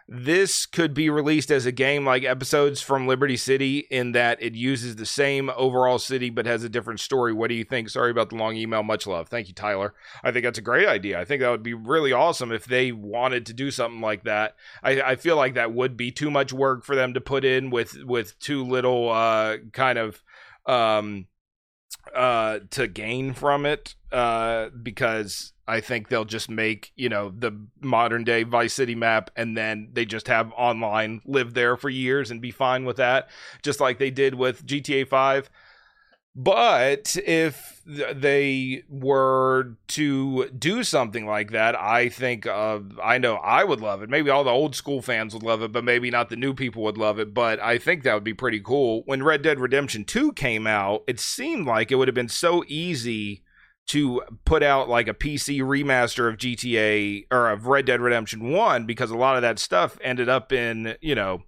this 0.08 0.68
could 0.68 0.94
be 0.94 1.10
released 1.10 1.50
as 1.50 1.66
a 1.66 1.72
game 1.72 2.06
like 2.06 2.24
episodes 2.24 2.80
from 2.80 3.08
Liberty 3.08 3.38
City 3.38 3.80
in 3.90 4.12
that 4.12 4.42
it 4.42 4.54
uses 4.54 4.96
the 4.96 5.06
same 5.06 5.50
overall 5.56 5.98
city 5.98 6.30
but 6.30 6.46
has 6.46 6.64
a 6.64 6.70
different 6.70 7.00
story. 7.00 7.34
What 7.34 7.48
do 7.48 7.56
you 7.56 7.64
think? 7.64 7.90
Sorry 7.90 8.12
about 8.12 8.30
the 8.30 8.36
long 8.36 8.56
email. 8.56 8.84
Much 8.84 9.08
love. 9.08 9.30
Thank 9.30 9.48
you, 9.48 9.56
Tyler. 9.56 9.96
I 10.24 10.32
think 10.32 10.46
that's 10.46 10.60
a 10.60 10.64
great 10.64 10.88
idea. 10.88 11.20
I 11.20 11.26
think 11.26 11.42
that 11.42 11.50
would 11.50 11.64
be 11.64 11.74
really 11.74 12.12
awesome 12.12 12.52
if 12.52 12.66
they 12.66 12.92
wanted 12.92 13.48
to 13.48 13.54
do 13.54 13.72
something 13.72 14.02
like 14.02 14.26
that. 14.26 14.56
I, 14.84 15.02
I 15.02 15.16
feel 15.16 15.38
like 15.38 15.56
that 15.56 15.74
would 15.74 15.98
be 15.98 16.12
too 16.12 16.30
much 16.30 16.54
work 16.54 16.86
for 16.86 16.96
them 16.96 17.16
to 17.16 17.22
put 17.22 17.44
in 17.44 17.72
with 17.72 17.98
with 18.04 18.38
too 18.38 18.64
little 18.64 19.10
uh, 19.10 19.58
kind 19.74 19.98
of 19.98 20.22
um, 20.68 21.26
uh, 22.14 22.60
to 22.72 22.88
gain 22.88 23.34
from 23.34 23.66
it 23.66 23.96
uh, 24.12 24.70
because 24.70 25.54
I 25.68 25.82
think 25.82 26.10
they'll 26.10 26.26
just 26.26 26.50
make, 26.50 26.92
you 26.96 27.10
know, 27.10 27.34
the 27.38 27.60
modern 27.82 28.24
day 28.24 28.44
Vice 28.44 28.74
City 28.74 28.96
map 28.96 29.32
and 29.36 29.58
then 29.58 29.90
they 29.94 30.06
just 30.06 30.28
have 30.28 30.54
online 30.56 31.22
live 31.26 31.54
there 31.54 31.76
for 31.76 31.90
years 31.90 32.32
and 32.32 32.42
be 32.42 32.52
fine 32.52 32.86
with 32.86 32.98
that, 32.98 33.30
just 33.64 33.80
like 33.80 33.98
they 33.98 34.12
did 34.12 34.36
with 34.36 34.66
GTA 34.66 35.08
5. 35.08 35.50
But 36.36 37.16
if 37.26 37.82
they 37.86 38.84
were 38.90 39.78
to 39.88 40.50
do 40.50 40.84
something 40.84 41.26
like 41.26 41.52
that, 41.52 41.80
I 41.80 42.10
think 42.10 42.46
uh, 42.46 42.80
I 43.02 43.20
know 43.20 43.36
I 43.36 43.64
would 43.64 43.80
love 43.80 44.04
it. 44.04 44.10
Maybe 44.10 44.30
all 44.30 44.44
the 44.44 44.50
old 44.50 44.76
school 44.76 45.02
fans 45.02 45.34
would 45.34 45.44
love 45.44 45.62
it, 45.62 45.72
but 45.72 45.86
maybe 45.86 46.12
not 46.12 46.30
the 46.30 46.36
new 46.36 46.54
people 46.54 46.84
would 46.84 46.98
love 46.98 47.20
it. 47.20 47.34
But 47.34 47.62
I 47.62 47.78
think 47.78 48.04
that 48.04 48.14
would 48.14 48.26
be 48.26 48.34
pretty 48.34 48.60
cool. 48.60 49.04
When 49.06 49.24
Red 49.24 49.44
Dead 49.44 49.62
Redemption 49.62 50.04
2 50.04 50.34
came 50.34 50.68
out, 50.68 51.04
it 51.08 51.22
seemed 51.22 51.68
like 51.68 51.90
it 51.90 51.96
would 51.96 52.10
have 52.10 52.16
been 52.16 52.28
so 52.28 52.66
easy 52.68 53.44
to 53.88 54.22
put 54.44 54.64
out 54.64 54.90
like 54.90 55.08
a 55.08 55.14
PC 55.14 55.60
remaster 55.60 56.28
of 56.28 56.38
GTA 56.38 57.28
or 57.32 57.50
of 57.50 57.68
Red 57.68 57.86
Dead 57.86 58.02
Redemption 58.02 58.52
1 58.52 58.86
because 58.86 59.12
a 59.12 59.18
lot 59.18 59.36
of 59.38 59.42
that 59.44 59.60
stuff 59.60 59.98
ended 60.02 60.28
up 60.28 60.52
in, 60.52 60.96
you 61.02 61.16
know, 61.16 61.44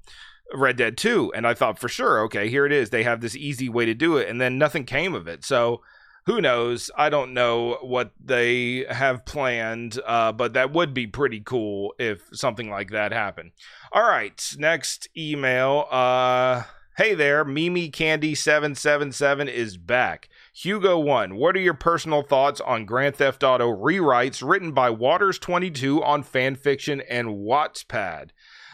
Red 0.53 0.77
Dead 0.77 0.97
2. 0.97 1.33
And 1.33 1.45
I 1.45 1.53
thought 1.53 1.79
for 1.79 1.89
sure, 1.89 2.21
okay, 2.25 2.49
here 2.49 2.65
it 2.65 2.71
is. 2.71 2.89
They 2.89 3.03
have 3.03 3.21
this 3.21 3.35
easy 3.35 3.69
way 3.69 3.85
to 3.85 3.93
do 3.93 4.17
it. 4.17 4.29
And 4.29 4.39
then 4.39 4.57
nothing 4.57 4.85
came 4.85 5.13
of 5.13 5.27
it. 5.27 5.43
So 5.43 5.81
who 6.27 6.41
knows? 6.41 6.91
I 6.97 7.09
don't 7.09 7.33
know 7.33 7.77
what 7.81 8.11
they 8.23 8.85
have 8.89 9.25
planned, 9.25 9.97
uh, 10.05 10.33
but 10.33 10.53
that 10.53 10.73
would 10.73 10.93
be 10.93 11.07
pretty 11.07 11.39
cool 11.39 11.93
if 11.97 12.27
something 12.33 12.69
like 12.69 12.91
that 12.91 13.13
happened. 13.13 13.51
All 13.93 14.03
right, 14.03 14.43
next 14.57 15.07
email. 15.15 15.87
Uh, 15.89 16.63
hey 16.97 17.15
there, 17.15 17.45
Mimi 17.45 17.89
Candy 17.89 18.35
777 18.35 19.47
is 19.47 19.77
back. 19.77 20.27
Hugo 20.53 20.99
1, 20.99 21.37
what 21.37 21.55
are 21.55 21.61
your 21.61 21.73
personal 21.73 22.23
thoughts 22.23 22.59
on 22.59 22.85
Grand 22.85 23.15
Theft 23.15 23.41
Auto 23.41 23.69
rewrites 23.69 24.45
written 24.45 24.73
by 24.73 24.89
Waters22 24.89 26.03
on 26.03 26.25
fanfiction 26.25 27.01
and 27.09 27.27
Wattpad? 27.29 28.31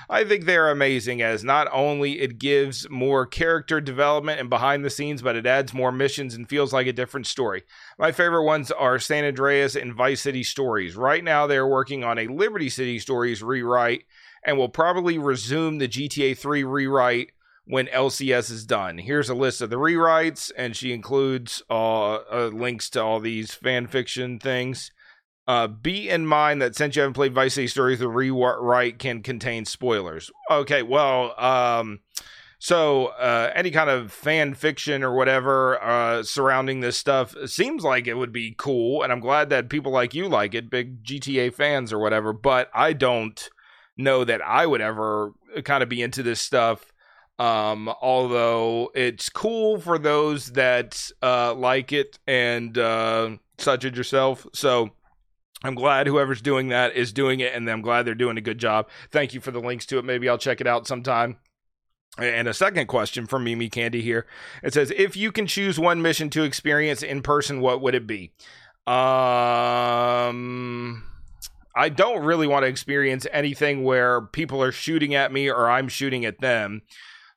I 0.09 0.23
think 0.23 0.45
they're 0.45 0.69
amazing 0.69 1.21
as 1.21 1.43
not 1.43 1.67
only 1.71 2.19
it 2.19 2.39
gives 2.39 2.89
more 2.89 3.25
character 3.25 3.79
development 3.81 4.39
and 4.39 4.49
behind 4.49 4.83
the 4.83 4.89
scenes, 4.89 5.21
but 5.21 5.35
it 5.35 5.45
adds 5.45 5.73
more 5.73 5.91
missions 5.91 6.35
and 6.35 6.47
feels 6.47 6.73
like 6.73 6.87
a 6.87 6.93
different 6.93 7.27
story. 7.27 7.63
My 7.97 8.11
favorite 8.11 8.45
ones 8.45 8.71
are 8.71 8.99
San 8.99 9.25
Andreas 9.25 9.75
and 9.75 9.93
Vice 9.93 10.21
City 10.21 10.43
Stories. 10.43 10.95
Right 10.95 11.23
now, 11.23 11.47
they're 11.47 11.67
working 11.67 12.03
on 12.03 12.17
a 12.17 12.27
Liberty 12.27 12.69
City 12.69 12.99
Stories 12.99 13.41
rewrite 13.41 14.05
and 14.45 14.57
will 14.57 14.69
probably 14.69 15.17
resume 15.17 15.77
the 15.77 15.87
GTA 15.87 16.37
3 16.37 16.63
rewrite 16.63 17.31
when 17.65 17.87
LCS 17.87 18.51
is 18.51 18.65
done. 18.65 18.97
Here's 18.97 19.29
a 19.29 19.35
list 19.35 19.61
of 19.61 19.69
the 19.69 19.77
rewrites, 19.77 20.51
and 20.57 20.75
she 20.75 20.91
includes 20.91 21.63
uh, 21.69 22.15
uh, 22.15 22.49
links 22.53 22.89
to 22.91 23.01
all 23.01 23.19
these 23.19 23.53
fan 23.53 23.87
fiction 23.87 24.39
things. 24.39 24.91
Uh, 25.47 25.67
be 25.67 26.09
in 26.09 26.25
mind 26.25 26.61
that 26.61 26.75
since 26.75 26.95
you 26.95 27.01
haven't 27.01 27.15
played 27.15 27.33
Vice 27.33 27.55
City 27.55 27.67
Stories, 27.67 27.99
the 27.99 28.07
rewrite 28.07 28.99
can 28.99 29.21
contain 29.21 29.65
spoilers. 29.65 30.31
Okay, 30.49 30.83
well, 30.83 31.37
um, 31.37 31.99
so 32.59 33.07
uh, 33.07 33.51
any 33.53 33.69
kind 33.69 33.89
of 33.89 34.11
fan 34.11 34.53
fiction 34.53 35.03
or 35.03 35.13
whatever 35.13 35.81
uh, 35.83 36.23
surrounding 36.23 36.79
this 36.79 36.97
stuff 36.97 37.35
seems 37.45 37.83
like 37.83 38.07
it 38.07 38.13
would 38.13 38.31
be 38.31 38.55
cool, 38.57 39.03
and 39.03 39.11
I'm 39.11 39.19
glad 39.19 39.49
that 39.49 39.69
people 39.69 39.91
like 39.91 40.13
you 40.13 40.29
like 40.29 40.55
it, 40.55 40.69
big 40.69 41.03
GTA 41.03 41.53
fans 41.53 41.91
or 41.91 41.99
whatever. 41.99 42.31
But 42.31 42.69
I 42.73 42.93
don't 42.93 43.49
know 43.97 44.23
that 44.23 44.41
I 44.41 44.65
would 44.65 44.81
ever 44.81 45.33
kind 45.65 45.83
of 45.83 45.89
be 45.89 46.01
into 46.01 46.23
this 46.23 46.39
stuff 46.39 46.93
um, 47.39 47.89
although 48.01 48.91
it's 48.93 49.29
cool 49.29 49.79
for 49.79 49.97
those 49.97 50.51
that 50.53 51.11
uh, 51.21 51.53
like 51.53 51.91
it 51.91 52.19
and 52.27 52.77
uh, 52.77 53.31
such 53.57 53.85
as 53.85 53.97
yourself. 53.97 54.45
So 54.53 54.91
I'm 55.63 55.75
glad 55.75 56.07
whoever's 56.07 56.41
doing 56.41 56.69
that 56.69 56.95
is 56.95 57.13
doing 57.13 57.39
it, 57.39 57.53
and 57.53 57.69
I'm 57.69 57.81
glad 57.81 58.03
they're 58.03 58.15
doing 58.15 58.37
a 58.37 58.41
good 58.41 58.57
job. 58.57 58.89
Thank 59.11 59.33
you 59.33 59.39
for 59.39 59.51
the 59.51 59.61
links 59.61 59.85
to 59.87 59.97
it. 59.97 60.05
Maybe 60.05 60.27
I'll 60.27 60.37
check 60.37 60.59
it 60.59 60.67
out 60.67 60.87
sometime. 60.87 61.37
And 62.17 62.47
a 62.47 62.53
second 62.53 62.87
question 62.87 63.25
from 63.25 63.43
Mimi 63.43 63.69
Candy 63.69 64.01
here. 64.01 64.27
It 64.61 64.73
says, 64.73 64.91
if 64.95 65.17
you 65.17 65.31
can 65.31 65.47
choose 65.47 65.79
one 65.79 66.01
mission 66.01 66.29
to 66.31 66.43
experience 66.43 67.01
in 67.01 67.23
person, 67.23 67.59
what 67.59 67.81
would 67.81 67.95
it 67.95 68.05
be? 68.05 68.33
Um, 68.85 71.03
I 71.75 71.89
don't 71.89 72.23
really 72.23 72.45
want 72.45 72.63
to 72.63 72.67
experience 72.67 73.25
anything 73.31 73.83
where 73.83 74.21
people 74.21 74.61
are 74.61 74.71
shooting 74.71 75.15
at 75.15 75.31
me 75.31 75.49
or 75.49 75.69
I'm 75.69 75.87
shooting 75.87 76.25
at 76.25 76.39
them. 76.39 76.83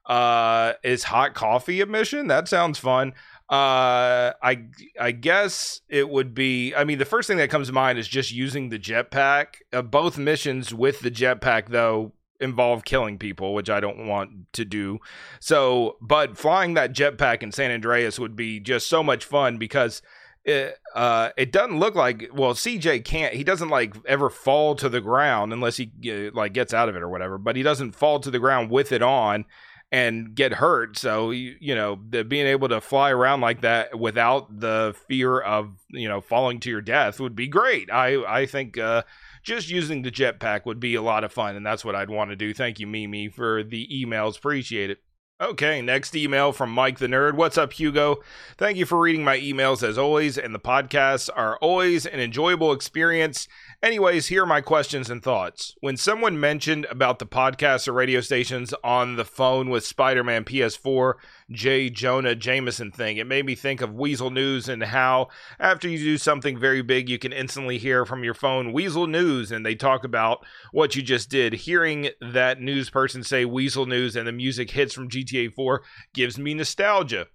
Uh, 0.04 0.74
is 0.84 1.04
hot 1.04 1.34
coffee 1.34 1.80
a 1.80 1.86
mission? 1.86 2.26
That 2.26 2.46
sounds 2.46 2.78
fun. 2.78 3.14
Uh, 3.48 4.32
I 4.42 4.64
I 4.98 5.12
guess 5.12 5.80
it 5.88 6.08
would 6.08 6.34
be. 6.34 6.74
I 6.74 6.84
mean, 6.84 6.98
the 6.98 7.04
first 7.04 7.28
thing 7.28 7.36
that 7.36 7.48
comes 7.48 7.68
to 7.68 7.72
mind 7.72 7.98
is 7.98 8.08
just 8.08 8.32
using 8.32 8.70
the 8.70 8.78
jetpack. 8.78 9.46
Uh, 9.72 9.82
both 9.82 10.18
missions 10.18 10.74
with 10.74 11.00
the 11.00 11.12
jetpack, 11.12 11.68
though, 11.68 12.12
involve 12.40 12.84
killing 12.84 13.18
people, 13.18 13.54
which 13.54 13.70
I 13.70 13.78
don't 13.78 14.08
want 14.08 14.52
to 14.54 14.64
do. 14.64 14.98
So, 15.38 15.96
but 16.00 16.36
flying 16.36 16.74
that 16.74 16.92
jetpack 16.92 17.44
in 17.44 17.52
San 17.52 17.70
Andreas 17.70 18.18
would 18.18 18.34
be 18.34 18.58
just 18.58 18.88
so 18.88 19.04
much 19.04 19.24
fun 19.24 19.58
because 19.58 20.02
it 20.44 20.78
uh 20.94 21.30
it 21.36 21.50
doesn't 21.50 21.78
look 21.78 21.96
like 21.96 22.30
well 22.32 22.54
CJ 22.54 23.04
can't 23.04 23.34
he 23.34 23.42
doesn't 23.42 23.68
like 23.68 23.96
ever 24.06 24.30
fall 24.30 24.76
to 24.76 24.88
the 24.88 25.00
ground 25.00 25.52
unless 25.52 25.76
he 25.76 25.90
uh, 26.08 26.30
like 26.32 26.52
gets 26.52 26.72
out 26.72 26.88
of 26.88 26.94
it 26.94 27.02
or 27.02 27.08
whatever 27.08 27.36
but 27.36 27.56
he 27.56 27.64
doesn't 27.64 27.96
fall 27.96 28.20
to 28.20 28.30
the 28.30 28.38
ground 28.38 28.70
with 28.70 28.92
it 28.92 29.02
on 29.02 29.44
and 29.92 30.34
get 30.34 30.54
hurt. 30.54 30.98
So 30.98 31.30
you, 31.30 31.56
you 31.60 31.74
know, 31.74 31.98
the, 32.08 32.24
being 32.24 32.46
able 32.46 32.68
to 32.68 32.80
fly 32.80 33.10
around 33.10 33.40
like 33.40 33.60
that 33.60 33.98
without 33.98 34.60
the 34.60 34.94
fear 35.08 35.40
of 35.40 35.76
you 35.90 36.08
know 36.08 36.20
falling 36.20 36.60
to 36.60 36.70
your 36.70 36.80
death 36.80 37.20
would 37.20 37.36
be 37.36 37.48
great. 37.48 37.90
I 37.90 38.22
I 38.24 38.46
think 38.46 38.78
uh, 38.78 39.02
just 39.42 39.70
using 39.70 40.02
the 40.02 40.10
jetpack 40.10 40.66
would 40.66 40.80
be 40.80 40.94
a 40.94 41.02
lot 41.02 41.24
of 41.24 41.32
fun, 41.32 41.56
and 41.56 41.64
that's 41.64 41.84
what 41.84 41.94
I'd 41.94 42.10
want 42.10 42.30
to 42.30 42.36
do. 42.36 42.52
Thank 42.52 42.80
you, 42.80 42.86
Mimi, 42.86 43.28
for 43.28 43.62
the 43.62 43.88
emails. 43.92 44.38
Appreciate 44.38 44.90
it. 44.90 44.98
Okay, 45.38 45.82
next 45.82 46.16
email 46.16 46.50
from 46.50 46.70
Mike 46.70 46.98
the 46.98 47.06
Nerd. 47.06 47.34
What's 47.34 47.58
up, 47.58 47.74
Hugo? 47.74 48.22
Thank 48.56 48.78
you 48.78 48.86
for 48.86 48.98
reading 48.98 49.22
my 49.22 49.38
emails 49.38 49.86
as 49.86 49.98
always, 49.98 50.38
and 50.38 50.54
the 50.54 50.58
podcasts 50.58 51.28
are 51.34 51.58
always 51.58 52.06
an 52.06 52.20
enjoyable 52.20 52.72
experience 52.72 53.46
Anyways, 53.82 54.28
here 54.28 54.42
are 54.42 54.46
my 54.46 54.62
questions 54.62 55.10
and 55.10 55.22
thoughts. 55.22 55.74
When 55.80 55.98
someone 55.98 56.40
mentioned 56.40 56.86
about 56.86 57.18
the 57.18 57.26
podcasts 57.26 57.86
or 57.86 57.92
radio 57.92 58.22
stations 58.22 58.72
on 58.82 59.16
the 59.16 59.24
phone 59.24 59.68
with 59.68 59.84
Spider 59.84 60.24
Man 60.24 60.44
PS4, 60.44 61.14
J. 61.50 61.90
Jonah 61.90 62.34
Jameson 62.34 62.90
thing, 62.90 63.18
it 63.18 63.26
made 63.26 63.44
me 63.44 63.54
think 63.54 63.82
of 63.82 63.90
Weazel 63.90 64.32
News 64.32 64.68
and 64.68 64.82
how 64.82 65.28
after 65.60 65.88
you 65.88 65.98
do 65.98 66.16
something 66.16 66.58
very 66.58 66.80
big, 66.80 67.10
you 67.10 67.18
can 67.18 67.34
instantly 67.34 67.76
hear 67.76 68.06
from 68.06 68.24
your 68.24 68.34
phone 68.34 68.72
Weazel 68.72 69.08
News, 69.08 69.52
and 69.52 69.64
they 69.64 69.74
talk 69.74 70.04
about 70.04 70.44
what 70.72 70.96
you 70.96 71.02
just 71.02 71.28
did. 71.28 71.52
Hearing 71.52 72.08
that 72.20 72.60
news 72.60 72.88
person 72.88 73.22
say 73.22 73.44
Weazel 73.44 73.86
News 73.86 74.16
and 74.16 74.26
the 74.26 74.32
music 74.32 74.70
hits 74.70 74.94
from 74.94 75.10
GTA 75.10 75.52
4 75.52 75.82
gives 76.14 76.38
me 76.38 76.54
nostalgia. 76.54 77.26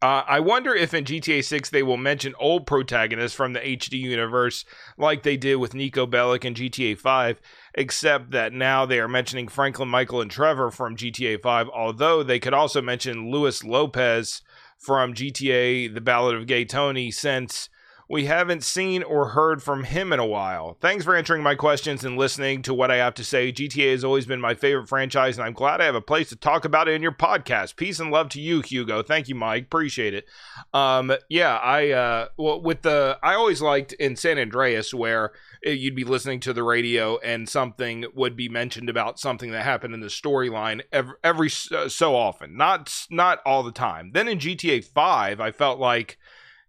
Uh, 0.00 0.22
I 0.28 0.38
wonder 0.38 0.74
if 0.76 0.94
in 0.94 1.04
GTA 1.04 1.44
6 1.44 1.70
they 1.70 1.82
will 1.82 1.96
mention 1.96 2.32
old 2.38 2.66
protagonists 2.66 3.36
from 3.36 3.52
the 3.52 3.60
HD 3.60 3.94
universe 3.94 4.64
like 4.96 5.24
they 5.24 5.36
did 5.36 5.56
with 5.56 5.72
Niko 5.72 6.08
Bellic 6.08 6.44
in 6.44 6.54
GTA 6.54 6.96
5, 6.96 7.40
except 7.74 8.30
that 8.30 8.52
now 8.52 8.86
they 8.86 9.00
are 9.00 9.08
mentioning 9.08 9.48
Franklin, 9.48 9.88
Michael, 9.88 10.20
and 10.20 10.30
Trevor 10.30 10.70
from 10.70 10.96
GTA 10.96 11.42
5, 11.42 11.68
although 11.70 12.22
they 12.22 12.38
could 12.38 12.54
also 12.54 12.80
mention 12.80 13.32
Luis 13.32 13.64
Lopez 13.64 14.42
from 14.76 15.14
GTA 15.14 15.92
The 15.92 16.00
Ballad 16.00 16.36
of 16.36 16.46
Gay 16.46 16.64
Tony 16.64 17.10
since 17.10 17.68
we 18.10 18.24
haven't 18.24 18.64
seen 18.64 19.02
or 19.02 19.28
heard 19.28 19.62
from 19.62 19.84
him 19.84 20.14
in 20.14 20.18
a 20.18 20.26
while. 20.26 20.78
Thanks 20.80 21.04
for 21.04 21.14
answering 21.14 21.42
my 21.42 21.54
questions 21.54 22.04
and 22.04 22.16
listening 22.16 22.62
to 22.62 22.72
what 22.72 22.90
I 22.90 22.96
have 22.96 23.12
to 23.14 23.24
say. 23.24 23.52
GTA 23.52 23.90
has 23.92 24.02
always 24.02 24.24
been 24.24 24.40
my 24.40 24.54
favorite 24.54 24.88
franchise, 24.88 25.36
and 25.36 25.46
I'm 25.46 25.52
glad 25.52 25.82
I 25.82 25.84
have 25.84 25.94
a 25.94 26.00
place 26.00 26.30
to 26.30 26.36
talk 26.36 26.64
about 26.64 26.88
it 26.88 26.94
in 26.94 27.02
your 27.02 27.12
podcast. 27.12 27.76
Peace 27.76 28.00
and 28.00 28.10
love 28.10 28.30
to 28.30 28.40
you, 28.40 28.62
Hugo. 28.62 29.02
Thank 29.02 29.28
you, 29.28 29.34
Mike. 29.34 29.64
Appreciate 29.64 30.14
it. 30.14 30.26
Um, 30.72 31.12
yeah, 31.28 31.56
I 31.58 31.90
uh, 31.90 32.28
well 32.38 32.62
with 32.62 32.80
the 32.80 33.18
I 33.22 33.34
always 33.34 33.60
liked 33.60 33.92
in 33.92 34.16
San 34.16 34.38
Andreas 34.38 34.94
where 34.94 35.32
you'd 35.62 35.96
be 35.96 36.04
listening 36.04 36.40
to 36.40 36.54
the 36.54 36.62
radio 36.62 37.18
and 37.18 37.46
something 37.46 38.06
would 38.14 38.36
be 38.36 38.48
mentioned 38.48 38.88
about 38.88 39.18
something 39.18 39.50
that 39.50 39.64
happened 39.64 39.92
in 39.92 40.00
the 40.00 40.06
storyline 40.06 40.80
every, 40.92 41.14
every 41.22 41.50
so 41.50 42.16
often, 42.16 42.56
not 42.56 43.06
not 43.10 43.40
all 43.44 43.62
the 43.62 43.72
time. 43.72 44.12
Then 44.14 44.28
in 44.28 44.38
GTA 44.38 44.82
Five, 44.82 45.40
I 45.40 45.50
felt 45.50 45.78
like 45.78 46.16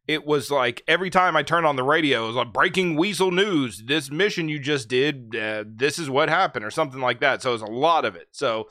it 0.10 0.26
was 0.26 0.50
like 0.50 0.82
every 0.88 1.12
time 1.12 1.36
I 1.36 1.44
turned 1.44 1.68
on 1.68 1.76
the 1.76 1.84
radio, 1.84 2.24
it 2.24 2.28
was 2.30 2.36
like 2.36 2.52
breaking 2.52 2.98
Weazel 2.98 3.32
news. 3.32 3.84
This 3.86 4.10
mission 4.10 4.50
you 4.50 4.58
just 4.58 4.88
did, 4.88 5.36
uh, 5.36 5.66
this 5.68 6.00
is 6.00 6.10
what 6.10 6.30
happened, 6.30 6.66
or 6.66 6.72
something 6.72 7.00
like 7.00 7.20
that. 7.20 7.44
So 7.44 7.52
it 7.52 7.54
was 7.54 7.62
a 7.62 7.68
lot 7.68 8.06
of 8.06 8.16
it. 8.16 8.30
So, 8.32 8.70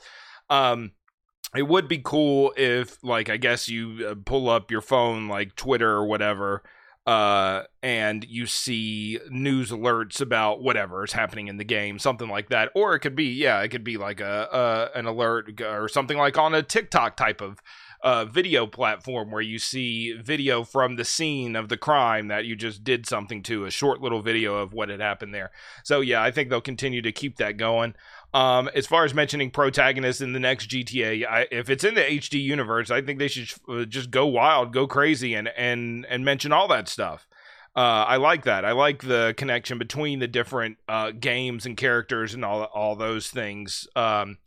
um, 0.49 0.91
it 1.55 1.65
would 1.65 1.87
be 1.87 2.01
cool 2.03 2.53
if, 2.57 3.01
like, 3.05 3.29
I 3.29 3.37
guess 3.37 3.69
you 3.69 4.05
uh, 4.05 4.15
pull 4.25 4.49
up 4.49 4.69
your 4.69 4.81
phone, 4.81 5.29
like 5.29 5.55
Twitter 5.55 5.89
or 5.89 6.05
whatever, 6.05 6.61
uh, 7.07 7.63
and 7.81 8.25
you 8.27 8.45
see 8.45 9.17
news 9.29 9.71
alerts 9.71 10.19
about 10.19 10.61
whatever 10.61 11.05
is 11.05 11.13
happening 11.13 11.47
in 11.47 11.55
the 11.55 11.63
game, 11.63 11.99
something 11.99 12.27
like 12.27 12.49
that. 12.49 12.69
Or 12.75 12.95
it 12.95 12.99
could 12.99 13.15
be, 13.15 13.31
yeah, 13.31 13.61
it 13.61 13.69
could 13.69 13.85
be 13.85 13.95
like 13.95 14.19
a, 14.19 14.89
a 14.93 14.99
an 14.99 15.05
alert 15.05 15.61
or 15.61 15.87
something 15.87 16.17
like 16.17 16.37
on 16.37 16.53
a 16.53 16.61
TikTok 16.61 17.15
type 17.15 17.39
of 17.39 17.59
uh, 18.01 18.25
video 18.25 18.65
platform 18.65 19.31
where 19.31 19.41
you 19.41 19.59
see 19.59 20.13
video 20.13 20.63
from 20.63 20.95
the 20.95 21.03
scene 21.03 21.55
of 21.55 21.67
the 21.69 21.77
crime 21.77 22.27
that 22.29 22.45
you 22.45 22.55
just 22.55 22.83
did 22.83 23.05
something 23.05 23.43
to, 23.43 23.65
a 23.65 23.71
short 23.71 24.01
little 24.01 24.21
video 24.21 24.55
of 24.55 24.73
what 24.73 24.89
had 24.89 25.01
happened 25.01 25.33
there. 25.33 25.51
So 25.83 26.01
yeah, 26.01 26.23
I 26.23 26.31
think 26.31 26.49
they'll 26.49 26.61
continue 26.61 27.01
to 27.01 27.11
keep 27.11 27.37
that 27.37 27.57
going. 27.57 27.95
Um, 28.33 28.69
as 28.75 28.85
far 28.85 29.05
as 29.05 29.13
mentioning 29.13 29.51
protagonists 29.51 30.21
in 30.21 30.33
the 30.33 30.39
next 30.39 30.69
GTA, 30.69 31.25
I, 31.27 31.47
if 31.51 31.69
it's 31.69 31.83
in 31.83 31.95
the 31.95 32.01
HD 32.01 32.41
universe, 32.41 32.91
I 32.91 33.01
think 33.01 33.19
they 33.19 33.27
should 33.27 33.51
uh, 33.67 33.85
just 33.85 34.11
go 34.11 34.27
wild, 34.27 34.71
go 34.71 34.87
crazy, 34.87 35.33
and 35.33 35.47
and 35.57 36.05
and 36.05 36.23
mention 36.23 36.51
all 36.51 36.67
that 36.67 36.87
stuff. 36.87 37.27
Uh, 37.75 38.05
I 38.07 38.17
like 38.17 38.43
that. 38.43 38.65
I 38.65 38.71
like 38.73 39.03
the 39.03 39.33
connection 39.37 39.77
between 39.77 40.19
the 40.19 40.27
different 40.27 40.77
uh, 40.87 41.11
games 41.11 41.65
and 41.65 41.75
characters 41.75 42.33
and 42.33 42.45
all 42.45 42.63
all 42.63 42.95
those 42.95 43.29
things. 43.29 43.87
Um, 43.95 44.37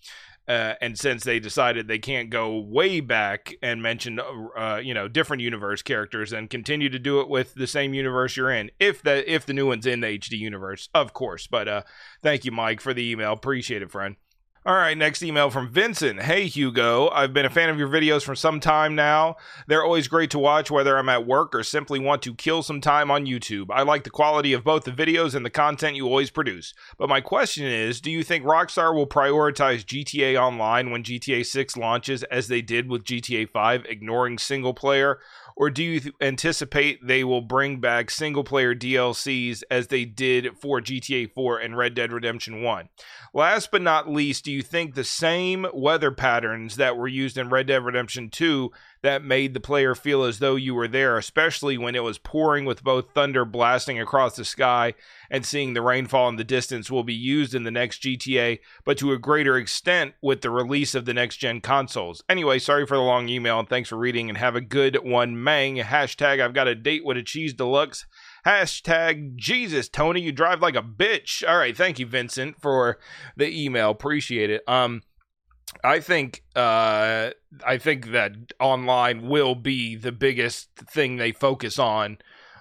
uh, 0.49 0.75
and 0.81 0.99
since 0.99 1.25
they 1.25 1.39
decided 1.39 1.87
they 1.87 1.99
can't 1.99 2.31
go 2.31 2.59
way 2.59 3.01
back 3.01 3.55
and 3.63 3.83
mention, 3.83 4.21
uh, 4.21 4.81
you 4.83 4.93
know, 4.93 5.07
different 5.07 5.43
universe 5.43 5.83
characters 5.83 6.33
and 6.33 6.51
continue 6.51 6.89
to 6.89 6.99
do 6.99 7.21
it 7.21 7.29
with 7.29 7.55
the 7.55 7.67
same 7.67 7.95
universe 7.95 8.37
you're 8.37 8.51
in, 8.51 8.71
if 8.81 9.03
the 9.03 9.31
if 9.33 9.47
the 9.47 9.53
new 9.53 9.67
one's 9.67 9.87
in 9.87 10.01
the 10.01 10.19
HD 10.19 10.39
universe, 10.39 10.89
of 10.95 11.13
course. 11.13 11.47
But 11.47 11.69
uh, 11.69 11.83
thank 12.23 12.45
you, 12.45 12.51
Mike, 12.51 12.81
for 12.81 12.93
the 12.93 13.09
email. 13.09 13.33
Appreciate 13.33 13.83
it, 13.83 13.91
friend. 13.91 14.17
All 14.65 14.77
right, 14.77 14.97
next 14.97 15.25
email 15.25 15.51
from 15.51 15.71
Vincent. 15.71 16.23
Hey, 16.23 16.47
Hugo. 16.47 17.09
I've 17.09 17.33
been 17.33 17.45
a 17.45 17.51
fan 17.51 17.69
of 17.69 17.81
your 17.81 17.89
videos 17.89 18.23
for 18.23 18.37
some 18.37 18.61
time 18.61 18.95
now. 18.95 19.35
They're 19.67 19.83
always 19.83 20.07
great 20.07 20.31
to 20.31 20.39
watch, 20.39 20.71
whether 20.71 20.97
I'm 20.97 21.09
at 21.09 21.27
work 21.27 21.53
or 21.53 21.65
simply 21.65 21.99
want 21.99 22.23
to 22.23 22.35
kill 22.37 22.63
some 22.63 22.81
time 22.81 23.11
on 23.11 23.27
YouTube. 23.27 23.71
I 23.71 23.83
like 23.83 24.05
the 24.05 24.11
quality 24.11 24.53
of 24.53 24.63
both 24.63 24.85
the 24.85 24.93
videos 24.93 25.35
and 25.35 25.45
the 25.45 25.51
content 25.51 25.97
you 25.97 26.07
always 26.07 26.31
produce. 26.31 26.75
But 26.97 27.09
my 27.09 27.21
question 27.21 27.67
is 27.67 28.01
do 28.01 28.13
you 28.13 28.23
think 28.23 28.45
Rockstar 28.45 28.95
will 28.95 29.09
prioritize 29.09 29.85
GTA 29.85 30.41
Online 30.41 30.93
when 30.93 31.03
GTA 31.03 31.45
6 31.45 31.77
launches 31.77 32.23
as 32.23 32.47
they 32.47 32.63
did 32.63 32.89
with 32.89 33.03
GTA 33.03 33.49
5, 33.49 33.87
ignoring 33.87 34.39
single 34.39 34.75
player? 34.75 35.19
or 35.57 35.71
do 35.71 35.83
you 35.83 36.01
th- 36.01 36.15
anticipate 36.21 37.07
they 37.07 37.25
will 37.25 37.41
bring 37.41 37.81
back 37.81 38.11
single 38.11 38.45
player 38.45 38.75
DLCs 38.75 39.63
as 39.71 39.89
they 39.89 40.05
did 40.05 40.57
for 40.59 40.81
GTA 40.81 41.33
4 41.33 41.59
and 41.59 41.77
Red 41.77 41.95
Dead 41.95 42.13
Redemption 42.13 42.63
1? 42.63 42.89
Last 43.35 43.71
but 43.71 43.83
not 43.83 44.11
least, 44.11 44.47
you 44.53 44.63
think 44.63 44.95
the 44.95 45.05
same 45.05 45.67
weather 45.73 46.11
patterns 46.11 46.77
that 46.77 46.97
were 46.97 47.09
used 47.09 47.37
in 47.37 47.49
Red 47.49 47.67
Dead 47.67 47.85
Redemption 47.85 48.31
2 48.31 48.71
that 49.03 49.25
made 49.25 49.53
the 49.53 49.61
player 49.61 49.95
feel 49.95 50.23
as 50.23 50.39
though 50.39 50.55
you 50.55 50.75
were 50.75 50.87
there, 50.87 51.19
especially 51.19 51.77
when 51.77 51.95
it 51.95 52.05
was 52.05 52.19
pouring 52.19 52.65
with 52.65 52.85
both 52.85 53.11
thunder 53.13 53.45
blasting 53.45 54.01
across 54.01 54.37
the 54.37 54.45
sky 54.45 54.95
and 55.31 55.45
seeing 55.45 55.75
the 55.75 55.83
rainfall 55.83 56.29
in 56.29 56.37
the 56.37 56.45
distance, 56.45 56.91
will 56.91 57.03
be 57.03 57.15
used 57.15 57.55
in 57.55 57.65
the 57.65 57.71
next 57.71 58.03
GTA, 58.03 58.61
but 58.85 58.97
to 58.99 59.13
a 59.13 59.19
greater 59.19 59.57
extent 59.57 60.15
with 60.23 60.41
the 60.41 60.51
release 60.51 60.95
of 60.95 61.05
the 61.05 61.15
next 61.15 61.39
gen 61.39 61.61
consoles. 61.61 62.23
Anyway, 62.29 62.59
sorry 62.59 62.87
for 62.87 62.97
the 62.97 63.03
long 63.03 63.29
email 63.29 63.59
and 63.59 63.69
thanks 63.69 63.89
for 63.89 63.97
reading 63.97 64.29
and 64.29 64.39
have 64.39 64.55
a 64.55 64.61
good 64.61 65.05
one, 65.05 65.43
Mang. 65.43 65.77
Hashtag 65.77 66.41
I've 66.41 66.55
got 66.55 66.69
a 66.69 66.75
date 66.75 67.05
with 67.05 67.17
a 67.17 67.23
cheese 67.23 67.55
deluxe. 67.55 68.07
Hashtag 68.47 69.37
Jesus, 69.37 69.89
Tony, 69.89 70.21
you 70.21 70.33
drive 70.33 70.61
like 70.61 70.75
a 70.75 70.83
bitch. 70.83 71.49
All 71.49 71.59
right, 71.59 71.77
thank 71.77 71.99
you, 71.99 72.07
Vincent, 72.07 72.61
for 72.61 72.99
the 73.37 73.49
email. 73.49 73.91
Appreciate 73.91 74.51
it. 74.51 74.63
Um, 74.67 75.03
I 75.85 76.01
think 76.01 76.43
uh, 76.55 77.31
I 77.65 77.79
think 77.79 78.11
that 78.13 78.33
online 78.61 79.29
will 79.29 79.55
be 79.55 79.97
the 79.97 80.13
biggest 80.13 80.75
thing 80.77 81.17
they 81.17 81.33
focus 81.33 81.79
on 81.79 82.19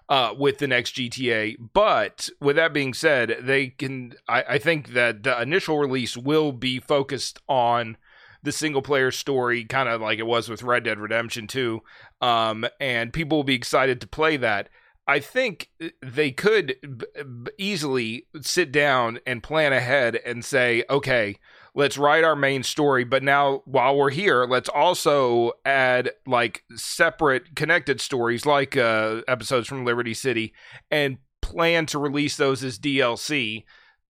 uh, 0.07 0.33
with 0.37 0.59
the 0.59 0.67
next 0.67 0.95
GTA. 0.95 1.55
But 1.73 2.29
with 2.39 2.57
that 2.57 2.73
being 2.73 2.93
said, 2.93 3.37
they 3.41 3.67
can. 3.67 4.13
I, 4.27 4.43
I 4.49 4.57
think 4.59 4.89
that 4.89 5.23
the 5.23 5.41
initial 5.41 5.79
release 5.79 6.15
will 6.15 6.51
be 6.51 6.79
focused 6.79 7.39
on 7.47 7.97
the 8.43 8.51
single 8.51 8.81
player 8.81 9.11
story, 9.11 9.63
kind 9.65 9.87
of 9.87 10.01
like 10.01 10.19
it 10.19 10.25
was 10.25 10.49
with 10.49 10.63
Red 10.63 10.83
Dead 10.83 10.99
Redemption 10.99 11.47
2. 11.47 11.81
Um, 12.21 12.65
and 12.79 13.13
people 13.13 13.37
will 13.37 13.43
be 13.43 13.55
excited 13.55 14.01
to 14.01 14.07
play 14.07 14.37
that. 14.37 14.69
I 15.11 15.19
think 15.19 15.69
they 16.01 16.31
could 16.31 16.75
b- 16.81 17.51
easily 17.57 18.27
sit 18.39 18.71
down 18.71 19.19
and 19.27 19.43
plan 19.43 19.73
ahead 19.73 20.15
and 20.15 20.45
say, 20.45 20.85
okay, 20.89 21.35
let's 21.75 21.97
write 21.97 22.23
our 22.23 22.35
main 22.35 22.63
story 22.63 23.03
but 23.03 23.21
now 23.21 23.61
while 23.65 23.97
we're 23.97 24.09
here 24.09 24.45
let's 24.45 24.67
also 24.67 25.51
add 25.65 26.11
like 26.25 26.63
separate 26.75 27.55
connected 27.55 28.01
stories 28.01 28.45
like 28.45 28.75
uh, 28.75 29.21
episodes 29.27 29.67
from 29.69 29.85
liberty 29.85 30.13
city 30.13 30.53
and 30.89 31.17
plan 31.41 31.85
to 31.85 31.97
release 31.97 32.35
those 32.35 32.61
as 32.61 32.77
dlc 32.77 33.63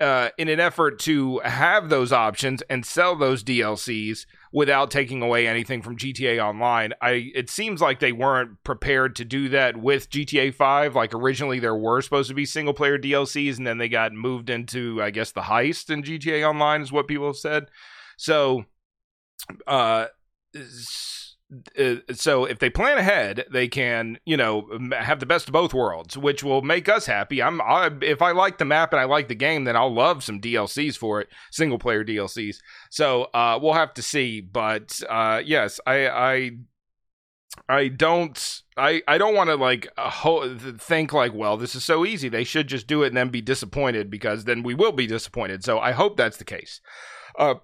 uh, 0.00 0.30
in 0.37 0.48
an 0.48 0.59
effort 0.59 0.98
to 0.98 1.38
have 1.40 1.88
those 1.88 2.12
options 2.12 2.62
and 2.68 2.85
sell 2.85 3.16
those 3.16 3.44
DLCs 3.44 4.26
without 4.54 4.88
taking 4.88 5.20
away 5.20 5.48
anything 5.48 5.82
from 5.82 5.96
GTA 5.96 6.38
Online. 6.42 6.92
I 7.02 7.32
it 7.34 7.50
seems 7.50 7.80
like 7.80 7.98
they 7.98 8.12
weren't 8.12 8.62
prepared 8.62 9.16
to 9.16 9.24
do 9.24 9.48
that 9.48 9.76
with 9.76 10.08
GTA 10.08 10.54
5. 10.54 10.94
Like 10.94 11.12
originally 11.12 11.58
there 11.58 11.74
were 11.74 12.00
supposed 12.00 12.28
to 12.28 12.34
be 12.34 12.46
single 12.46 12.72
player 12.72 12.96
DLCs 12.96 13.58
and 13.58 13.66
then 13.66 13.78
they 13.78 13.88
got 13.88 14.12
moved 14.12 14.48
into 14.48 15.02
I 15.02 15.10
guess 15.10 15.32
the 15.32 15.42
heist 15.42 15.90
in 15.90 16.04
GTA 16.04 16.48
Online 16.48 16.82
is 16.82 16.92
what 16.92 17.08
people 17.08 17.26
have 17.26 17.36
said. 17.36 17.66
So 18.16 18.64
uh 19.66 20.06
uh, 21.78 21.96
so 22.12 22.44
if 22.44 22.59
they 22.59 22.70
plan 22.70 22.98
ahead, 22.98 23.44
they 23.52 23.68
can, 23.68 24.18
you 24.24 24.37
know, 24.37 24.66
have 24.98 25.20
the 25.20 25.26
best 25.26 25.48
of 25.48 25.52
both 25.52 25.74
worlds, 25.74 26.16
which 26.16 26.42
will 26.42 26.62
make 26.62 26.88
us 26.88 27.07
happy. 27.07 27.42
I'm, 27.42 27.61
I, 27.61 27.90
if 28.02 28.22
I 28.22 28.33
like 28.33 28.59
the 28.59 28.64
map 28.64 28.92
and 28.92 29.00
I 29.00 29.04
like 29.04 29.28
the 29.28 29.35
game, 29.35 29.64
then 29.64 29.76
I'll 29.76 29.92
love 29.92 30.24
some 30.24 30.40
DLCs 30.40 30.96
for 30.96 31.20
it, 31.20 31.28
single 31.50 31.78
player 31.78 32.04
DLCs. 32.04 32.57
So 32.90 33.24
uh, 33.35 33.59
we'll 33.61 33.74
have 33.74 33.94
to 33.94 34.02
see. 34.02 34.40
But 34.40 35.00
uh, 35.09 35.42
yes, 35.44 35.80
I, 35.87 36.09
I, 36.09 36.50
I 37.68 37.88
don't, 37.88 38.62
I, 38.76 39.02
I 39.07 39.18
don't 39.18 39.35
want 39.35 39.50
to 39.50 39.57
like 39.57 39.88
ho- 39.96 40.57
think 40.59 41.12
like, 41.12 41.35
well, 41.35 41.57
this 41.57 41.74
is 41.74 41.85
so 41.85 42.04
easy. 42.04 42.28
They 42.28 42.44
should 42.44 42.68
just 42.68 42.87
do 42.87 43.02
it 43.02 43.09
and 43.09 43.16
then 43.16 43.28
be 43.28 43.42
disappointed 43.42 44.11
because 44.11 44.44
then 44.44 44.62
we 44.62 44.74
will 44.74 44.92
be 44.92 45.07
disappointed. 45.07 45.62
So 45.62 45.78
I 45.78 45.92
hope 45.92 46.16
that's 46.16 46.38
the 46.38 46.44
case. 46.44 46.80
Uh, 47.38 47.54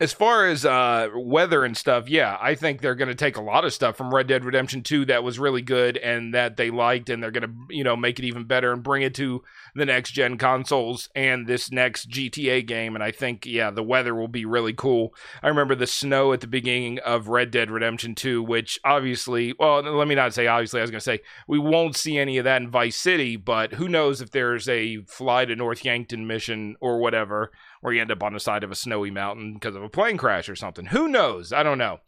as 0.00 0.12
far 0.12 0.46
as 0.46 0.64
uh, 0.64 1.08
weather 1.16 1.64
and 1.64 1.76
stuff, 1.76 2.08
yeah, 2.08 2.38
I 2.40 2.54
think 2.54 2.80
they're 2.80 2.94
going 2.94 3.08
to 3.08 3.16
take 3.16 3.36
a 3.36 3.42
lot 3.42 3.64
of 3.64 3.72
stuff 3.72 3.96
from 3.96 4.14
Red 4.14 4.28
Dead 4.28 4.44
Redemption 4.44 4.84
2 4.84 5.06
that 5.06 5.24
was 5.24 5.40
really 5.40 5.60
good 5.60 5.96
and 5.96 6.32
that 6.34 6.56
they 6.56 6.70
liked, 6.70 7.10
and 7.10 7.20
they're 7.20 7.32
going 7.32 7.48
to, 7.48 7.74
you 7.74 7.82
know, 7.82 7.96
make 7.96 8.20
it 8.20 8.24
even 8.24 8.44
better 8.44 8.72
and 8.72 8.80
bring 8.80 9.02
it 9.02 9.12
to 9.16 9.42
the 9.74 9.84
next 9.84 10.12
gen 10.12 10.38
consoles 10.38 11.08
and 11.16 11.48
this 11.48 11.72
next 11.72 12.10
GTA 12.10 12.64
game. 12.64 12.94
And 12.94 13.02
I 13.02 13.10
think, 13.10 13.44
yeah, 13.44 13.72
the 13.72 13.82
weather 13.82 14.14
will 14.14 14.28
be 14.28 14.44
really 14.44 14.72
cool. 14.72 15.14
I 15.42 15.48
remember 15.48 15.74
the 15.74 15.86
snow 15.88 16.32
at 16.32 16.42
the 16.42 16.46
beginning 16.46 17.00
of 17.00 17.26
Red 17.26 17.50
Dead 17.50 17.68
Redemption 17.68 18.14
2, 18.14 18.40
which 18.40 18.78
obviously, 18.84 19.52
well, 19.58 19.82
let 19.82 20.06
me 20.06 20.14
not 20.14 20.32
say 20.32 20.46
obviously, 20.46 20.78
I 20.78 20.82
was 20.82 20.92
going 20.92 21.00
to 21.00 21.04
say 21.04 21.20
we 21.48 21.58
won't 21.58 21.96
see 21.96 22.18
any 22.18 22.38
of 22.38 22.44
that 22.44 22.62
in 22.62 22.70
Vice 22.70 22.96
City, 22.96 23.34
but 23.34 23.74
who 23.74 23.88
knows 23.88 24.20
if 24.20 24.30
there's 24.30 24.68
a 24.68 24.98
fly 25.06 25.44
to 25.44 25.56
North 25.56 25.84
Yankton 25.84 26.28
mission 26.28 26.76
or 26.80 27.00
whatever 27.00 27.50
where 27.80 27.92
you 27.92 28.00
end 28.00 28.10
up 28.10 28.22
on 28.22 28.32
the 28.32 28.40
side 28.40 28.64
of 28.64 28.70
a 28.70 28.74
snowy 28.74 29.10
mountain 29.10 29.54
because 29.54 29.76
of 29.76 29.82
a 29.82 29.88
plane 29.88 30.16
crash 30.16 30.48
or 30.48 30.56
something. 30.56 30.86
Who 30.86 31.08
knows? 31.08 31.52
I 31.52 31.62
don't 31.62 31.78
know. 31.78 32.00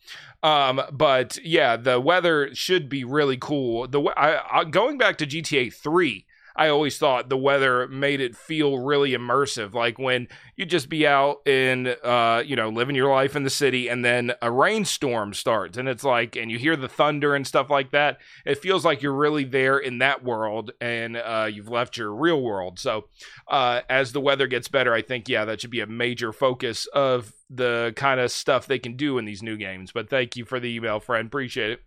Um, 0.43 0.81
but 0.93 1.39
yeah, 1.45 1.77
the 1.77 2.01
weather 2.01 2.55
should 2.55 2.89
be 2.89 3.05
really 3.05 3.37
cool. 3.37 3.87
The 3.87 4.01
I, 4.17 4.61
I, 4.61 4.65
going 4.65 4.99
back 4.99 5.19
to 5.19 5.27
GTA 5.27 5.73
3, 5.73 6.27
I 6.61 6.69
always 6.69 6.99
thought 6.99 7.31
the 7.31 7.39
weather 7.39 7.89
made 7.89 8.21
it 8.21 8.37
feel 8.37 8.79
really 8.79 9.13
immersive. 9.13 9.73
Like 9.73 9.99
when 9.99 10.29
you 10.57 10.67
just 10.67 10.91
be 10.91 11.07
out 11.07 11.39
in, 11.49 11.95
uh, 12.05 12.43
you 12.45 12.55
know, 12.55 12.69
living 12.69 12.95
your 12.95 13.11
life 13.11 13.35
in 13.35 13.45
the 13.45 13.51
city, 13.51 13.89
and 13.89 14.05
then 14.05 14.33
a 14.43 14.53
rainstorm 14.53 15.33
starts, 15.33 15.79
and 15.79 15.89
it's 15.89 16.05
like, 16.05 16.37
and 16.37 16.51
you 16.51 16.59
hear 16.59 16.77
the 16.77 16.87
thunder 16.87 17.35
and 17.35 17.47
stuff 17.47 17.71
like 17.71 17.93
that. 17.93 18.19
It 18.45 18.59
feels 18.59 18.85
like 18.85 19.01
you're 19.01 19.15
really 19.15 19.45
there 19.45 19.79
in 19.79 20.01
that 20.01 20.23
world, 20.23 20.73
and 20.83 21.17
uh, 21.17 21.49
you've 21.51 21.71
left 21.71 21.97
your 21.97 22.15
real 22.15 22.43
world. 22.43 22.79
So, 22.79 23.07
uh, 23.49 23.81
as 23.89 24.13
the 24.13 24.21
weather 24.21 24.47
gets 24.47 24.69
better, 24.69 24.93
I 24.93 25.01
think, 25.01 25.31
yeah, 25.31 25.47
that 25.47 25.63
should 25.63 25.71
be 25.71 25.81
a 25.81 25.87
major 25.87 26.31
focus 26.31 26.85
of 26.89 27.33
the 27.49 27.95
kind 27.97 28.21
of 28.21 28.31
stuff 28.31 28.67
they 28.67 28.79
can 28.79 28.97
do 28.97 29.17
in 29.17 29.25
these 29.25 29.43
new 29.43 29.57
games. 29.57 29.93
But 29.93 30.11
thank 30.11 30.37
you 30.37 30.45
for 30.45 30.61
the 30.61 30.69
email, 30.69 31.01
friend. 31.01 31.25
Appreciate 31.25 31.71
it. 31.71 31.81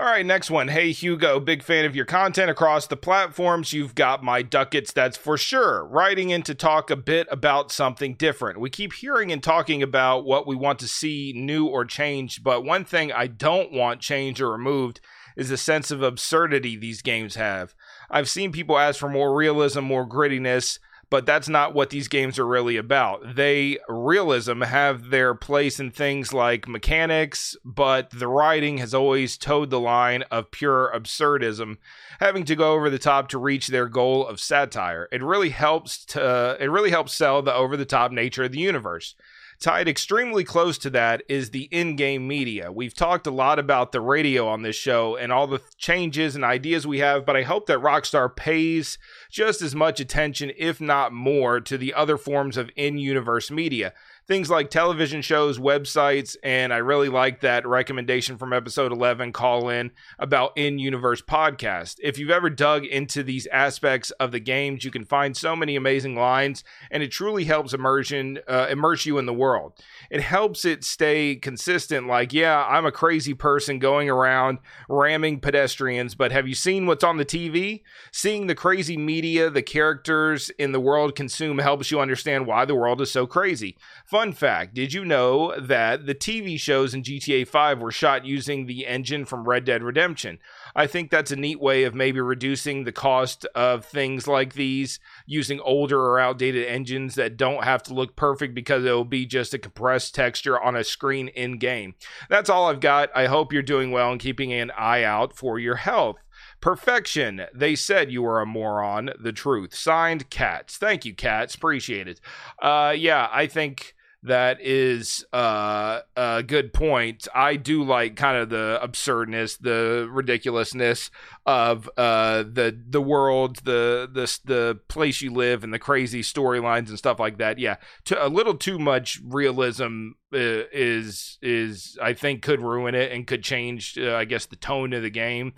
All 0.00 0.06
right, 0.06 0.24
next 0.24 0.50
one. 0.50 0.68
Hey, 0.68 0.92
Hugo, 0.92 1.38
big 1.40 1.62
fan 1.62 1.84
of 1.84 1.94
your 1.94 2.06
content 2.06 2.50
across 2.50 2.86
the 2.86 2.96
platforms. 2.96 3.74
You've 3.74 3.94
got 3.94 4.24
my 4.24 4.40
ducats, 4.40 4.94
that's 4.94 5.18
for 5.18 5.36
sure. 5.36 5.84
Writing 5.84 6.30
in 6.30 6.40
to 6.44 6.54
talk 6.54 6.90
a 6.90 6.96
bit 6.96 7.28
about 7.30 7.70
something 7.70 8.14
different. 8.14 8.60
We 8.60 8.70
keep 8.70 8.94
hearing 8.94 9.30
and 9.30 9.42
talking 9.42 9.82
about 9.82 10.24
what 10.24 10.46
we 10.46 10.56
want 10.56 10.78
to 10.78 10.88
see 10.88 11.34
new 11.36 11.66
or 11.66 11.84
changed, 11.84 12.42
but 12.42 12.64
one 12.64 12.86
thing 12.86 13.12
I 13.12 13.26
don't 13.26 13.72
want 13.72 14.00
changed 14.00 14.40
or 14.40 14.50
removed 14.52 15.02
is 15.36 15.50
the 15.50 15.58
sense 15.58 15.90
of 15.90 16.02
absurdity 16.02 16.76
these 16.76 17.02
games 17.02 17.34
have. 17.34 17.74
I've 18.10 18.30
seen 18.30 18.52
people 18.52 18.78
ask 18.78 18.98
for 18.98 19.10
more 19.10 19.36
realism, 19.36 19.82
more 19.82 20.08
grittiness, 20.08 20.78
but 21.10 21.26
that's 21.26 21.48
not 21.48 21.74
what 21.74 21.90
these 21.90 22.06
games 22.08 22.38
are 22.38 22.46
really 22.46 22.76
about. 22.76 23.34
They 23.34 23.78
realism 23.88 24.62
have 24.62 25.10
their 25.10 25.34
place 25.34 25.80
in 25.80 25.90
things 25.90 26.32
like 26.32 26.68
mechanics, 26.68 27.56
but 27.64 28.10
the 28.10 28.28
writing 28.28 28.78
has 28.78 28.94
always 28.94 29.36
towed 29.36 29.70
the 29.70 29.80
line 29.80 30.22
of 30.30 30.52
pure 30.52 30.90
absurdism, 30.94 31.78
having 32.20 32.44
to 32.44 32.54
go 32.54 32.72
over 32.72 32.88
the 32.88 32.98
top 32.98 33.28
to 33.30 33.38
reach 33.38 33.66
their 33.66 33.88
goal 33.88 34.26
of 34.26 34.40
satire. 34.40 35.08
It 35.10 35.22
really 35.22 35.50
helps 35.50 36.04
to 36.06 36.56
it 36.60 36.70
really 36.70 36.90
helps 36.90 37.12
sell 37.12 37.42
the 37.42 37.52
over 37.52 37.76
the 37.76 37.84
top 37.84 38.12
nature 38.12 38.44
of 38.44 38.52
the 38.52 38.58
universe. 38.58 39.16
Tied 39.60 39.88
extremely 39.88 40.42
close 40.42 40.78
to 40.78 40.88
that 40.88 41.22
is 41.28 41.50
the 41.50 41.64
in 41.64 41.94
game 41.94 42.26
media. 42.26 42.72
We've 42.72 42.94
talked 42.94 43.26
a 43.26 43.30
lot 43.30 43.58
about 43.58 43.92
the 43.92 44.00
radio 44.00 44.48
on 44.48 44.62
this 44.62 44.74
show 44.74 45.16
and 45.16 45.30
all 45.30 45.46
the 45.46 45.60
changes 45.76 46.34
and 46.34 46.42
ideas 46.42 46.86
we 46.86 47.00
have, 47.00 47.26
but 47.26 47.36
I 47.36 47.42
hope 47.42 47.66
that 47.66 47.80
Rockstar 47.80 48.34
pays 48.34 48.96
just 49.30 49.60
as 49.60 49.74
much 49.74 50.00
attention, 50.00 50.50
if 50.56 50.80
not 50.80 51.12
more, 51.12 51.60
to 51.60 51.76
the 51.76 51.92
other 51.92 52.16
forms 52.16 52.56
of 52.56 52.70
in 52.74 52.96
universe 52.96 53.50
media 53.50 53.92
things 54.30 54.48
like 54.48 54.70
television 54.70 55.20
shows, 55.20 55.58
websites, 55.58 56.36
and 56.44 56.72
I 56.72 56.76
really 56.76 57.08
like 57.08 57.40
that 57.40 57.66
recommendation 57.66 58.38
from 58.38 58.52
episode 58.52 58.92
11 58.92 59.32
call 59.32 59.68
in 59.70 59.90
about 60.20 60.52
in 60.56 60.78
universe 60.78 61.20
podcast. 61.20 61.96
If 62.00 62.16
you've 62.16 62.30
ever 62.30 62.48
dug 62.48 62.84
into 62.84 63.24
these 63.24 63.48
aspects 63.48 64.12
of 64.12 64.30
the 64.30 64.38
games, 64.38 64.84
you 64.84 64.92
can 64.92 65.04
find 65.04 65.36
so 65.36 65.56
many 65.56 65.74
amazing 65.74 66.14
lines, 66.14 66.62
and 66.92 67.02
it 67.02 67.10
truly 67.10 67.42
helps 67.42 67.74
immersion 67.74 68.38
uh, 68.46 68.68
immerse 68.70 69.04
you 69.04 69.18
in 69.18 69.26
the 69.26 69.34
world. 69.34 69.72
It 70.12 70.20
helps 70.20 70.64
it 70.64 70.84
stay 70.84 71.34
consistent. 71.34 72.06
Like, 72.06 72.32
yeah, 72.32 72.64
I'm 72.68 72.86
a 72.86 72.92
crazy 72.92 73.34
person 73.34 73.80
going 73.80 74.08
around 74.08 74.58
ramming 74.88 75.40
pedestrians, 75.40 76.14
but 76.14 76.30
have 76.30 76.46
you 76.46 76.54
seen 76.54 76.86
what's 76.86 77.02
on 77.02 77.16
the 77.16 77.24
TV? 77.24 77.82
Seeing 78.12 78.46
the 78.46 78.54
crazy 78.54 78.96
media 78.96 79.50
the 79.50 79.60
characters 79.60 80.50
in 80.50 80.70
the 80.70 80.78
world 80.78 81.16
consume 81.16 81.58
helps 81.58 81.90
you 81.90 81.98
understand 81.98 82.46
why 82.46 82.64
the 82.64 82.76
world 82.76 83.00
is 83.00 83.10
so 83.10 83.26
crazy. 83.26 83.76
Fun 84.06 84.19
fact 84.32 84.74
Did 84.74 84.92
you 84.92 85.04
know 85.04 85.58
that 85.58 86.06
the 86.06 86.14
TV 86.14 86.58
shows 86.58 86.94
in 86.94 87.02
GTA 87.02 87.46
5 87.46 87.80
were 87.80 87.90
shot 87.90 88.24
using 88.24 88.66
the 88.66 88.86
engine 88.86 89.24
from 89.24 89.48
Red 89.48 89.64
Dead 89.64 89.82
Redemption? 89.82 90.38
I 90.74 90.86
think 90.86 91.10
that's 91.10 91.30
a 91.30 91.36
neat 91.36 91.60
way 91.60 91.84
of 91.84 91.94
maybe 91.94 92.20
reducing 92.20 92.84
the 92.84 92.92
cost 92.92 93.44
of 93.54 93.84
things 93.84 94.28
like 94.28 94.54
these 94.54 95.00
using 95.26 95.60
older 95.60 96.00
or 96.00 96.20
outdated 96.20 96.66
engines 96.66 97.14
that 97.16 97.36
don't 97.36 97.64
have 97.64 97.82
to 97.84 97.94
look 97.94 98.16
perfect 98.16 98.54
because 98.54 98.84
it'll 98.84 99.04
be 99.04 99.26
just 99.26 99.54
a 99.54 99.58
compressed 99.58 100.14
texture 100.14 100.60
on 100.60 100.76
a 100.76 100.84
screen 100.84 101.28
in 101.28 101.58
game. 101.58 101.94
That's 102.28 102.50
all 102.50 102.68
I've 102.68 102.80
got. 102.80 103.10
I 103.14 103.26
hope 103.26 103.52
you're 103.52 103.62
doing 103.62 103.90
well 103.90 104.12
and 104.12 104.20
keeping 104.20 104.52
an 104.52 104.70
eye 104.76 105.02
out 105.02 105.36
for 105.36 105.58
your 105.58 105.76
health. 105.76 106.18
Perfection. 106.60 107.46
They 107.54 107.74
said 107.74 108.12
you 108.12 108.22
were 108.22 108.40
a 108.40 108.46
moron. 108.46 109.10
The 109.18 109.32
truth. 109.32 109.74
Signed, 109.74 110.30
Cats. 110.30 110.76
Thank 110.76 111.04
you, 111.04 111.14
Cats. 111.14 111.54
Appreciate 111.54 112.06
it. 112.06 112.20
Uh, 112.60 112.94
yeah, 112.96 113.28
I 113.32 113.46
think 113.46 113.94
that 114.22 114.60
is 114.60 115.24
uh, 115.32 116.00
a 116.16 116.42
good 116.42 116.72
point. 116.72 117.26
I 117.34 117.56
do 117.56 117.82
like 117.82 118.16
kind 118.16 118.36
of 118.36 118.50
the 118.50 118.78
absurdness, 118.82 119.56
the 119.56 120.08
ridiculousness 120.10 121.10
of 121.46 121.88
uh, 121.96 122.42
the 122.42 122.78
the 122.88 123.00
world, 123.00 123.56
the 123.64 124.08
the 124.12 124.38
the 124.44 124.80
place 124.88 125.22
you 125.22 125.32
live, 125.32 125.64
and 125.64 125.72
the 125.72 125.78
crazy 125.78 126.22
storylines 126.22 126.88
and 126.88 126.98
stuff 126.98 127.18
like 127.18 127.38
that. 127.38 127.58
Yeah, 127.58 127.76
to, 128.06 128.26
a 128.26 128.28
little 128.28 128.54
too 128.54 128.78
much 128.78 129.20
realism 129.24 130.10
is 130.32 131.38
is 131.42 131.98
I 132.00 132.12
think 132.12 132.42
could 132.42 132.62
ruin 132.62 132.94
it 132.94 133.12
and 133.12 133.26
could 133.26 133.42
change, 133.42 133.98
uh, 133.98 134.14
I 134.14 134.24
guess, 134.24 134.46
the 134.46 134.56
tone 134.56 134.92
of 134.92 135.02
the 135.02 135.10
game 135.10 135.54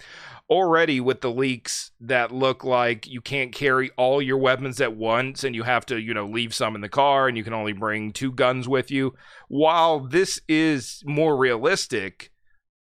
already 0.50 1.00
with 1.00 1.20
the 1.20 1.30
leaks 1.30 1.92
that 2.00 2.32
look 2.32 2.64
like 2.64 3.06
you 3.06 3.20
can't 3.20 3.52
carry 3.52 3.90
all 3.96 4.20
your 4.20 4.38
weapons 4.38 4.80
at 4.80 4.96
once 4.96 5.44
and 5.44 5.54
you 5.54 5.62
have 5.62 5.86
to, 5.86 5.98
you 5.98 6.12
know, 6.12 6.26
leave 6.26 6.54
some 6.54 6.74
in 6.74 6.80
the 6.80 6.88
car 6.88 7.28
and 7.28 7.36
you 7.36 7.44
can 7.44 7.54
only 7.54 7.72
bring 7.72 8.12
two 8.12 8.32
guns 8.32 8.68
with 8.68 8.90
you. 8.90 9.14
While 9.48 10.00
this 10.00 10.40
is 10.48 11.02
more 11.06 11.36
realistic, 11.36 12.31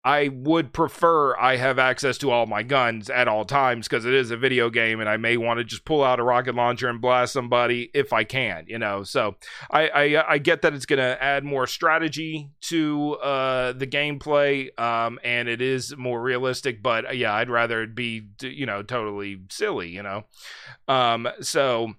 I 0.07 0.29
would 0.29 0.71
prefer 0.71 1.37
I 1.37 1.57
have 1.57 1.77
access 1.77 2.17
to 2.19 2.31
all 2.31 2.45
my 2.45 2.63
guns 2.63 3.09
at 3.09 3.27
all 3.27 3.43
times 3.43 3.89
because 3.89 4.05
it 4.05 4.13
is 4.13 4.31
a 4.31 4.37
video 4.37 4.69
game 4.69 5.01
and 5.01 5.09
I 5.09 5.17
may 5.17 5.35
want 5.35 5.57
to 5.57 5.65
just 5.65 5.83
pull 5.83 6.01
out 6.01 6.21
a 6.21 6.23
rocket 6.23 6.55
launcher 6.55 6.87
and 6.87 7.01
blast 7.01 7.33
somebody 7.33 7.91
if 7.93 8.13
I 8.13 8.23
can, 8.23 8.63
you 8.69 8.79
know. 8.79 9.03
So 9.03 9.35
I 9.69 9.89
I, 9.89 10.33
I 10.35 10.37
get 10.37 10.61
that 10.61 10.73
it's 10.73 10.85
going 10.85 10.99
to 10.99 11.21
add 11.21 11.43
more 11.43 11.67
strategy 11.67 12.51
to 12.61 13.15
uh, 13.15 13.73
the 13.73 13.85
gameplay 13.85 14.79
um, 14.79 15.19
and 15.25 15.49
it 15.49 15.61
is 15.61 15.93
more 15.97 16.21
realistic, 16.21 16.81
but 16.81 17.09
uh, 17.09 17.11
yeah, 17.11 17.33
I'd 17.33 17.49
rather 17.49 17.81
it 17.81 17.93
be 17.93 18.29
you 18.39 18.65
know 18.65 18.83
totally 18.83 19.41
silly, 19.49 19.89
you 19.89 20.03
know. 20.03 20.23
Um, 20.87 21.27
so 21.41 21.95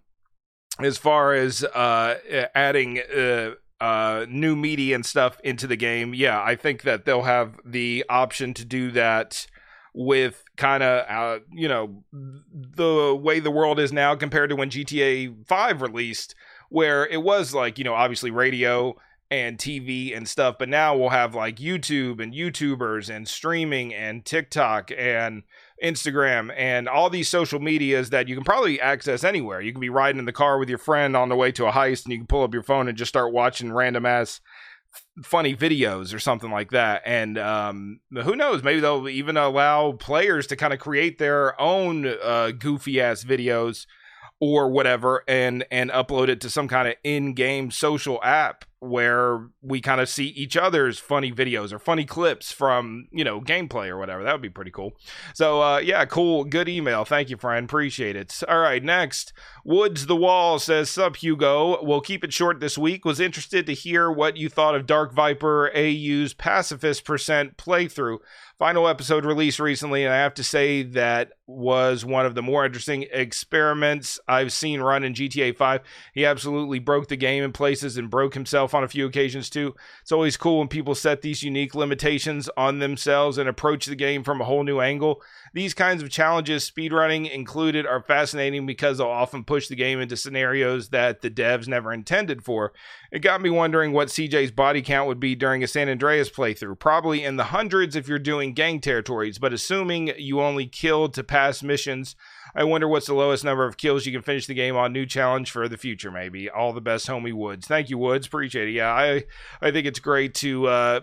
as 0.80 0.96
far 0.96 1.34
as 1.34 1.62
uh, 1.62 2.14
adding 2.54 3.00
uh, 3.00 3.50
uh, 3.80 4.26
new 4.28 4.56
media 4.56 4.94
and 4.94 5.06
stuff 5.06 5.40
into 5.44 5.66
the 5.66 5.76
game, 5.76 6.14
yeah, 6.14 6.42
I 6.42 6.56
think 6.56 6.82
that 6.82 7.04
they'll 7.04 7.22
have 7.22 7.60
the 7.64 8.04
option 8.08 8.54
to 8.54 8.64
do 8.64 8.90
that 8.92 9.46
with 9.94 10.44
kind 10.56 10.82
of 10.82 11.04
uh, 11.08 11.38
you 11.52 11.66
know 11.66 12.04
the 12.12 13.18
way 13.20 13.40
the 13.40 13.50
world 13.50 13.80
is 13.80 13.92
now 13.92 14.14
compared 14.14 14.50
to 14.50 14.56
when 14.56 14.70
GTA 14.70 15.46
5 15.46 15.82
released 15.82 16.34
where 16.68 17.06
it 17.06 17.22
was 17.22 17.54
like 17.54 17.78
you 17.78 17.84
know 17.84 17.94
obviously 17.94 18.30
radio 18.30 18.94
and 19.30 19.58
TV 19.58 20.16
and 20.16 20.28
stuff 20.28 20.56
but 20.56 20.68
now 20.68 20.96
we'll 20.96 21.08
have 21.08 21.34
like 21.34 21.56
YouTube 21.56 22.22
and 22.22 22.32
YouTubers 22.32 23.12
and 23.12 23.26
streaming 23.26 23.92
and 23.92 24.24
TikTok 24.24 24.92
and 24.96 25.42
Instagram, 25.82 26.52
and 26.56 26.88
all 26.88 27.10
these 27.10 27.28
social 27.28 27.60
medias 27.60 28.10
that 28.10 28.28
you 28.28 28.34
can 28.34 28.44
probably 28.44 28.80
access 28.80 29.24
anywhere. 29.24 29.60
You 29.60 29.72
can 29.72 29.80
be 29.80 29.90
riding 29.90 30.18
in 30.18 30.24
the 30.24 30.32
car 30.32 30.58
with 30.58 30.68
your 30.68 30.78
friend 30.78 31.16
on 31.16 31.28
the 31.28 31.36
way 31.36 31.52
to 31.52 31.66
a 31.66 31.72
heist, 31.72 32.04
and 32.04 32.12
you 32.12 32.18
can 32.18 32.26
pull 32.26 32.42
up 32.42 32.54
your 32.54 32.62
phone 32.62 32.88
and 32.88 32.98
just 32.98 33.08
start 33.08 33.32
watching 33.32 33.72
random 33.72 34.06
ass 34.06 34.40
funny 35.22 35.54
videos 35.54 36.14
or 36.14 36.18
something 36.18 36.50
like 36.50 36.70
that. 36.70 37.02
And 37.04 37.38
um, 37.38 38.00
who 38.10 38.36
knows? 38.36 38.62
Maybe 38.62 38.80
they'll 38.80 39.08
even 39.08 39.36
allow 39.36 39.92
players 39.92 40.46
to 40.48 40.56
kind 40.56 40.72
of 40.72 40.78
create 40.78 41.18
their 41.18 41.60
own 41.60 42.06
uh, 42.06 42.52
goofy 42.52 43.00
ass 43.00 43.24
videos 43.24 43.86
or 44.40 44.70
whatever 44.70 45.24
and 45.26 45.64
and 45.70 45.90
upload 45.90 46.28
it 46.28 46.40
to 46.40 46.50
some 46.50 46.68
kind 46.68 46.86
of 46.88 46.94
in-game 47.02 47.70
social 47.70 48.20
app 48.22 48.64
where 48.80 49.48
we 49.60 49.80
kind 49.80 50.00
of 50.00 50.08
see 50.08 50.26
each 50.26 50.56
other's 50.56 50.98
funny 50.98 51.32
videos 51.32 51.72
or 51.72 51.78
funny 51.78 52.04
clips 52.04 52.52
from 52.52 53.08
you 53.10 53.24
know 53.24 53.40
gameplay 53.40 53.88
or 53.88 53.98
whatever. 53.98 54.22
That 54.22 54.32
would 54.32 54.42
be 54.42 54.50
pretty 54.50 54.70
cool. 54.70 54.92
So 55.34 55.60
uh 55.62 55.78
yeah 55.78 56.04
cool. 56.04 56.44
Good 56.44 56.68
email. 56.68 57.04
Thank 57.04 57.30
you 57.30 57.36
friend 57.36 57.64
appreciate 57.64 58.16
it. 58.16 58.42
All 58.48 58.58
right 58.60 58.82
next. 58.82 59.32
Woods 59.64 60.06
the 60.06 60.16
wall 60.16 60.58
says 60.58 60.90
sup 60.90 61.16
hugo. 61.16 61.82
We'll 61.82 62.00
keep 62.00 62.22
it 62.22 62.32
short 62.32 62.60
this 62.60 62.78
week. 62.78 63.04
Was 63.04 63.20
interested 63.20 63.66
to 63.66 63.74
hear 63.74 64.10
what 64.10 64.36
you 64.36 64.48
thought 64.48 64.74
of 64.74 64.86
DarkViperAU's 64.86 66.34
pacifist 66.34 67.04
percent 67.04 67.56
playthrough. 67.56 68.18
Final 68.58 68.88
episode 68.88 69.24
released 69.24 69.60
recently, 69.60 70.04
and 70.04 70.12
I 70.12 70.16
have 70.16 70.34
to 70.34 70.42
say 70.42 70.82
that 70.82 71.30
was 71.46 72.04
one 72.04 72.26
of 72.26 72.34
the 72.34 72.42
more 72.42 72.66
interesting 72.66 73.06
experiments 73.12 74.18
I've 74.26 74.52
seen 74.52 74.80
run 74.80 75.04
in 75.04 75.14
GTA 75.14 75.56
5. 75.56 75.80
He 76.12 76.26
absolutely 76.26 76.80
broke 76.80 77.06
the 77.06 77.16
game 77.16 77.44
in 77.44 77.52
places 77.52 77.96
and 77.96 78.10
broke 78.10 78.34
himself 78.34 78.67
on 78.74 78.84
a 78.84 78.88
few 78.88 79.06
occasions 79.06 79.50
too. 79.50 79.74
It's 80.02 80.12
always 80.12 80.36
cool 80.36 80.58
when 80.58 80.68
people 80.68 80.94
set 80.94 81.22
these 81.22 81.42
unique 81.42 81.74
limitations 81.74 82.48
on 82.56 82.78
themselves 82.78 83.38
and 83.38 83.48
approach 83.48 83.86
the 83.86 83.94
game 83.94 84.24
from 84.24 84.40
a 84.40 84.44
whole 84.44 84.64
new 84.64 84.80
angle. 84.80 85.22
These 85.54 85.74
kinds 85.74 86.02
of 86.02 86.10
challenges, 86.10 86.70
speedrunning 86.70 87.30
included, 87.30 87.86
are 87.86 88.02
fascinating 88.02 88.66
because 88.66 88.98
they'll 88.98 89.08
often 89.08 89.44
push 89.44 89.68
the 89.68 89.76
game 89.76 90.00
into 90.00 90.16
scenarios 90.16 90.90
that 90.90 91.20
the 91.20 91.30
devs 91.30 91.68
never 91.68 91.92
intended 91.92 92.44
for. 92.44 92.72
It 93.10 93.20
got 93.20 93.40
me 93.40 93.50
wondering 93.50 93.92
what 93.92 94.08
CJ's 94.08 94.50
body 94.50 94.82
count 94.82 95.08
would 95.08 95.20
be 95.20 95.34
during 95.34 95.62
a 95.62 95.68
San 95.68 95.88
Andreas 95.88 96.30
playthrough. 96.30 96.78
Probably 96.78 97.24
in 97.24 97.36
the 97.36 97.44
hundreds 97.44 97.96
if 97.96 98.08
you're 98.08 98.18
doing 98.18 98.52
gang 98.52 98.80
territories, 98.80 99.38
but 99.38 99.52
assuming 99.52 100.12
you 100.18 100.40
only 100.40 100.66
killed 100.66 101.14
to 101.14 101.24
pass 101.24 101.62
missions, 101.62 102.16
I 102.58 102.64
wonder 102.64 102.88
what's 102.88 103.06
the 103.06 103.14
lowest 103.14 103.44
number 103.44 103.64
of 103.64 103.76
kills 103.76 104.04
you 104.04 104.10
can 104.10 104.20
finish 104.20 104.48
the 104.48 104.54
game 104.54 104.74
on. 104.74 104.92
New 104.92 105.06
challenge 105.06 105.52
for 105.52 105.68
the 105.68 105.76
future, 105.76 106.10
maybe. 106.10 106.50
All 106.50 106.72
the 106.72 106.80
best, 106.80 107.06
homie 107.06 107.32
Woods. 107.32 107.68
Thank 107.68 107.88
you, 107.88 107.98
Woods. 107.98 108.26
Appreciate 108.26 108.66
it. 108.66 108.72
Yeah, 108.72 108.92
I 108.92 109.22
I 109.62 109.70
think 109.70 109.86
it's 109.86 110.00
great 110.00 110.34
to 110.36 110.66
uh, 110.66 111.00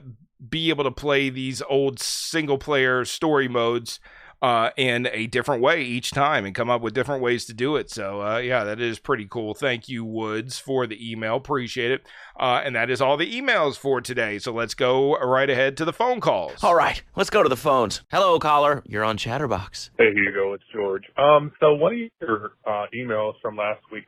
be 0.50 0.68
able 0.68 0.84
to 0.84 0.92
play 0.92 1.30
these 1.30 1.62
old 1.70 2.02
single 2.02 2.58
player 2.58 3.06
story 3.06 3.48
modes 3.48 4.02
uh, 4.42 4.70
in 4.78 5.08
a 5.12 5.28
different 5.28 5.62
way 5.62 5.82
each 5.82 6.12
time 6.12 6.46
and 6.46 6.54
come 6.54 6.70
up 6.70 6.82
with 6.82 6.94
different 6.94 7.22
ways 7.22 7.46
to 7.46 7.54
do 7.54 7.76
it. 7.76 7.90
So, 7.90 8.22
uh, 8.22 8.38
yeah, 8.38 8.64
that 8.64 8.80
is 8.80 9.00
pretty 9.00 9.26
cool. 9.30 9.54
Thank 9.54 9.90
you, 9.90 10.06
Woods, 10.06 10.60
for 10.60 10.88
the 10.88 11.12
email. 11.12 11.36
Appreciate 11.36 11.92
it. 11.92 12.06
Uh, 12.40 12.62
and 12.64 12.76
that 12.76 12.90
is 12.90 13.02
all 13.02 13.18
the 13.18 13.32
emails 13.32 13.78
for 13.78 14.02
today. 14.02 14.40
So 14.40 14.52
let's 14.52 14.74
go 14.74 15.18
right 15.18 15.50
ahead 15.50 15.78
to 15.78 15.86
the 15.86 15.94
phone 15.94 16.20
calls. 16.20 16.64
All 16.64 16.76
right, 16.76 17.02
let's 17.16 17.30
go 17.30 17.44
to 17.44 17.50
the 17.50 17.56
phones. 17.56 18.02
Hello, 18.12 18.40
caller. 18.40 18.84
You're 18.86 19.04
on 19.04 19.18
Chatterbox. 19.18 19.92
Hey, 19.98 20.14
Hugo. 20.14 20.54
It's 20.54 20.64
George. 20.74 21.06
Um, 21.18 21.52
so 21.60 21.74
one 21.74 21.94
of 21.94 22.28
your 22.28 22.52
uh, 22.66 22.86
emails 22.94 23.34
from 23.42 23.56
last 23.56 23.82
week 23.92 24.06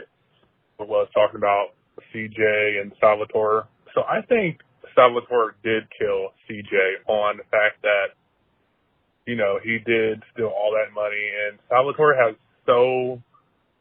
was 0.80 1.07
talking 1.13 1.38
about 1.38 1.69
CJ 2.13 2.82
and 2.82 2.91
Salvatore. 2.99 3.67
So 3.93 4.01
I 4.01 4.21
think 4.28 4.59
Salvatore 4.95 5.55
did 5.63 5.84
kill 5.97 6.34
CJ 6.49 7.07
on 7.07 7.38
the 7.38 7.43
fact 7.43 7.82
that 7.82 8.13
you 9.28 9.36
know, 9.36 9.59
he 9.61 9.78
did 9.86 10.23
steal 10.34 10.47
all 10.47 10.71
that 10.71 10.93
money 10.95 11.30
and 11.45 11.59
Salvatore 11.69 12.15
has 12.15 12.36
so 12.65 13.21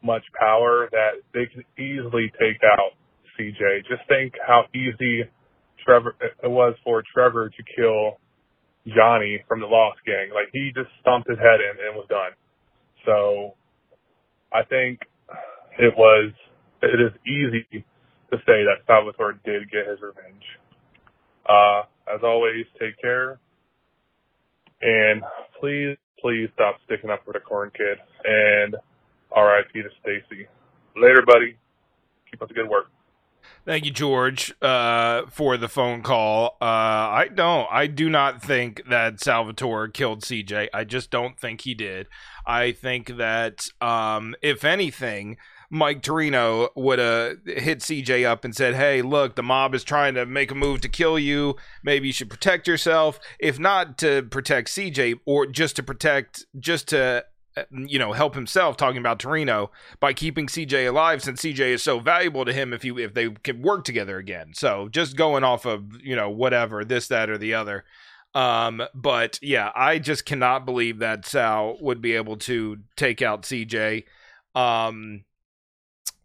much 0.03 0.22
power 0.38 0.88
that 0.90 1.22
they 1.32 1.47
can 1.47 1.64
easily 1.78 2.30
take 2.38 2.61
out 2.62 2.92
CJ. 3.38 3.86
Just 3.88 4.03
think 4.09 4.34
how 4.44 4.64
easy 4.74 5.24
Trevor 5.84 6.16
it 6.20 6.51
was 6.51 6.74
for 6.84 7.03
Trevor 7.14 7.49
to 7.49 7.62
kill 7.76 8.18
Johnny 8.94 9.42
from 9.49 9.61
the 9.61 9.66
Lost 9.66 9.99
Gang. 10.05 10.30
Like 10.34 10.49
he 10.53 10.72
just 10.74 10.90
stomped 11.01 11.28
his 11.28 11.38
head 11.38 11.61
in 11.62 11.86
and 11.86 11.97
was 11.97 12.07
done. 12.09 12.32
So 13.05 13.55
I 14.53 14.62
think 14.64 15.01
it 15.78 15.94
was 15.97 16.32
it 16.82 17.01
is 17.01 17.12
easy 17.26 17.84
to 18.30 18.36
say 18.38 18.66
that 18.66 18.82
Salvatore 18.86 19.38
did 19.44 19.70
get 19.70 19.86
his 19.86 20.01
revenge. 20.03 20.44
Uh, 21.49 21.82
as 22.12 22.20
always, 22.22 22.66
take 22.80 23.01
care. 23.01 23.38
And 24.83 25.22
please, 25.61 25.97
please 26.20 26.49
stop 26.55 26.77
sticking 26.85 27.11
up 27.11 27.24
for 27.24 27.33
the 27.33 27.41
corn 27.41 27.70
kid. 27.77 27.99
And 28.24 28.77
RIP 29.37 29.72
to 29.72 29.91
Stacy. 30.01 30.47
Later, 30.97 31.22
buddy. 31.27 31.57
Keep 32.31 32.43
up 32.43 32.49
the 32.49 32.55
good 32.55 32.68
work. 32.68 32.87
Thank 33.64 33.85
you, 33.85 33.91
George, 33.91 34.55
uh, 34.62 35.27
for 35.27 35.57
the 35.57 35.68
phone 35.68 36.03
call. 36.03 36.57
Uh, 36.61 36.64
I 36.64 37.29
don't. 37.33 37.68
I 37.70 37.87
do 37.87 38.09
not 38.09 38.43
think 38.43 38.83
that 38.89 39.20
Salvatore 39.20 39.89
killed 39.89 40.22
CJ. 40.22 40.68
I 40.72 40.85
just 40.85 41.11
don't 41.11 41.39
think 41.39 41.62
he 41.62 41.74
did. 41.74 42.07
I 42.47 42.72
think 42.72 43.16
that, 43.16 43.66
um, 43.81 44.37
if 44.41 44.64
anything, 44.64 45.37
Mike 45.71 46.03
Toreno 46.03 46.69
would 46.77 46.99
have 46.99 47.39
hit 47.47 47.81
CJ 47.81 48.25
up 48.25 48.45
and 48.45 48.55
said, 48.55 48.75
"Hey, 48.75 49.03
look, 49.03 49.35
the 49.37 49.43
mob 49.43 49.75
is 49.75 49.85
trying 49.85 50.14
to 50.14 50.27
make 50.27 50.51
a 50.51 50.55
move 50.55 50.81
to 50.83 50.89
kill 50.89 51.19
you. 51.19 51.57
Maybe 51.83 52.09
you 52.09 52.12
should 52.12 52.31
protect 52.31 52.67
yourself. 52.69 53.19
If 53.39 53.59
not 53.59 53.99
to 53.99 54.23
protect 54.23 54.69
CJ, 54.71 55.21
or 55.25 55.47
just 55.47 55.77
to 55.77 55.83
protect, 55.83 56.45
just 56.59 56.89
to." 56.89 57.25
uh, 57.57 57.62
You 57.71 57.99
know, 57.99 58.12
help 58.12 58.35
himself. 58.35 58.77
Talking 58.77 58.99
about 58.99 59.19
Toreno 59.19 59.71
by 59.99 60.12
keeping 60.12 60.47
CJ 60.47 60.87
alive, 60.89 61.23
since 61.23 61.41
CJ 61.41 61.73
is 61.73 61.83
so 61.83 62.01
valuable 62.01 62.45
to 62.45 62.53
him. 62.53 62.73
If 62.73 62.85
you 62.85 62.99
if 62.99 63.14
they 63.14 63.31
can 63.31 63.62
work 63.62 63.85
together 63.85 64.19
again, 64.19 64.53
so 64.55 64.89
just 64.91 65.17
going 65.17 65.43
off 65.45 65.64
of 65.64 65.85
you 66.03 66.14
know 66.14 66.29
whatever 66.31 66.85
this 66.85 67.09
that 67.09 67.31
or 67.31 67.39
the 67.39 67.55
other. 67.55 67.85
Um, 68.35 68.83
but 68.95 69.39
yeah, 69.41 69.71
I 69.75 69.99
just 69.99 70.27
cannot 70.27 70.67
believe 70.67 70.99
that 70.99 71.25
Sal 71.25 71.79
would 71.81 72.03
be 72.03 72.12
able 72.12 72.37
to 72.39 72.77
take 72.95 73.23
out 73.23 73.43
CJ. 73.43 74.05
Um, 74.55 75.25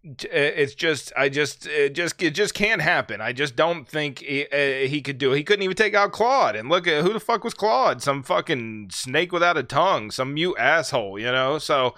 it's 0.04 0.74
just, 0.74 1.14
I 1.16 1.30
just, 1.30 1.68
it 1.68 1.94
just, 1.94 2.22
it 2.22 2.32
just 2.32 2.54
can't 2.54 2.82
happen. 2.82 3.22
I 3.22 3.34
just 3.34 3.56
don't 3.56 3.88
think 3.88 4.20
he, 4.20 4.48
uh, 4.48 4.88
he 4.88 5.02
could 5.02 5.18
do 5.18 5.34
it. 5.34 5.38
He 5.38 5.44
couldn't 5.44 5.64
even 5.64 5.76
take 5.76 5.94
out 5.94 6.12
Claude. 6.12 6.56
And 6.56 6.70
look 6.70 6.88
at 6.88 7.04
who 7.04 7.14
the 7.14 7.20
fuck 7.20 7.44
was 7.44 7.54
Claude? 7.54 8.02
Some 8.02 8.24
fucking 8.24 8.90
snake 8.92 9.32
without 9.32 9.58
a 9.58 9.64
tongue, 9.64 10.12
some 10.12 10.34
mute 10.34 10.56
asshole, 10.58 11.20
you 11.20 11.32
know? 11.32 11.60
So 11.60 11.94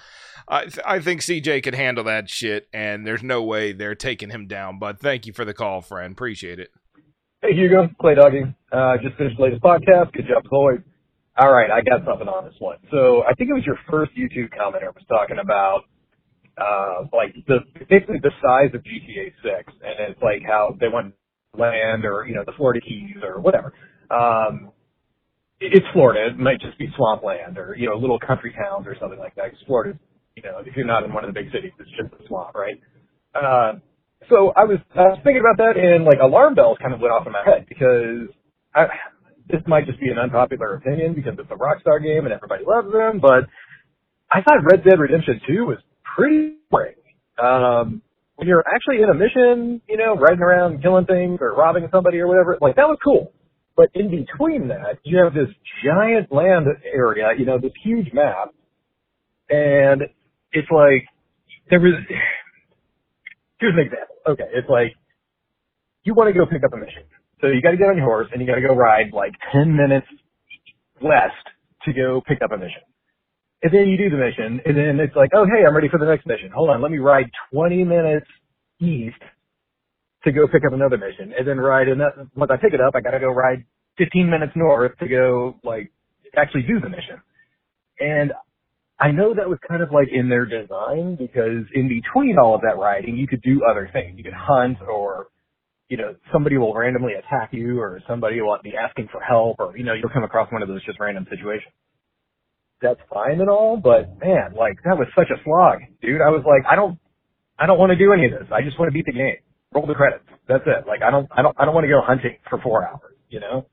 I, 0.47 0.64
th- 0.64 0.80
I 0.86 0.99
think 0.99 1.22
CJ 1.22 1.64
could 1.64 1.76
handle 1.76 2.04
that 2.06 2.30
shit, 2.30 2.68
and 2.74 3.08
there's 3.08 3.24
no 3.24 3.41
way 3.41 3.72
they're 3.72 3.95
taking 3.95 4.30
him 4.30 4.47
down. 4.47 4.80
But 4.80 4.99
thank 4.99 5.26
you 5.26 5.34
for 5.34 5.45
the 5.45 5.54
call, 5.54 5.82
friend. 5.82 6.12
Appreciate 6.12 6.60
it. 6.60 6.70
Hey 7.41 7.54
Hugo, 7.56 7.89
Clay 7.99 8.16
Doggy. 8.16 8.43
Uh, 8.72 8.95
just 9.04 9.18
finished 9.18 9.36
the 9.38 9.43
latest 9.43 9.62
podcast. 9.62 10.14
Good 10.14 10.28
job, 10.28 10.43
Chloe. 10.47 10.76
All 11.38 11.51
right, 11.51 11.70
I 11.72 11.82
got 11.82 12.06
something 12.06 12.28
on 12.28 12.45
this 12.45 12.54
one. 12.60 12.78
So 12.91 13.24
I 13.24 13.34
think 13.34 13.49
it 13.49 13.54
was 13.54 13.66
your 13.66 13.78
first 13.89 14.12
YouTube 14.16 14.49
commenter 14.56 14.93
was 14.93 15.04
talking 15.10 15.39
about 15.39 15.82
uh 16.58 17.06
like 17.14 17.36
the 17.47 17.60
basically 17.89 18.20
the 18.22 18.32
size 18.41 18.74
of 18.74 18.82
GTA 18.84 19.34
six 19.41 19.74
and 19.82 20.12
it's 20.12 20.22
like 20.22 20.41
how 20.45 20.76
they 20.80 20.88
want 20.88 21.14
land 21.58 22.06
or, 22.06 22.26
you 22.28 22.36
know, 22.36 22.43
the 22.45 22.54
Florida 22.58 22.82
Keys 22.82 23.18
or 23.24 23.39
whatever. 23.39 23.74
Um 24.10 24.72
it's 25.60 25.86
Florida. 25.93 26.28
It 26.28 26.39
might 26.39 26.60
just 26.60 26.78
be 26.78 26.89
swampland 26.95 27.58
or, 27.58 27.76
you 27.78 27.88
know, 27.89 27.95
little 27.95 28.20
country 28.20 28.54
towns 28.54 28.86
or 28.86 28.95
something 28.99 29.20
like 29.20 29.36
that. 29.36 29.45
Because 29.45 29.66
Florida, 29.66 29.97
you 30.36 30.43
know, 30.43 30.60
if 30.66 30.76
you're 30.76 30.86
not 30.86 31.04
in 31.04 31.14
one 31.14 31.24
of 31.24 31.34
the 31.34 31.39
big 31.39 31.51
cities, 31.51 31.72
it's 31.80 31.89
just 31.91 32.14
a 32.14 32.28
swamp, 32.28 32.56
right? 32.56 32.80
Uh, 33.34 33.80
so 34.30 34.51
I 34.56 34.66
was, 34.66 34.80
I 34.95 35.16
was 35.16 35.20
thinking 35.24 35.41
about 35.41 35.58
that 35.58 35.80
and 35.80 36.06
like 36.06 36.20
alarm 36.22 36.56
bells 36.56 36.78
kind 36.82 36.93
of 36.93 36.99
went 36.99 37.14
off 37.14 37.26
in 37.26 37.34
my 37.34 37.43
head 37.45 37.66
because 37.68 38.28
I, 38.76 38.88
this 39.49 39.62
might 39.68 39.86
just 39.86 39.99
be 39.99 40.10
an 40.10 40.18
unpopular 40.18 40.76
opinion 40.76 41.14
because 41.14 41.34
it's 41.39 41.51
a 41.51 41.56
Rockstar 41.56 42.01
game 42.01 42.26
and 42.26 42.34
everybody 42.34 42.64
loves 42.68 42.91
them, 42.91 43.20
but 43.20 43.47
I 44.32 44.41
thought 44.41 44.64
Red 44.64 44.84
Dead 44.84 44.99
Redemption 44.99 45.41
2 45.47 45.66
was 45.66 45.78
pretty 46.16 46.55
boring. 46.70 46.95
Um, 47.41 48.01
when 48.36 48.47
you're 48.47 48.64
actually 48.68 49.01
in 49.01 49.09
a 49.09 49.14
mission, 49.14 49.82
you 49.88 49.97
know, 49.97 50.16
riding 50.16 50.41
around 50.41 50.82
killing 50.82 51.05
things 51.05 51.39
or 51.41 51.53
robbing 51.53 51.88
somebody 51.91 52.20
or 52.20 52.28
whatever, 52.28 52.57
like 52.61 52.76
that 52.76 52.88
was 52.88 52.97
cool. 53.03 53.32
But 53.76 53.89
in 53.95 54.09
between 54.09 54.68
that, 54.68 54.99
you 55.03 55.18
have 55.24 55.34
this 55.34 55.49
giant 55.84 56.32
land 56.32 56.68
area, 56.86 57.30
you 57.38 57.45
know, 57.45 57.57
this 57.59 57.72
huge 57.84 58.14
map, 58.14 58.53
and 59.49 60.03
it's 60.51 60.68
like 60.72 61.05
there 61.70 61.80
was. 61.80 61.93
Here's 63.59 63.74
an 63.74 63.80
example. 63.80 64.16
Okay, 64.28 64.49
it's 64.53 64.70
like 64.70 64.93
you 66.03 66.14
want 66.14 66.34
to 66.34 66.38
go 66.38 66.45
pick 66.45 66.64
up 66.64 66.74
a 66.74 66.78
mission, 66.78 67.03
so 67.41 67.47
you 67.47 67.61
got 67.61 67.72
to 67.72 67.78
get 67.78 67.88
on 67.88 67.97
your 67.97 68.05
horse 68.05 68.28
and 68.32 68.41
you 68.41 68.47
got 68.47 68.55
to 68.55 68.61
go 68.61 68.76
ride 68.76 69.14
like 69.14 69.32
ten 69.51 69.76
minutes 69.76 70.07
west 71.01 71.47
to 71.86 71.93
go 71.93 72.22
pick 72.28 72.41
up 72.41 72.51
a 72.51 72.57
mission. 72.57 72.84
And 73.64 73.74
then 73.74 73.88
you 73.89 73.97
do 73.97 74.09
the 74.09 74.18
mission, 74.18 74.61
and 74.66 74.78
then 74.78 74.99
it's 74.99 75.16
like, 75.16 75.32
oh 75.36 75.45
hey, 75.45 75.66
I'm 75.68 75.76
ready 75.76 75.89
for 75.89 75.99
the 75.99 76.05
next 76.05 76.28
mission. 76.28 76.51
Hold 76.55 76.70
on, 76.72 76.82
let 76.82 76.91
me 76.91 76.99
ride 76.99 77.32
20 77.53 77.86
minutes 77.86 78.28
east 78.82 79.18
to 80.26 80.32
go 80.32 80.47
pick 80.47 80.64
up 80.66 80.74
another 80.74 80.97
mission, 80.97 81.34
and 81.38 81.47
then 81.47 81.57
ride 81.59 81.88
another. 81.89 82.28
Once 82.36 82.51
I 82.53 82.57
pick 82.57 82.74
it 82.74 82.82
up, 82.82 82.95
I 82.95 83.01
got 83.01 83.11
to 83.11 83.20
go 83.20 83.30
ride 83.30 83.66
15 83.97 84.30
minutes 84.30 84.53
north 84.55 84.97
to 84.99 85.07
go 85.07 85.55
like 85.64 85.91
actually 86.38 86.64
do 86.64 86.80
the 86.82 86.89
mission. 86.89 87.22
And 87.99 88.34
I 88.99 89.11
know 89.11 89.34
that 89.36 89.49
was 89.49 89.59
kind 89.68 89.84
of 89.84 89.91
like 89.91 90.07
in 90.11 90.30
their 90.30 90.45
design 90.45 91.18
because 91.20 91.68
in 91.76 91.89
between 91.89 92.38
all 92.39 92.55
of 92.55 92.61
that 92.61 92.78
riding, 92.80 93.18
you 93.18 93.28
could 93.28 93.41
do 93.41 93.61
other 93.70 93.89
things. 93.91 94.18
You 94.18 94.24
could 94.24 94.34
hunt 94.34 94.78
or, 94.89 95.28
you 95.89 95.97
know, 95.97 96.16
somebody 96.34 96.57
will 96.57 96.74
randomly 96.74 97.14
attack 97.14 97.49
you 97.53 97.80
or 97.82 98.01
somebody 98.07 98.41
will 98.41 98.57
be 98.64 98.74
asking 98.78 99.09
for 99.11 99.22
help 99.22 99.57
or, 99.59 99.78
you 99.78 99.84
know, 99.84 99.93
you'll 99.93 100.11
come 100.14 100.24
across 100.24 100.51
one 100.51 100.61
of 100.64 100.70
those 100.70 100.84
just 100.86 100.99
random 100.99 101.28
situations. 101.30 101.74
That's 102.84 103.00
fine 103.08 103.40
and 103.40 103.50
all, 103.50 103.80
but 103.80 104.20
man, 104.20 104.60
like 104.60 104.76
that 104.84 105.00
was 105.00 105.08
such 105.16 105.32
a 105.32 105.40
slog, 105.46 105.80
dude. 106.02 106.20
I 106.20 106.30
was 106.30 106.44
like, 106.44 106.68
I 106.70 106.76
don't, 106.76 107.00
I 107.58 107.66
don't 107.66 107.80
want 107.80 107.92
to 107.92 107.96
do 107.96 108.12
any 108.12 108.26
of 108.26 108.32
this. 108.32 108.52
I 108.52 108.62
just 108.62 108.78
want 108.78 108.92
to 108.92 108.94
beat 108.94 109.06
the 109.06 109.16
game. 109.16 109.40
Roll 109.74 109.88
the 109.88 109.96
credits. 109.96 110.28
That's 110.50 110.68
it. 110.68 110.86
Like 110.86 111.02
I 111.02 111.10
don't, 111.10 111.32
I 111.32 111.42
don't, 111.42 111.56
I 111.58 111.64
don't 111.64 111.74
want 111.74 111.86
to 111.86 111.90
go 111.90 112.02
hunting 112.04 112.36
for 112.50 112.60
four 112.60 112.86
hours, 112.86 113.16
you 113.30 113.40
know? 113.40 113.66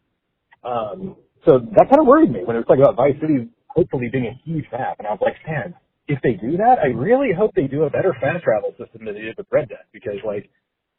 Um, 0.63 1.17
so 1.45 1.59
that 1.59 1.91
kind 1.91 1.99
of 1.99 2.07
worried 2.07 2.31
me 2.31 2.45
when 2.45 2.55
it 2.55 2.61
was 2.63 2.67
talking 2.71 2.87
about 2.87 2.95
Vice 2.95 3.19
City 3.21 3.51
hopefully 3.67 4.09
being 4.13 4.27
a 4.27 4.37
huge 4.45 4.67
map. 4.71 4.97
And 4.99 5.09
I 5.09 5.11
was 5.11 5.21
like, 5.23 5.37
man, 5.47 5.75
if 6.07 6.21
they 6.23 6.35
do 6.35 6.57
that, 6.59 6.79
I 6.83 6.89
really 6.95 7.31
hope 7.37 7.53
they 7.55 7.67
do 7.67 7.85
a 7.85 7.91
better 7.91 8.15
fast 8.21 8.45
travel 8.45 8.71
system 8.79 9.05
than 9.05 9.15
they 9.15 9.23
did 9.23 9.37
with 9.37 9.47
Red 9.51 9.69
Dead 9.71 9.87
because 9.93 10.23
like, 10.25 10.51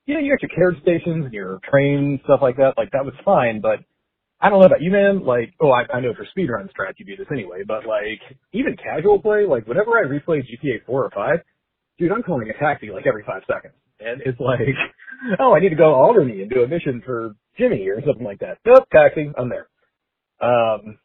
you 0.06 0.16
know, 0.16 0.20
you 0.20 0.34
got 0.34 0.42
your 0.42 0.52
carriage 0.52 0.82
stations 0.82 1.26
and 1.26 1.34
your 1.34 1.60
train 1.70 2.20
stuff 2.26 2.40
like 2.42 2.58
that. 2.58 2.74
Like 2.76 2.92
that 2.92 3.06
was 3.06 3.14
fine, 3.24 3.62
but 3.62 3.80
I 4.42 4.50
don't 4.50 4.60
know 4.60 4.66
about 4.66 4.82
you, 4.82 4.92
man. 4.92 5.24
Like, 5.24 5.54
oh, 5.62 5.72
I, 5.72 5.86
I 5.94 6.00
know 6.00 6.14
for 6.14 6.26
speedrun 6.26 6.68
strats 6.72 6.98
you 6.98 7.06
do 7.06 7.16
this 7.16 7.28
anyway, 7.32 7.62
but 7.68 7.86
like 7.86 8.20
even 8.54 8.76
casual 8.76 9.22
play, 9.22 9.46
like 9.46 9.68
whenever 9.68 9.92
I 9.92 10.04
replay 10.04 10.40
GTA 10.40 10.86
4 10.86 11.06
or 11.06 11.12
5, 11.12 11.40
dude, 12.00 12.12
I'm 12.12 12.24
calling 12.24 12.50
a 12.50 12.58
taxi 12.58 12.90
like 12.90 13.06
every 13.06 13.24
five 13.24 13.44
seconds. 13.48 13.76
And 14.00 14.22
it's 14.26 14.40
like, 14.40 14.76
oh, 15.40 15.54
I 15.54 15.60
need 15.60 15.70
to 15.70 15.76
go 15.76 15.90
to 15.90 15.96
Albany 15.96 16.42
and 16.42 16.50
do 16.50 16.64
a 16.64 16.68
mission 16.68 17.04
for 17.06 17.36
Jimmy 17.58 17.88
or 17.88 18.02
something 18.06 18.26
like 18.26 18.40
that. 18.40 18.58
Nope, 18.66 18.86
taxi, 18.92 19.32
I'm 19.38 19.50
there. 19.50 19.68
Um, 20.42 20.98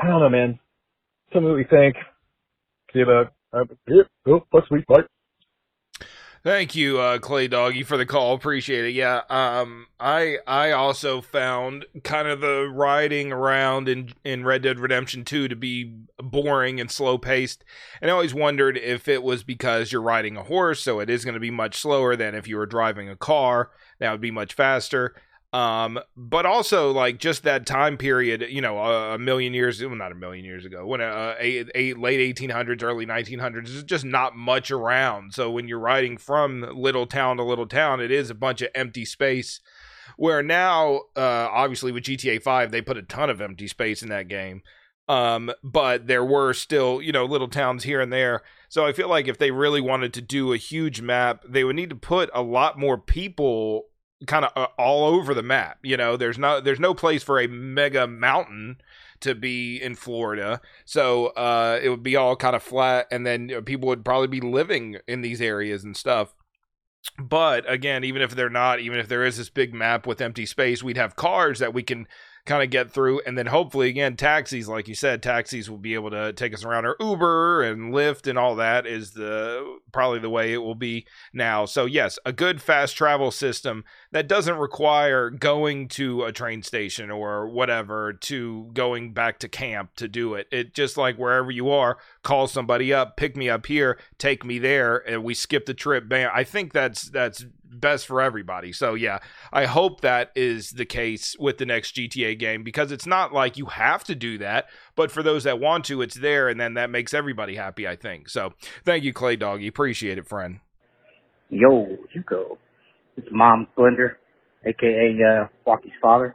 I 0.00 0.06
don't 0.06 0.20
know, 0.20 0.28
man. 0.28 0.60
Tell 1.32 1.40
me 1.42 1.50
what 1.50 1.56
you 1.56 1.66
think. 1.68 1.96
See 2.92 3.00
you 3.00 3.04
about. 3.04 3.32
Uh, 3.52 3.64
yeah, 3.88 4.02
oh, 4.28 4.44
that's 4.52 4.68
sweet. 4.68 4.86
Bye. 4.86 5.02
Thank 6.44 6.74
you, 6.74 7.00
uh, 7.00 7.20
Clay 7.20 7.48
Doggy, 7.48 7.84
for 7.84 7.96
the 7.96 8.04
call. 8.04 8.34
Appreciate 8.34 8.84
it. 8.84 8.90
Yeah, 8.90 9.22
um, 9.30 9.86
I 9.98 10.36
I 10.46 10.72
also 10.72 11.22
found 11.22 11.86
kind 12.02 12.28
of 12.28 12.42
the 12.42 12.70
riding 12.70 13.32
around 13.32 13.88
in 13.88 14.12
in 14.24 14.44
Red 14.44 14.60
Dead 14.60 14.78
Redemption 14.78 15.24
2 15.24 15.48
to 15.48 15.56
be 15.56 15.94
boring 16.18 16.80
and 16.80 16.90
slow 16.90 17.16
paced, 17.16 17.64
and 18.02 18.10
I 18.10 18.12
always 18.12 18.34
wondered 18.34 18.76
if 18.76 19.08
it 19.08 19.22
was 19.22 19.42
because 19.42 19.90
you're 19.90 20.02
riding 20.02 20.36
a 20.36 20.42
horse, 20.42 20.82
so 20.82 21.00
it 21.00 21.08
is 21.08 21.24
going 21.24 21.32
to 21.32 21.40
be 21.40 21.50
much 21.50 21.78
slower 21.78 22.14
than 22.14 22.34
if 22.34 22.46
you 22.46 22.58
were 22.58 22.66
driving 22.66 23.08
a 23.08 23.16
car. 23.16 23.70
That 23.98 24.10
would 24.12 24.20
be 24.20 24.30
much 24.30 24.52
faster. 24.52 25.14
Um, 25.54 26.00
but 26.16 26.46
also 26.46 26.90
like 26.90 27.18
just 27.18 27.44
that 27.44 27.64
time 27.64 27.96
period, 27.96 28.44
you 28.50 28.60
know, 28.60 28.76
a, 28.78 29.14
a 29.14 29.18
million 29.20 29.54
years, 29.54 29.80
well, 29.80 29.94
not 29.94 30.10
a 30.10 30.16
million 30.16 30.44
years 30.44 30.64
ago, 30.64 30.84
when 30.84 31.00
uh, 31.00 31.36
a, 31.38 31.64
a 31.76 31.94
late 31.94 32.36
1800s, 32.36 32.82
early 32.82 33.06
1900s, 33.06 33.68
there's 33.68 33.84
just 33.84 34.04
not 34.04 34.34
much 34.34 34.72
around. 34.72 35.32
So 35.32 35.52
when 35.52 35.68
you're 35.68 35.78
riding 35.78 36.16
from 36.18 36.66
little 36.74 37.06
town 37.06 37.36
to 37.36 37.44
little 37.44 37.68
town, 37.68 38.00
it 38.00 38.10
is 38.10 38.30
a 38.30 38.34
bunch 38.34 38.62
of 38.62 38.70
empty 38.74 39.04
space. 39.04 39.60
Where 40.16 40.42
now, 40.42 41.02
uh, 41.16 41.48
obviously 41.52 41.92
with 41.92 42.02
GTA 42.02 42.42
5, 42.42 42.72
they 42.72 42.82
put 42.82 42.98
a 42.98 43.02
ton 43.02 43.30
of 43.30 43.40
empty 43.40 43.68
space 43.68 44.02
in 44.02 44.08
that 44.08 44.26
game. 44.26 44.62
Um, 45.08 45.52
but 45.62 46.08
there 46.08 46.24
were 46.24 46.52
still, 46.52 47.00
you 47.00 47.12
know, 47.12 47.26
little 47.26 47.48
towns 47.48 47.84
here 47.84 48.00
and 48.00 48.12
there. 48.12 48.42
So 48.68 48.84
I 48.84 48.92
feel 48.92 49.08
like 49.08 49.28
if 49.28 49.38
they 49.38 49.52
really 49.52 49.80
wanted 49.80 50.14
to 50.14 50.20
do 50.20 50.52
a 50.52 50.56
huge 50.56 51.00
map, 51.00 51.44
they 51.48 51.62
would 51.62 51.76
need 51.76 51.90
to 51.90 51.96
put 51.96 52.28
a 52.34 52.42
lot 52.42 52.76
more 52.76 52.98
people 52.98 53.84
kind 54.26 54.44
of 54.44 54.52
uh, 54.56 54.68
all 54.78 55.04
over 55.04 55.34
the 55.34 55.42
map. 55.42 55.78
You 55.82 55.96
know, 55.96 56.16
there's 56.16 56.38
no 56.38 56.60
there's 56.60 56.80
no 56.80 56.94
place 56.94 57.22
for 57.22 57.40
a 57.40 57.46
mega 57.46 58.06
mountain 58.06 58.78
to 59.20 59.34
be 59.34 59.80
in 59.80 59.94
Florida. 59.94 60.60
So 60.84 61.26
uh, 61.28 61.80
it 61.82 61.88
would 61.88 62.02
be 62.02 62.16
all 62.16 62.36
kind 62.36 62.56
of 62.56 62.62
flat, 62.62 63.06
and 63.10 63.26
then 63.26 63.48
you 63.48 63.56
know, 63.56 63.62
people 63.62 63.88
would 63.88 64.04
probably 64.04 64.28
be 64.28 64.40
living 64.40 64.98
in 65.06 65.20
these 65.20 65.40
areas 65.40 65.84
and 65.84 65.96
stuff. 65.96 66.34
But 67.18 67.70
again, 67.70 68.02
even 68.04 68.22
if 68.22 68.34
they're 68.34 68.48
not, 68.48 68.80
even 68.80 68.98
if 68.98 69.08
there 69.08 69.24
is 69.24 69.36
this 69.36 69.50
big 69.50 69.74
map 69.74 70.06
with 70.06 70.20
empty 70.20 70.46
space, 70.46 70.82
we'd 70.82 70.96
have 70.96 71.16
cars 71.16 71.58
that 71.58 71.74
we 71.74 71.82
can 71.82 72.06
kind 72.46 72.62
of 72.62 72.70
get 72.70 72.90
through. 72.90 73.20
And 73.26 73.38
then 73.38 73.46
hopefully, 73.46 73.88
again, 73.88 74.16
taxis, 74.16 74.68
like 74.68 74.86
you 74.86 74.94
said, 74.94 75.22
taxis 75.22 75.70
will 75.70 75.78
be 75.78 75.94
able 75.94 76.10
to 76.10 76.32
take 76.32 76.52
us 76.52 76.64
around, 76.64 76.84
or 76.84 76.96
Uber 77.00 77.62
and 77.62 77.92
Lyft 77.92 78.26
and 78.26 78.38
all 78.38 78.56
that 78.56 78.86
is 78.86 79.12
the 79.12 79.78
probably 79.92 80.18
the 80.18 80.30
way 80.30 80.52
it 80.52 80.58
will 80.58 80.74
be 80.74 81.06
now. 81.32 81.64
So, 81.64 81.86
yes, 81.86 82.18
a 82.26 82.32
good 82.32 82.60
fast 82.60 82.96
travel 82.96 83.30
system 83.30 83.84
that 84.10 84.28
doesn't 84.28 84.56
require 84.56 85.30
going 85.30 85.88
to 85.88 86.24
a 86.24 86.32
train 86.32 86.62
station 86.62 87.10
or 87.10 87.48
whatever 87.48 88.12
to 88.12 88.70
going 88.74 89.12
back 89.12 89.38
to 89.38 89.48
camp 89.48 89.94
to 89.96 90.08
do 90.08 90.34
it. 90.34 90.46
It 90.50 90.74
just 90.74 90.96
like 90.96 91.16
wherever 91.16 91.50
you 91.50 91.70
are, 91.70 91.98
call 92.22 92.46
somebody 92.46 92.92
up, 92.92 93.16
pick 93.16 93.36
me 93.36 93.48
up 93.48 93.66
here, 93.66 93.98
take 94.18 94.44
me 94.44 94.58
there, 94.58 94.98
and 95.08 95.24
we 95.24 95.34
skip 95.34 95.66
the 95.66 95.74
trip. 95.74 96.08
Bam. 96.08 96.30
I 96.34 96.44
think 96.44 96.72
that's 96.72 97.04
that's 97.04 97.46
best 97.80 98.06
for 98.06 98.20
everybody. 98.20 98.72
So 98.72 98.94
yeah, 98.94 99.18
I 99.52 99.66
hope 99.66 100.00
that 100.00 100.30
is 100.34 100.70
the 100.70 100.84
case 100.84 101.36
with 101.38 101.58
the 101.58 101.66
next 101.66 101.96
GTA 101.96 102.38
game 102.38 102.62
because 102.62 102.92
it's 102.92 103.06
not 103.06 103.32
like 103.32 103.56
you 103.56 103.66
have 103.66 104.04
to 104.04 104.14
do 104.14 104.38
that, 104.38 104.66
but 104.96 105.10
for 105.10 105.22
those 105.22 105.44
that 105.44 105.60
want 105.60 105.84
to, 105.86 106.02
it's 106.02 106.16
there, 106.16 106.48
and 106.48 106.60
then 106.60 106.74
that 106.74 106.90
makes 106.90 107.14
everybody 107.14 107.56
happy. 107.56 107.86
I 107.86 107.96
think 107.96 108.28
so. 108.28 108.52
Thank 108.84 109.04
you, 109.04 109.12
Clay 109.12 109.36
Doggy. 109.36 109.66
Appreciate 109.66 110.18
it, 110.18 110.26
friend. 110.26 110.60
Yo, 111.50 111.96
you 112.14 112.22
go. 112.22 112.58
It's 113.16 113.28
Mom 113.30 113.68
Splendor, 113.72 114.18
aka 114.64 115.18
uh, 115.22 115.46
Walky's 115.64 115.92
father. 116.00 116.34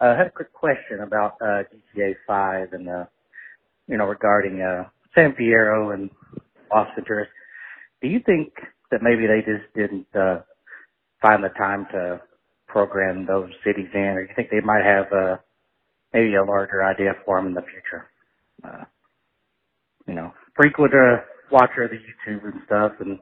Uh, 0.00 0.06
I 0.06 0.18
had 0.18 0.26
a 0.26 0.30
quick 0.30 0.52
question 0.52 1.00
about 1.00 1.36
uh, 1.40 1.62
GTA 1.96 2.14
5 2.26 2.72
and, 2.72 2.88
uh, 2.88 3.04
you 3.86 3.96
know, 3.96 4.04
regarding 4.04 4.60
uh, 4.60 4.88
San 5.14 5.32
Fierro 5.32 5.94
and 5.94 6.10
Los 6.74 6.88
Venturas. 6.98 7.26
Do 8.00 8.08
you 8.08 8.20
think 8.24 8.52
that 8.92 9.02
maybe 9.02 9.26
they 9.26 9.40
just 9.40 9.66
didn't 9.74 10.06
uh, 10.14 10.40
find 11.20 11.42
the 11.42 11.50
time 11.58 11.86
to 11.92 12.20
program 12.68 13.26
those 13.26 13.50
cities 13.66 13.90
in, 13.94 14.00
or 14.00 14.22
you 14.22 14.28
think 14.36 14.50
they 14.50 14.60
might 14.60 14.84
have 14.84 15.06
uh, 15.12 15.36
maybe 16.14 16.34
a 16.34 16.44
larger 16.44 16.84
idea 16.84 17.12
for 17.24 17.38
them 17.38 17.48
in 17.48 17.54
the 17.54 17.62
future? 17.62 18.08
Uh, 18.64 18.84
you 20.06 20.14
know, 20.14 20.32
frequent 20.56 20.92
uh, 20.94 21.22
watcher 21.50 21.84
of 21.84 21.90
the 21.90 21.96
YouTube 21.96 22.44
and 22.44 22.62
stuff, 22.66 22.92
and 23.00 23.18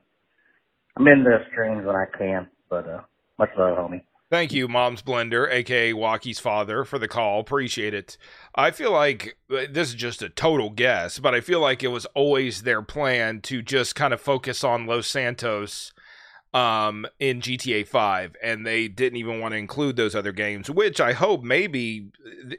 I'm 0.96 1.06
in 1.08 1.24
the 1.24 1.38
streams 1.52 1.86
when 1.86 1.96
I 1.96 2.06
can, 2.16 2.48
but 2.68 2.88
uh, 2.88 3.00
much 3.38 3.50
love, 3.58 3.78
homie. 3.78 4.02
Thank 4.30 4.52
you, 4.52 4.68
Mom's 4.68 5.02
Blender, 5.02 5.52
aka 5.52 5.92
Walky's 5.92 6.38
father, 6.38 6.84
for 6.84 7.00
the 7.00 7.08
call. 7.08 7.40
Appreciate 7.40 7.94
it. 7.94 8.16
I 8.54 8.70
feel 8.70 8.92
like 8.92 9.36
uh, 9.50 9.64
this 9.68 9.88
is 9.88 9.94
just 9.94 10.22
a 10.22 10.28
total 10.28 10.70
guess, 10.70 11.18
but 11.18 11.34
I 11.34 11.40
feel 11.40 11.58
like 11.58 11.82
it 11.82 11.88
was 11.88 12.06
always 12.14 12.62
their 12.62 12.80
plan 12.80 13.40
to 13.42 13.60
just 13.60 13.96
kind 13.96 14.14
of 14.14 14.20
focus 14.20 14.62
on 14.62 14.86
Los 14.86 15.08
Santos 15.08 15.92
um, 16.52 17.06
in 17.20 17.40
GTA 17.40 17.86
5, 17.86 18.36
and 18.42 18.66
they 18.66 18.88
didn't 18.88 19.18
even 19.18 19.38
want 19.40 19.52
to 19.52 19.58
include 19.58 19.96
those 19.96 20.16
other 20.16 20.32
games, 20.32 20.68
which 20.68 21.00
I 21.00 21.12
hope 21.12 21.44
maybe 21.44 22.08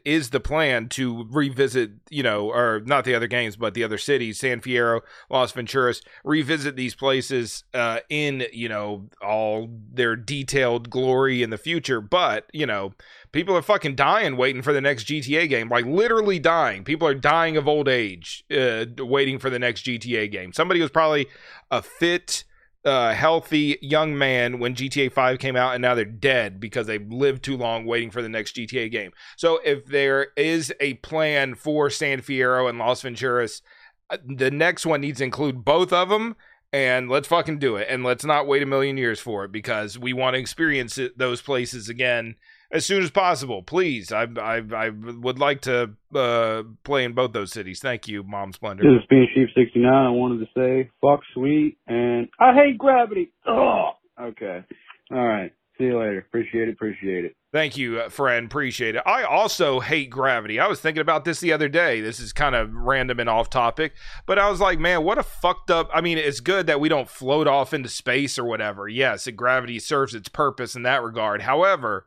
is 0.05 0.29
the 0.29 0.39
plan 0.39 0.87
to 0.89 1.27
revisit, 1.29 1.91
you 2.09 2.23
know, 2.23 2.49
or 2.49 2.81
not 2.85 3.03
the 3.03 3.13
other 3.13 3.27
games, 3.27 3.57
but 3.57 3.73
the 3.73 3.83
other 3.83 3.97
cities, 3.97 4.39
San 4.39 4.61
Fierro, 4.61 5.01
Las 5.29 5.51
Venturas, 5.51 6.01
revisit 6.23 6.77
these 6.77 6.95
places 6.95 7.65
uh, 7.73 7.99
in, 8.09 8.45
you 8.53 8.69
know, 8.69 9.09
all 9.21 9.69
their 9.93 10.15
detailed 10.15 10.89
glory 10.89 11.43
in 11.43 11.49
the 11.49 11.57
future. 11.57 11.99
But, 11.99 12.49
you 12.53 12.65
know, 12.65 12.93
people 13.33 13.57
are 13.57 13.61
fucking 13.61 13.95
dying 13.95 14.37
waiting 14.37 14.61
for 14.61 14.71
the 14.71 14.81
next 14.81 15.05
GTA 15.05 15.49
game, 15.49 15.67
like 15.67 15.85
literally 15.85 16.39
dying. 16.39 16.85
People 16.85 17.09
are 17.09 17.13
dying 17.13 17.57
of 17.57 17.67
old 17.67 17.89
age 17.89 18.45
uh, 18.55 18.85
waiting 18.99 19.37
for 19.37 19.49
the 19.49 19.59
next 19.59 19.85
GTA 19.85 20.31
game. 20.31 20.53
Somebody 20.53 20.79
was 20.79 20.91
probably 20.91 21.27
a 21.69 21.81
fit 21.81 22.45
uh, 22.83 23.13
healthy 23.13 23.77
young 23.81 24.17
man 24.17 24.59
when 24.59 24.75
GTA 24.75 25.11
5 25.11 25.39
came 25.39 25.55
out, 25.55 25.73
and 25.73 25.81
now 25.81 25.95
they're 25.95 26.05
dead 26.05 26.59
because 26.59 26.87
they've 26.87 27.11
lived 27.11 27.43
too 27.43 27.57
long 27.57 27.85
waiting 27.85 28.09
for 28.09 28.21
the 28.21 28.29
next 28.29 28.55
GTA 28.55 28.91
game. 28.91 29.11
So, 29.37 29.59
if 29.63 29.85
there 29.85 30.27
is 30.35 30.73
a 30.79 30.95
plan 30.95 31.55
for 31.55 31.89
San 31.89 32.21
Fierro 32.21 32.69
and 32.69 32.79
Los 32.79 33.03
Venturas, 33.03 33.61
uh, 34.09 34.17
the 34.25 34.51
next 34.51 34.85
one 34.85 35.01
needs 35.01 35.19
to 35.19 35.23
include 35.23 35.63
both 35.63 35.93
of 35.93 36.09
them. 36.09 36.35
And 36.73 37.09
let's 37.09 37.27
fucking 37.27 37.59
do 37.59 37.75
it. 37.75 37.87
And 37.89 38.03
let's 38.03 38.23
not 38.23 38.47
wait 38.47 38.63
a 38.63 38.65
million 38.65 38.95
years 38.95 39.19
for 39.19 39.43
it 39.43 39.51
because 39.51 39.99
we 39.99 40.13
want 40.13 40.35
to 40.35 40.39
experience 40.39 40.97
it, 40.97 41.17
those 41.17 41.41
places 41.41 41.89
again 41.89 42.35
as 42.71 42.85
soon 42.85 43.03
as 43.03 43.11
possible. 43.11 43.61
Please, 43.61 44.11
I 44.11 44.27
I, 44.37 44.61
I 44.73 44.89
would 44.89 45.39
like 45.39 45.61
to 45.61 45.91
uh, 46.15 46.63
play 46.83 47.03
in 47.03 47.13
both 47.13 47.33
those 47.33 47.51
cities. 47.51 47.79
Thank 47.79 48.07
you, 48.07 48.23
Mom 48.23 48.53
Splendor. 48.53 48.83
This 48.83 49.01
is 49.01 49.07
Bean 49.09 49.27
Sheep 49.33 49.49
sixty 49.55 49.79
nine. 49.79 50.07
I 50.07 50.09
wanted 50.11 50.39
to 50.39 50.51
say 50.55 50.89
fuck 51.01 51.21
sweet 51.33 51.77
and 51.87 52.29
I 52.39 52.53
hate 52.53 52.77
gravity. 52.77 53.31
Oh, 53.47 53.91
okay. 54.19 54.63
All 55.11 55.27
right. 55.27 55.51
See 55.77 55.85
you 55.85 55.97
later. 55.97 56.19
Appreciate 56.19 56.67
it. 56.67 56.73
Appreciate 56.73 57.25
it. 57.25 57.35
Thank 57.51 57.75
you, 57.75 57.99
uh, 57.99 58.09
friend. 58.09 58.45
Appreciate 58.45 58.95
it. 58.95 59.03
I 59.05 59.23
also 59.23 59.79
hate 59.79 60.09
gravity. 60.09 60.59
I 60.59 60.67
was 60.67 60.79
thinking 60.79 61.01
about 61.01 61.25
this 61.25 61.39
the 61.39 61.51
other 61.51 61.67
day. 61.67 61.99
This 61.99 62.19
is 62.19 62.31
kind 62.31 62.55
of 62.55 62.73
random 62.73 63.19
and 63.19 63.29
off 63.29 63.49
topic, 63.49 63.93
but 64.25 64.39
I 64.39 64.49
was 64.49 64.61
like, 64.61 64.79
man, 64.79 65.03
what 65.03 65.17
a 65.17 65.23
fucked 65.23 65.69
up. 65.71 65.89
I 65.93 65.99
mean, 65.99 66.17
it's 66.17 66.39
good 66.39 66.67
that 66.67 66.79
we 66.79 66.87
don't 66.87 67.09
float 67.09 67.47
off 67.47 67.73
into 67.73 67.89
space 67.89 68.39
or 68.39 68.45
whatever. 68.45 68.87
Yes, 68.87 69.27
gravity 69.35 69.79
serves 69.79 70.13
its 70.13 70.29
purpose 70.29 70.75
in 70.75 70.83
that 70.83 71.03
regard. 71.03 71.41
However, 71.41 72.05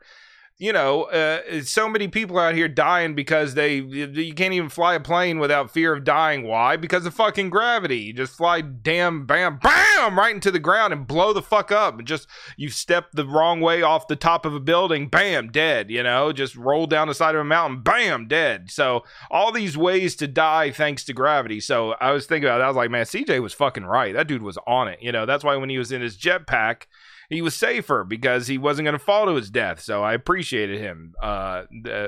you 0.57 0.73
know, 0.73 1.05
uh, 1.05 1.63
so 1.63 1.89
many 1.89 2.07
people 2.07 2.39
out 2.39 2.55
here 2.55 2.69
dying 2.69 3.17
because 3.17 3.55
they 3.55 3.79
you 3.79 4.33
can't 4.35 4.55
even 4.55 4.69
fly 4.69 4.95
a 4.95 5.01
plane 5.01 5.41
without 5.41 5.73
fear 5.73 5.93
of 5.93 6.05
dying. 6.05 6.47
Why? 6.47 6.77
Because 6.77 7.05
of 7.07 7.15
fucking 7.15 7.51
gravity. 7.51 7.99
You 7.99 8.13
just 8.13 8.37
fly 8.37 8.61
damn 8.61 9.27
bam 9.27 9.59
bam 9.61 10.17
right 10.17 10.33
into 10.33 10.53
the 10.53 10.61
ground 10.61 10.93
and 10.93 11.09
blow 11.09 11.33
the 11.33 11.43
fuck 11.43 11.73
up. 11.73 11.99
And 11.99 12.07
just 12.07 12.29
you 12.57 12.69
step 12.71 13.07
the 13.13 13.27
wrong 13.27 13.61
way 13.61 13.83
off 13.83 14.07
the 14.07 14.15
top 14.15 14.47
of 14.47 14.55
a 14.55 14.61
building, 14.61 15.09
bam, 15.09 15.51
dead. 15.51 15.91
You 15.91 16.05
know, 16.05 16.33
just 16.33 16.55
roll 16.55 16.87
down 16.87 17.09
the 17.09 17.15
side 17.15 17.35
of 17.35 17.41
a 17.41 17.45
mountain, 17.45 17.83
bam, 17.83 18.29
dead. 18.29 18.71
So 18.71 19.03
all 19.33 19.51
these 19.51 19.77
ways 19.77 20.15
to 20.17 20.29
die 20.29 20.71
thanks 20.71 21.03
to 21.05 21.13
gravity. 21.13 21.59
So 21.59 21.97
I 22.01 22.13
was 22.13 22.27
thinking 22.27 22.49
about 22.49 22.61
it. 22.61 22.65
I 22.65 22.69
was 22.69 22.77
like, 22.77 22.91
man, 22.91 23.07
CJ 23.07 23.43
was 23.43 23.55
fucking 23.55 23.87
right. 23.87 24.15
That 24.15 24.29
dude 24.29 24.43
was 24.43 24.59
on 24.69 24.87
it. 24.87 25.03
You 25.03 25.11
know, 25.11 25.27
that's 25.27 25.43
why 25.43 25.57
when 25.57 25.69
he 25.69 25.79
was 25.79 25.91
in 25.91 26.01
his 26.01 26.17
jetpack 26.17 26.85
he 27.29 27.43
was 27.43 27.55
safer 27.55 28.05
because 28.05 28.47
he 28.47 28.59
wasn't 28.59 28.87
going 28.87 28.99
to 28.99 29.05
fall 29.05 29.27
to 29.27 29.35
his 29.35 29.51
death. 29.51 29.81
So 29.81 30.03
I 30.03 30.14
appreciated 30.14 30.81
him 30.81 31.14
uh, 31.22 31.64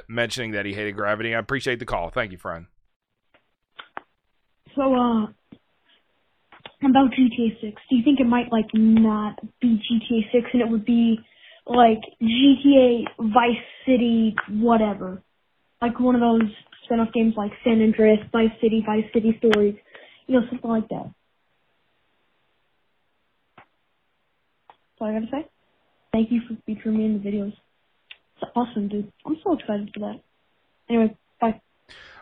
mentioning 0.08 0.52
that 0.52 0.66
he 0.66 0.74
hated 0.74 0.96
gravity. 0.96 1.34
I 1.34 1.38
appreciate 1.38 1.78
the 1.78 1.86
call. 1.86 2.10
Thank 2.10 2.32
you, 2.32 2.38
friend. 2.38 2.66
So, 4.74 4.94
uh, 4.94 5.26
about 6.84 7.10
GTA 7.12 7.60
6, 7.60 7.82
do 7.88 7.96
you 7.96 8.04
think 8.04 8.20
it 8.20 8.26
might, 8.26 8.52
like, 8.52 8.66
not 8.74 9.38
be 9.60 9.80
GTA 9.90 10.30
6 10.32 10.50
and 10.52 10.62
it 10.62 10.68
would 10.68 10.84
be, 10.84 11.18
like, 11.66 12.00
GTA 12.22 13.04
Vice 13.18 13.64
City, 13.86 14.36
whatever? 14.50 15.22
Like 15.80 16.00
one 16.00 16.14
of 16.14 16.20
those 16.20 16.50
spin-off 16.84 17.12
games 17.12 17.34
like 17.36 17.52
San 17.64 17.82
Andreas, 17.82 18.18
Vice 18.32 18.50
City, 18.60 18.82
Vice 18.84 19.04
City 19.12 19.38
Stories, 19.38 19.76
you 20.26 20.38
know, 20.38 20.46
something 20.48 20.70
like 20.70 20.88
that. 20.88 21.10
All 25.00 25.08
I 25.08 25.12
gotta 25.12 25.30
say. 25.30 25.46
Thank 26.12 26.30
you 26.30 26.40
for 26.48 26.56
featuring 26.66 26.98
me 26.98 27.04
in 27.04 27.22
the 27.22 27.28
videos. 27.28 27.52
It's 28.40 28.50
awesome, 28.54 28.88
dude. 28.88 29.12
I'm 29.24 29.36
so 29.42 29.54
excited 29.54 29.90
for 29.92 30.00
that. 30.00 30.20
Anyway, 30.88 31.16
bye. 31.40 31.60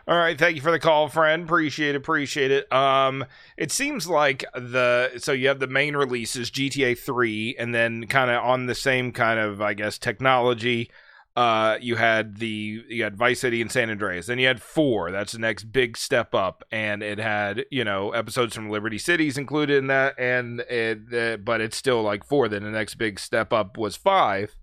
All 0.07 0.17
right, 0.17 0.37
thank 0.37 0.55
you 0.55 0.61
for 0.61 0.71
the 0.71 0.79
call, 0.79 1.07
friend. 1.07 1.43
Appreciate 1.43 1.95
it, 1.95 1.95
appreciate 1.95 2.51
it. 2.51 2.71
Um, 2.71 3.25
it 3.57 3.71
seems 3.71 4.07
like 4.07 4.45
the 4.53 5.13
so 5.17 5.31
you 5.31 5.47
have 5.47 5.59
the 5.59 5.67
main 5.67 5.95
releases 5.95 6.51
GTA 6.51 6.97
3 6.97 7.55
and 7.57 7.73
then 7.73 8.05
kind 8.07 8.29
of 8.29 8.43
on 8.43 8.67
the 8.67 8.75
same 8.75 9.11
kind 9.11 9.39
of 9.39 9.61
I 9.61 9.73
guess 9.73 9.97
technology 9.97 10.91
uh, 11.35 11.77
you 11.81 11.97
had 11.97 12.37
the 12.37 12.83
you 12.87 13.03
had 13.03 13.17
Vice 13.17 13.41
City 13.41 13.61
and 13.61 13.71
San 13.71 13.89
Andreas. 13.89 14.27
Then 14.27 14.39
you 14.39 14.47
had 14.47 14.61
four. 14.61 15.11
That's 15.11 15.33
the 15.33 15.39
next 15.39 15.65
big 15.65 15.97
step 15.97 16.33
up, 16.33 16.63
and 16.71 17.03
it 17.03 17.19
had 17.19 17.65
you 17.69 17.83
know 17.83 18.11
episodes 18.11 18.55
from 18.55 18.69
Liberty 18.69 18.97
Cities 18.97 19.37
included 19.37 19.77
in 19.77 19.87
that, 19.87 20.17
and 20.17 20.61
it 20.61 21.13
uh, 21.13 21.37
but 21.37 21.59
it's 21.59 21.75
still 21.75 22.01
like 22.01 22.25
four. 22.25 22.47
Then 22.47 22.63
the 22.63 22.71
next 22.71 22.95
big 22.95 23.19
step 23.19 23.51
up 23.51 23.77
was 23.77 23.97
five, 23.97 24.55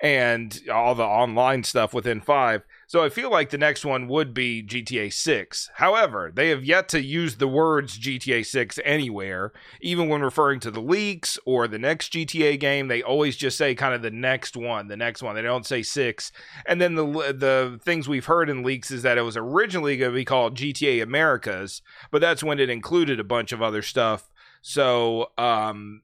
and 0.00 0.58
all 0.72 0.94
the 0.94 1.04
online 1.04 1.64
stuff 1.64 1.92
within 1.92 2.22
five. 2.22 2.62
So 2.88 3.02
I 3.02 3.08
feel 3.08 3.30
like 3.30 3.50
the 3.50 3.58
next 3.58 3.84
one 3.84 4.06
would 4.06 4.32
be 4.32 4.62
GTA 4.62 5.12
6. 5.12 5.70
However, 5.74 6.30
they 6.32 6.50
have 6.50 6.64
yet 6.64 6.88
to 6.90 7.02
use 7.02 7.36
the 7.36 7.48
words 7.48 7.98
GTA 7.98 8.46
6 8.46 8.78
anywhere, 8.84 9.52
even 9.80 10.08
when 10.08 10.22
referring 10.22 10.60
to 10.60 10.70
the 10.70 10.80
leaks 10.80 11.36
or 11.44 11.66
the 11.66 11.80
next 11.80 12.12
GTA 12.12 12.60
game. 12.60 12.86
They 12.86 13.02
always 13.02 13.36
just 13.36 13.58
say 13.58 13.74
kind 13.74 13.92
of 13.92 14.02
the 14.02 14.12
next 14.12 14.56
one, 14.56 14.86
the 14.86 14.96
next 14.96 15.20
one. 15.20 15.34
They 15.34 15.42
don't 15.42 15.66
say 15.66 15.82
6. 15.82 16.32
And 16.64 16.80
then 16.80 16.94
the 16.94 17.04
the 17.04 17.80
things 17.82 18.08
we've 18.08 18.26
heard 18.26 18.48
in 18.48 18.62
leaks 18.62 18.92
is 18.92 19.02
that 19.02 19.18
it 19.18 19.22
was 19.22 19.36
originally 19.36 19.96
going 19.96 20.12
to 20.12 20.14
be 20.14 20.24
called 20.24 20.56
GTA 20.56 21.02
Americas, 21.02 21.82
but 22.12 22.20
that's 22.20 22.44
when 22.44 22.60
it 22.60 22.70
included 22.70 23.18
a 23.18 23.24
bunch 23.24 23.50
of 23.50 23.60
other 23.60 23.82
stuff. 23.82 24.30
So, 24.62 25.32
um 25.38 26.02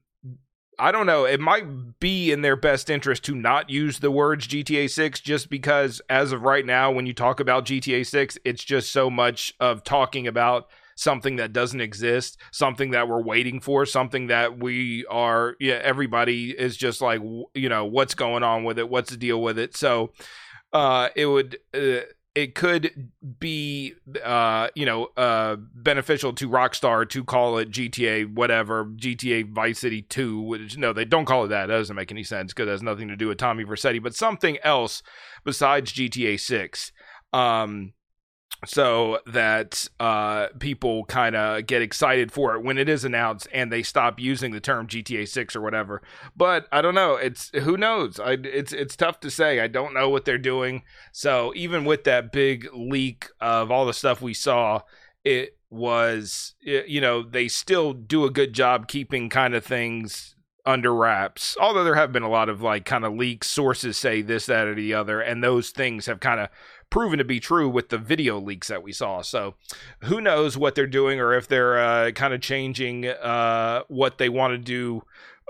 I 0.83 0.91
don't 0.91 1.05
know. 1.05 1.23
It 1.23 1.39
might 1.39 2.01
be 2.01 2.29
in 2.29 2.41
their 2.41 2.57
best 2.57 2.89
interest 2.89 3.23
to 3.23 3.35
not 3.35 3.69
use 3.69 3.99
the 3.99 4.11
words 4.11 4.45
GTA 4.45 4.89
6 4.89 5.21
just 5.21 5.49
because, 5.49 6.01
as 6.09 6.33
of 6.33 6.41
right 6.41 6.65
now, 6.65 6.91
when 6.91 7.05
you 7.05 7.13
talk 7.13 7.39
about 7.39 7.63
GTA 7.63 8.05
6, 8.05 8.37
it's 8.43 8.65
just 8.65 8.91
so 8.91 9.09
much 9.09 9.53
of 9.61 9.85
talking 9.85 10.27
about 10.27 10.67
something 10.97 11.37
that 11.37 11.53
doesn't 11.53 11.79
exist, 11.79 12.37
something 12.51 12.91
that 12.91 13.07
we're 13.07 13.23
waiting 13.23 13.61
for, 13.61 13.85
something 13.85 14.27
that 14.27 14.59
we 14.61 15.05
are, 15.05 15.55
yeah, 15.57 15.79
everybody 15.81 16.49
is 16.51 16.75
just 16.75 16.99
like, 16.99 17.21
you 17.53 17.69
know, 17.69 17.85
what's 17.85 18.13
going 18.13 18.43
on 18.43 18.65
with 18.65 18.77
it? 18.77 18.89
What's 18.89 19.11
the 19.11 19.15
deal 19.15 19.41
with 19.41 19.57
it? 19.57 19.77
So, 19.77 20.11
uh, 20.73 21.07
it 21.15 21.27
would, 21.27 21.59
uh, 21.73 22.01
it 22.35 22.55
could 22.55 23.11
be 23.39 23.93
uh 24.23 24.67
you 24.75 24.85
know 24.85 25.09
uh 25.17 25.55
beneficial 25.75 26.33
to 26.33 26.49
Rockstar 26.49 27.07
to 27.09 27.23
call 27.23 27.57
it 27.57 27.69
GTA 27.69 28.33
whatever 28.33 28.85
GTA 28.85 29.51
Vice 29.51 29.79
City 29.79 30.01
2 30.01 30.41
which 30.41 30.77
no 30.77 30.93
they 30.93 31.05
don't 31.05 31.25
call 31.25 31.45
it 31.45 31.49
that, 31.49 31.67
that 31.67 31.75
doesn't 31.75 31.95
make 31.95 32.11
any 32.11 32.23
sense 32.23 32.53
because 32.53 32.67
it 32.67 32.71
has 32.71 32.83
nothing 32.83 33.07
to 33.07 33.15
do 33.15 33.27
with 33.27 33.37
Tommy 33.37 33.63
Vercetti 33.63 34.01
but 34.01 34.15
something 34.15 34.57
else 34.63 35.03
besides 35.43 35.93
GTA 35.93 36.39
6 36.39 36.91
um 37.33 37.93
so 38.65 39.19
that 39.25 39.87
uh, 39.99 40.47
people 40.59 41.05
kind 41.05 41.35
of 41.35 41.65
get 41.65 41.81
excited 41.81 42.31
for 42.31 42.55
it 42.55 42.63
when 42.63 42.77
it 42.77 42.87
is 42.89 43.03
announced 43.03 43.47
and 43.53 43.71
they 43.71 43.83
stop 43.83 44.19
using 44.19 44.51
the 44.51 44.59
term 44.59 44.87
GTA 44.87 45.27
6 45.27 45.55
or 45.55 45.61
whatever. 45.61 46.01
But 46.35 46.67
I 46.71 46.81
don't 46.81 46.95
know. 46.95 47.15
It's 47.15 47.49
who 47.53 47.77
knows. 47.77 48.19
I, 48.19 48.33
it's 48.43 48.73
it's 48.73 48.95
tough 48.95 49.19
to 49.21 49.31
say. 49.31 49.59
I 49.59 49.67
don't 49.67 49.93
know 49.93 50.09
what 50.09 50.25
they're 50.25 50.37
doing. 50.37 50.83
So 51.11 51.53
even 51.55 51.85
with 51.85 52.03
that 52.05 52.31
big 52.31 52.67
leak 52.73 53.29
of 53.39 53.71
all 53.71 53.85
the 53.85 53.93
stuff 53.93 54.21
we 54.21 54.33
saw, 54.33 54.81
it 55.23 55.57
was 55.69 56.53
you 56.61 57.01
know 57.01 57.23
they 57.23 57.47
still 57.47 57.93
do 57.93 58.25
a 58.25 58.29
good 58.29 58.53
job 58.53 58.87
keeping 58.87 59.27
kind 59.27 59.55
of 59.55 59.65
things 59.65 60.35
under 60.65 60.93
wraps. 60.93 61.57
Although 61.59 61.83
there 61.83 61.95
have 61.95 62.11
been 62.11 62.23
a 62.23 62.29
lot 62.29 62.49
of 62.49 62.61
like 62.61 62.85
kind 62.85 63.05
of 63.05 63.13
leaks, 63.13 63.49
sources 63.49 63.97
say 63.97 64.21
this, 64.21 64.45
that, 64.45 64.67
or 64.67 64.75
the 64.75 64.93
other, 64.93 65.19
and 65.19 65.43
those 65.43 65.71
things 65.71 66.05
have 66.05 66.19
kind 66.19 66.39
of 66.39 66.49
proven 66.93 67.17
to 67.17 67.25
be 67.25 67.39
true 67.39 67.67
with 67.67 67.89
the 67.89 67.97
video 67.97 68.39
leaks 68.39 68.67
that 68.67 68.83
we 68.83 68.91
saw. 68.91 69.23
So 69.23 69.55
who 70.01 70.21
knows 70.21 70.55
what 70.55 70.75
they're 70.75 70.85
doing 70.85 71.19
or 71.19 71.33
if 71.33 71.47
they're 71.47 71.79
uh, 71.79 72.11
kind 72.11 72.35
of 72.35 72.41
changing 72.41 73.07
uh, 73.07 73.81
what 73.87 74.19
they 74.19 74.29
want 74.29 74.51
to 74.51 74.59
do 74.59 75.01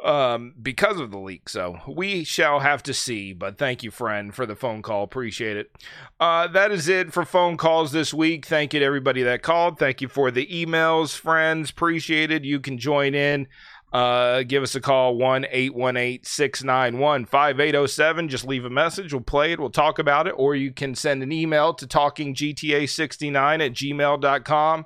um, 0.05 0.53
because 0.61 1.01
of 1.01 1.11
the 1.11 1.17
leak. 1.17 1.49
So 1.49 1.79
we 1.85 2.23
shall 2.23 2.61
have 2.61 2.81
to 2.83 2.93
see. 2.93 3.33
But 3.33 3.57
thank 3.57 3.83
you, 3.83 3.91
friend, 3.91 4.33
for 4.33 4.45
the 4.45 4.55
phone 4.55 4.81
call. 4.81 5.03
Appreciate 5.03 5.57
it. 5.57 5.71
Uh, 6.17 6.47
that 6.47 6.71
is 6.71 6.87
it 6.87 7.11
for 7.11 7.25
phone 7.25 7.57
calls 7.57 7.91
this 7.91 8.13
week. 8.13 8.45
Thank 8.45 8.73
you 8.73 8.79
to 8.79 8.85
everybody 8.85 9.21
that 9.23 9.41
called. 9.41 9.77
Thank 9.77 9.99
you 10.01 10.07
for 10.07 10.31
the 10.31 10.47
emails, 10.47 11.13
friends. 11.13 11.71
Appreciate 11.71 12.31
it. 12.31 12.45
You 12.45 12.61
can 12.61 12.77
join 12.77 13.15
in. 13.15 13.47
Uh, 13.93 14.41
give 14.43 14.63
us 14.63 14.73
a 14.73 14.81
call 14.81 15.15
1 15.15 15.45
818 15.51 16.23
691 16.23 17.25
5807. 17.25 18.27
Just 18.27 18.45
leave 18.45 18.65
a 18.65 18.69
message. 18.69 19.13
We'll 19.13 19.21
play 19.21 19.51
it. 19.51 19.59
We'll 19.59 19.69
talk 19.69 19.99
about 19.99 20.27
it. 20.27 20.31
Or 20.31 20.55
you 20.55 20.71
can 20.71 20.95
send 20.95 21.21
an 21.21 21.31
email 21.31 21.73
to 21.75 21.85
talkinggta69 21.85 23.65
at 23.65 23.73
gmail.com. 23.73 24.85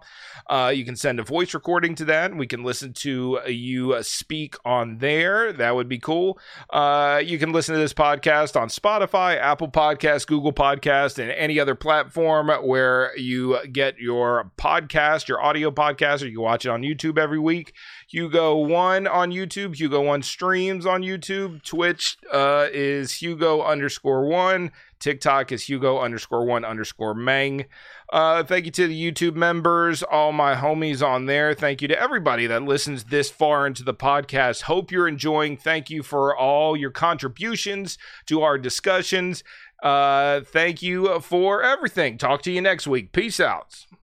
Uh, 0.50 0.72
you 0.76 0.86
can 0.86 0.96
send 0.96 1.20
a 1.20 1.24
voice 1.24 1.54
recording 1.54 1.96
to 1.96 2.06
that. 2.06 2.36
We 2.36 2.48
can 2.48 2.64
listen 2.64 2.94
to 2.94 3.40
you 3.48 4.02
speak 4.04 4.56
on 4.66 4.98
there. 4.98 5.54
That 5.54 5.76
would 5.76 5.88
be 5.90 6.00
cool. 6.00 6.40
Uh, 6.70 7.22
you 7.24 7.40
can 7.40 7.52
listen 7.52 7.76
to 7.76 7.80
this 7.80 7.94
podcast 7.94 8.60
on 8.60 8.70
Spotify, 8.70 9.38
Apple 9.38 9.70
Podcast, 9.70 10.28
Google 10.28 10.54
Podcast, 10.54 11.20
and 11.20 11.32
any 11.32 11.60
other 11.60 11.76
platform 11.76 12.50
where 12.66 13.18
you 13.18 13.66
get 13.68 13.98
your 14.00 14.52
podcast, 14.58 15.28
your 15.28 15.42
audio 15.42 15.72
podcast, 15.72 16.24
or 16.24 16.28
you 16.28 16.42
watch 16.42 16.66
it 16.66 16.70
on 16.70 16.82
YouTube 16.82 17.18
every 17.18 17.40
week. 17.40 17.74
Hugo 18.08 18.56
One 18.56 19.06
on 19.06 19.32
YouTube. 19.32 19.76
Hugo 19.76 20.02
One 20.02 20.24
streams 20.24 20.86
on 20.86 21.02
YouTube. 21.02 21.62
Twitch 21.64 22.18
uh, 22.32 22.68
is 22.72 23.14
Hugo 23.22 23.62
underscore 23.62 24.26
one. 24.26 24.72
TikTok 25.00 25.52
is 25.52 25.68
Hugo 25.68 26.00
underscore 26.00 26.46
one 26.46 26.66
underscore 26.66 27.14
Mang. 27.14 27.66
Uh, 28.12 28.44
thank 28.44 28.66
you 28.66 28.72
to 28.72 28.88
the 28.88 29.12
YouTube 29.12 29.36
members, 29.36 30.02
all 30.02 30.32
my 30.32 30.56
homies 30.56 31.06
on 31.06 31.26
there. 31.26 31.54
Thank 31.54 31.82
you 31.82 31.88
to 31.90 32.00
everybody 32.00 32.48
that 32.48 32.64
listens 32.64 33.06
this 33.06 33.30
far 33.30 33.68
into 33.68 33.84
the 33.84 33.94
podcast. 33.94 34.64
Hope 34.64 34.92
you're 34.92 35.08
enjoying. 35.08 35.58
Thank 35.58 35.90
you 35.90 36.02
for 36.02 36.36
all 36.36 36.78
your 36.78 36.92
contributions 36.92 37.98
to 38.28 38.42
our 38.42 38.58
discussions. 38.58 39.44
Uh, 39.84 40.42
thank 40.42 40.82
you 40.82 41.20
for 41.20 41.62
everything. 41.62 42.18
Talk 42.18 42.42
to 42.44 42.52
you 42.52 42.62
next 42.62 42.88
week. 42.88 43.12
Peace 43.12 43.40
out. 43.40 43.87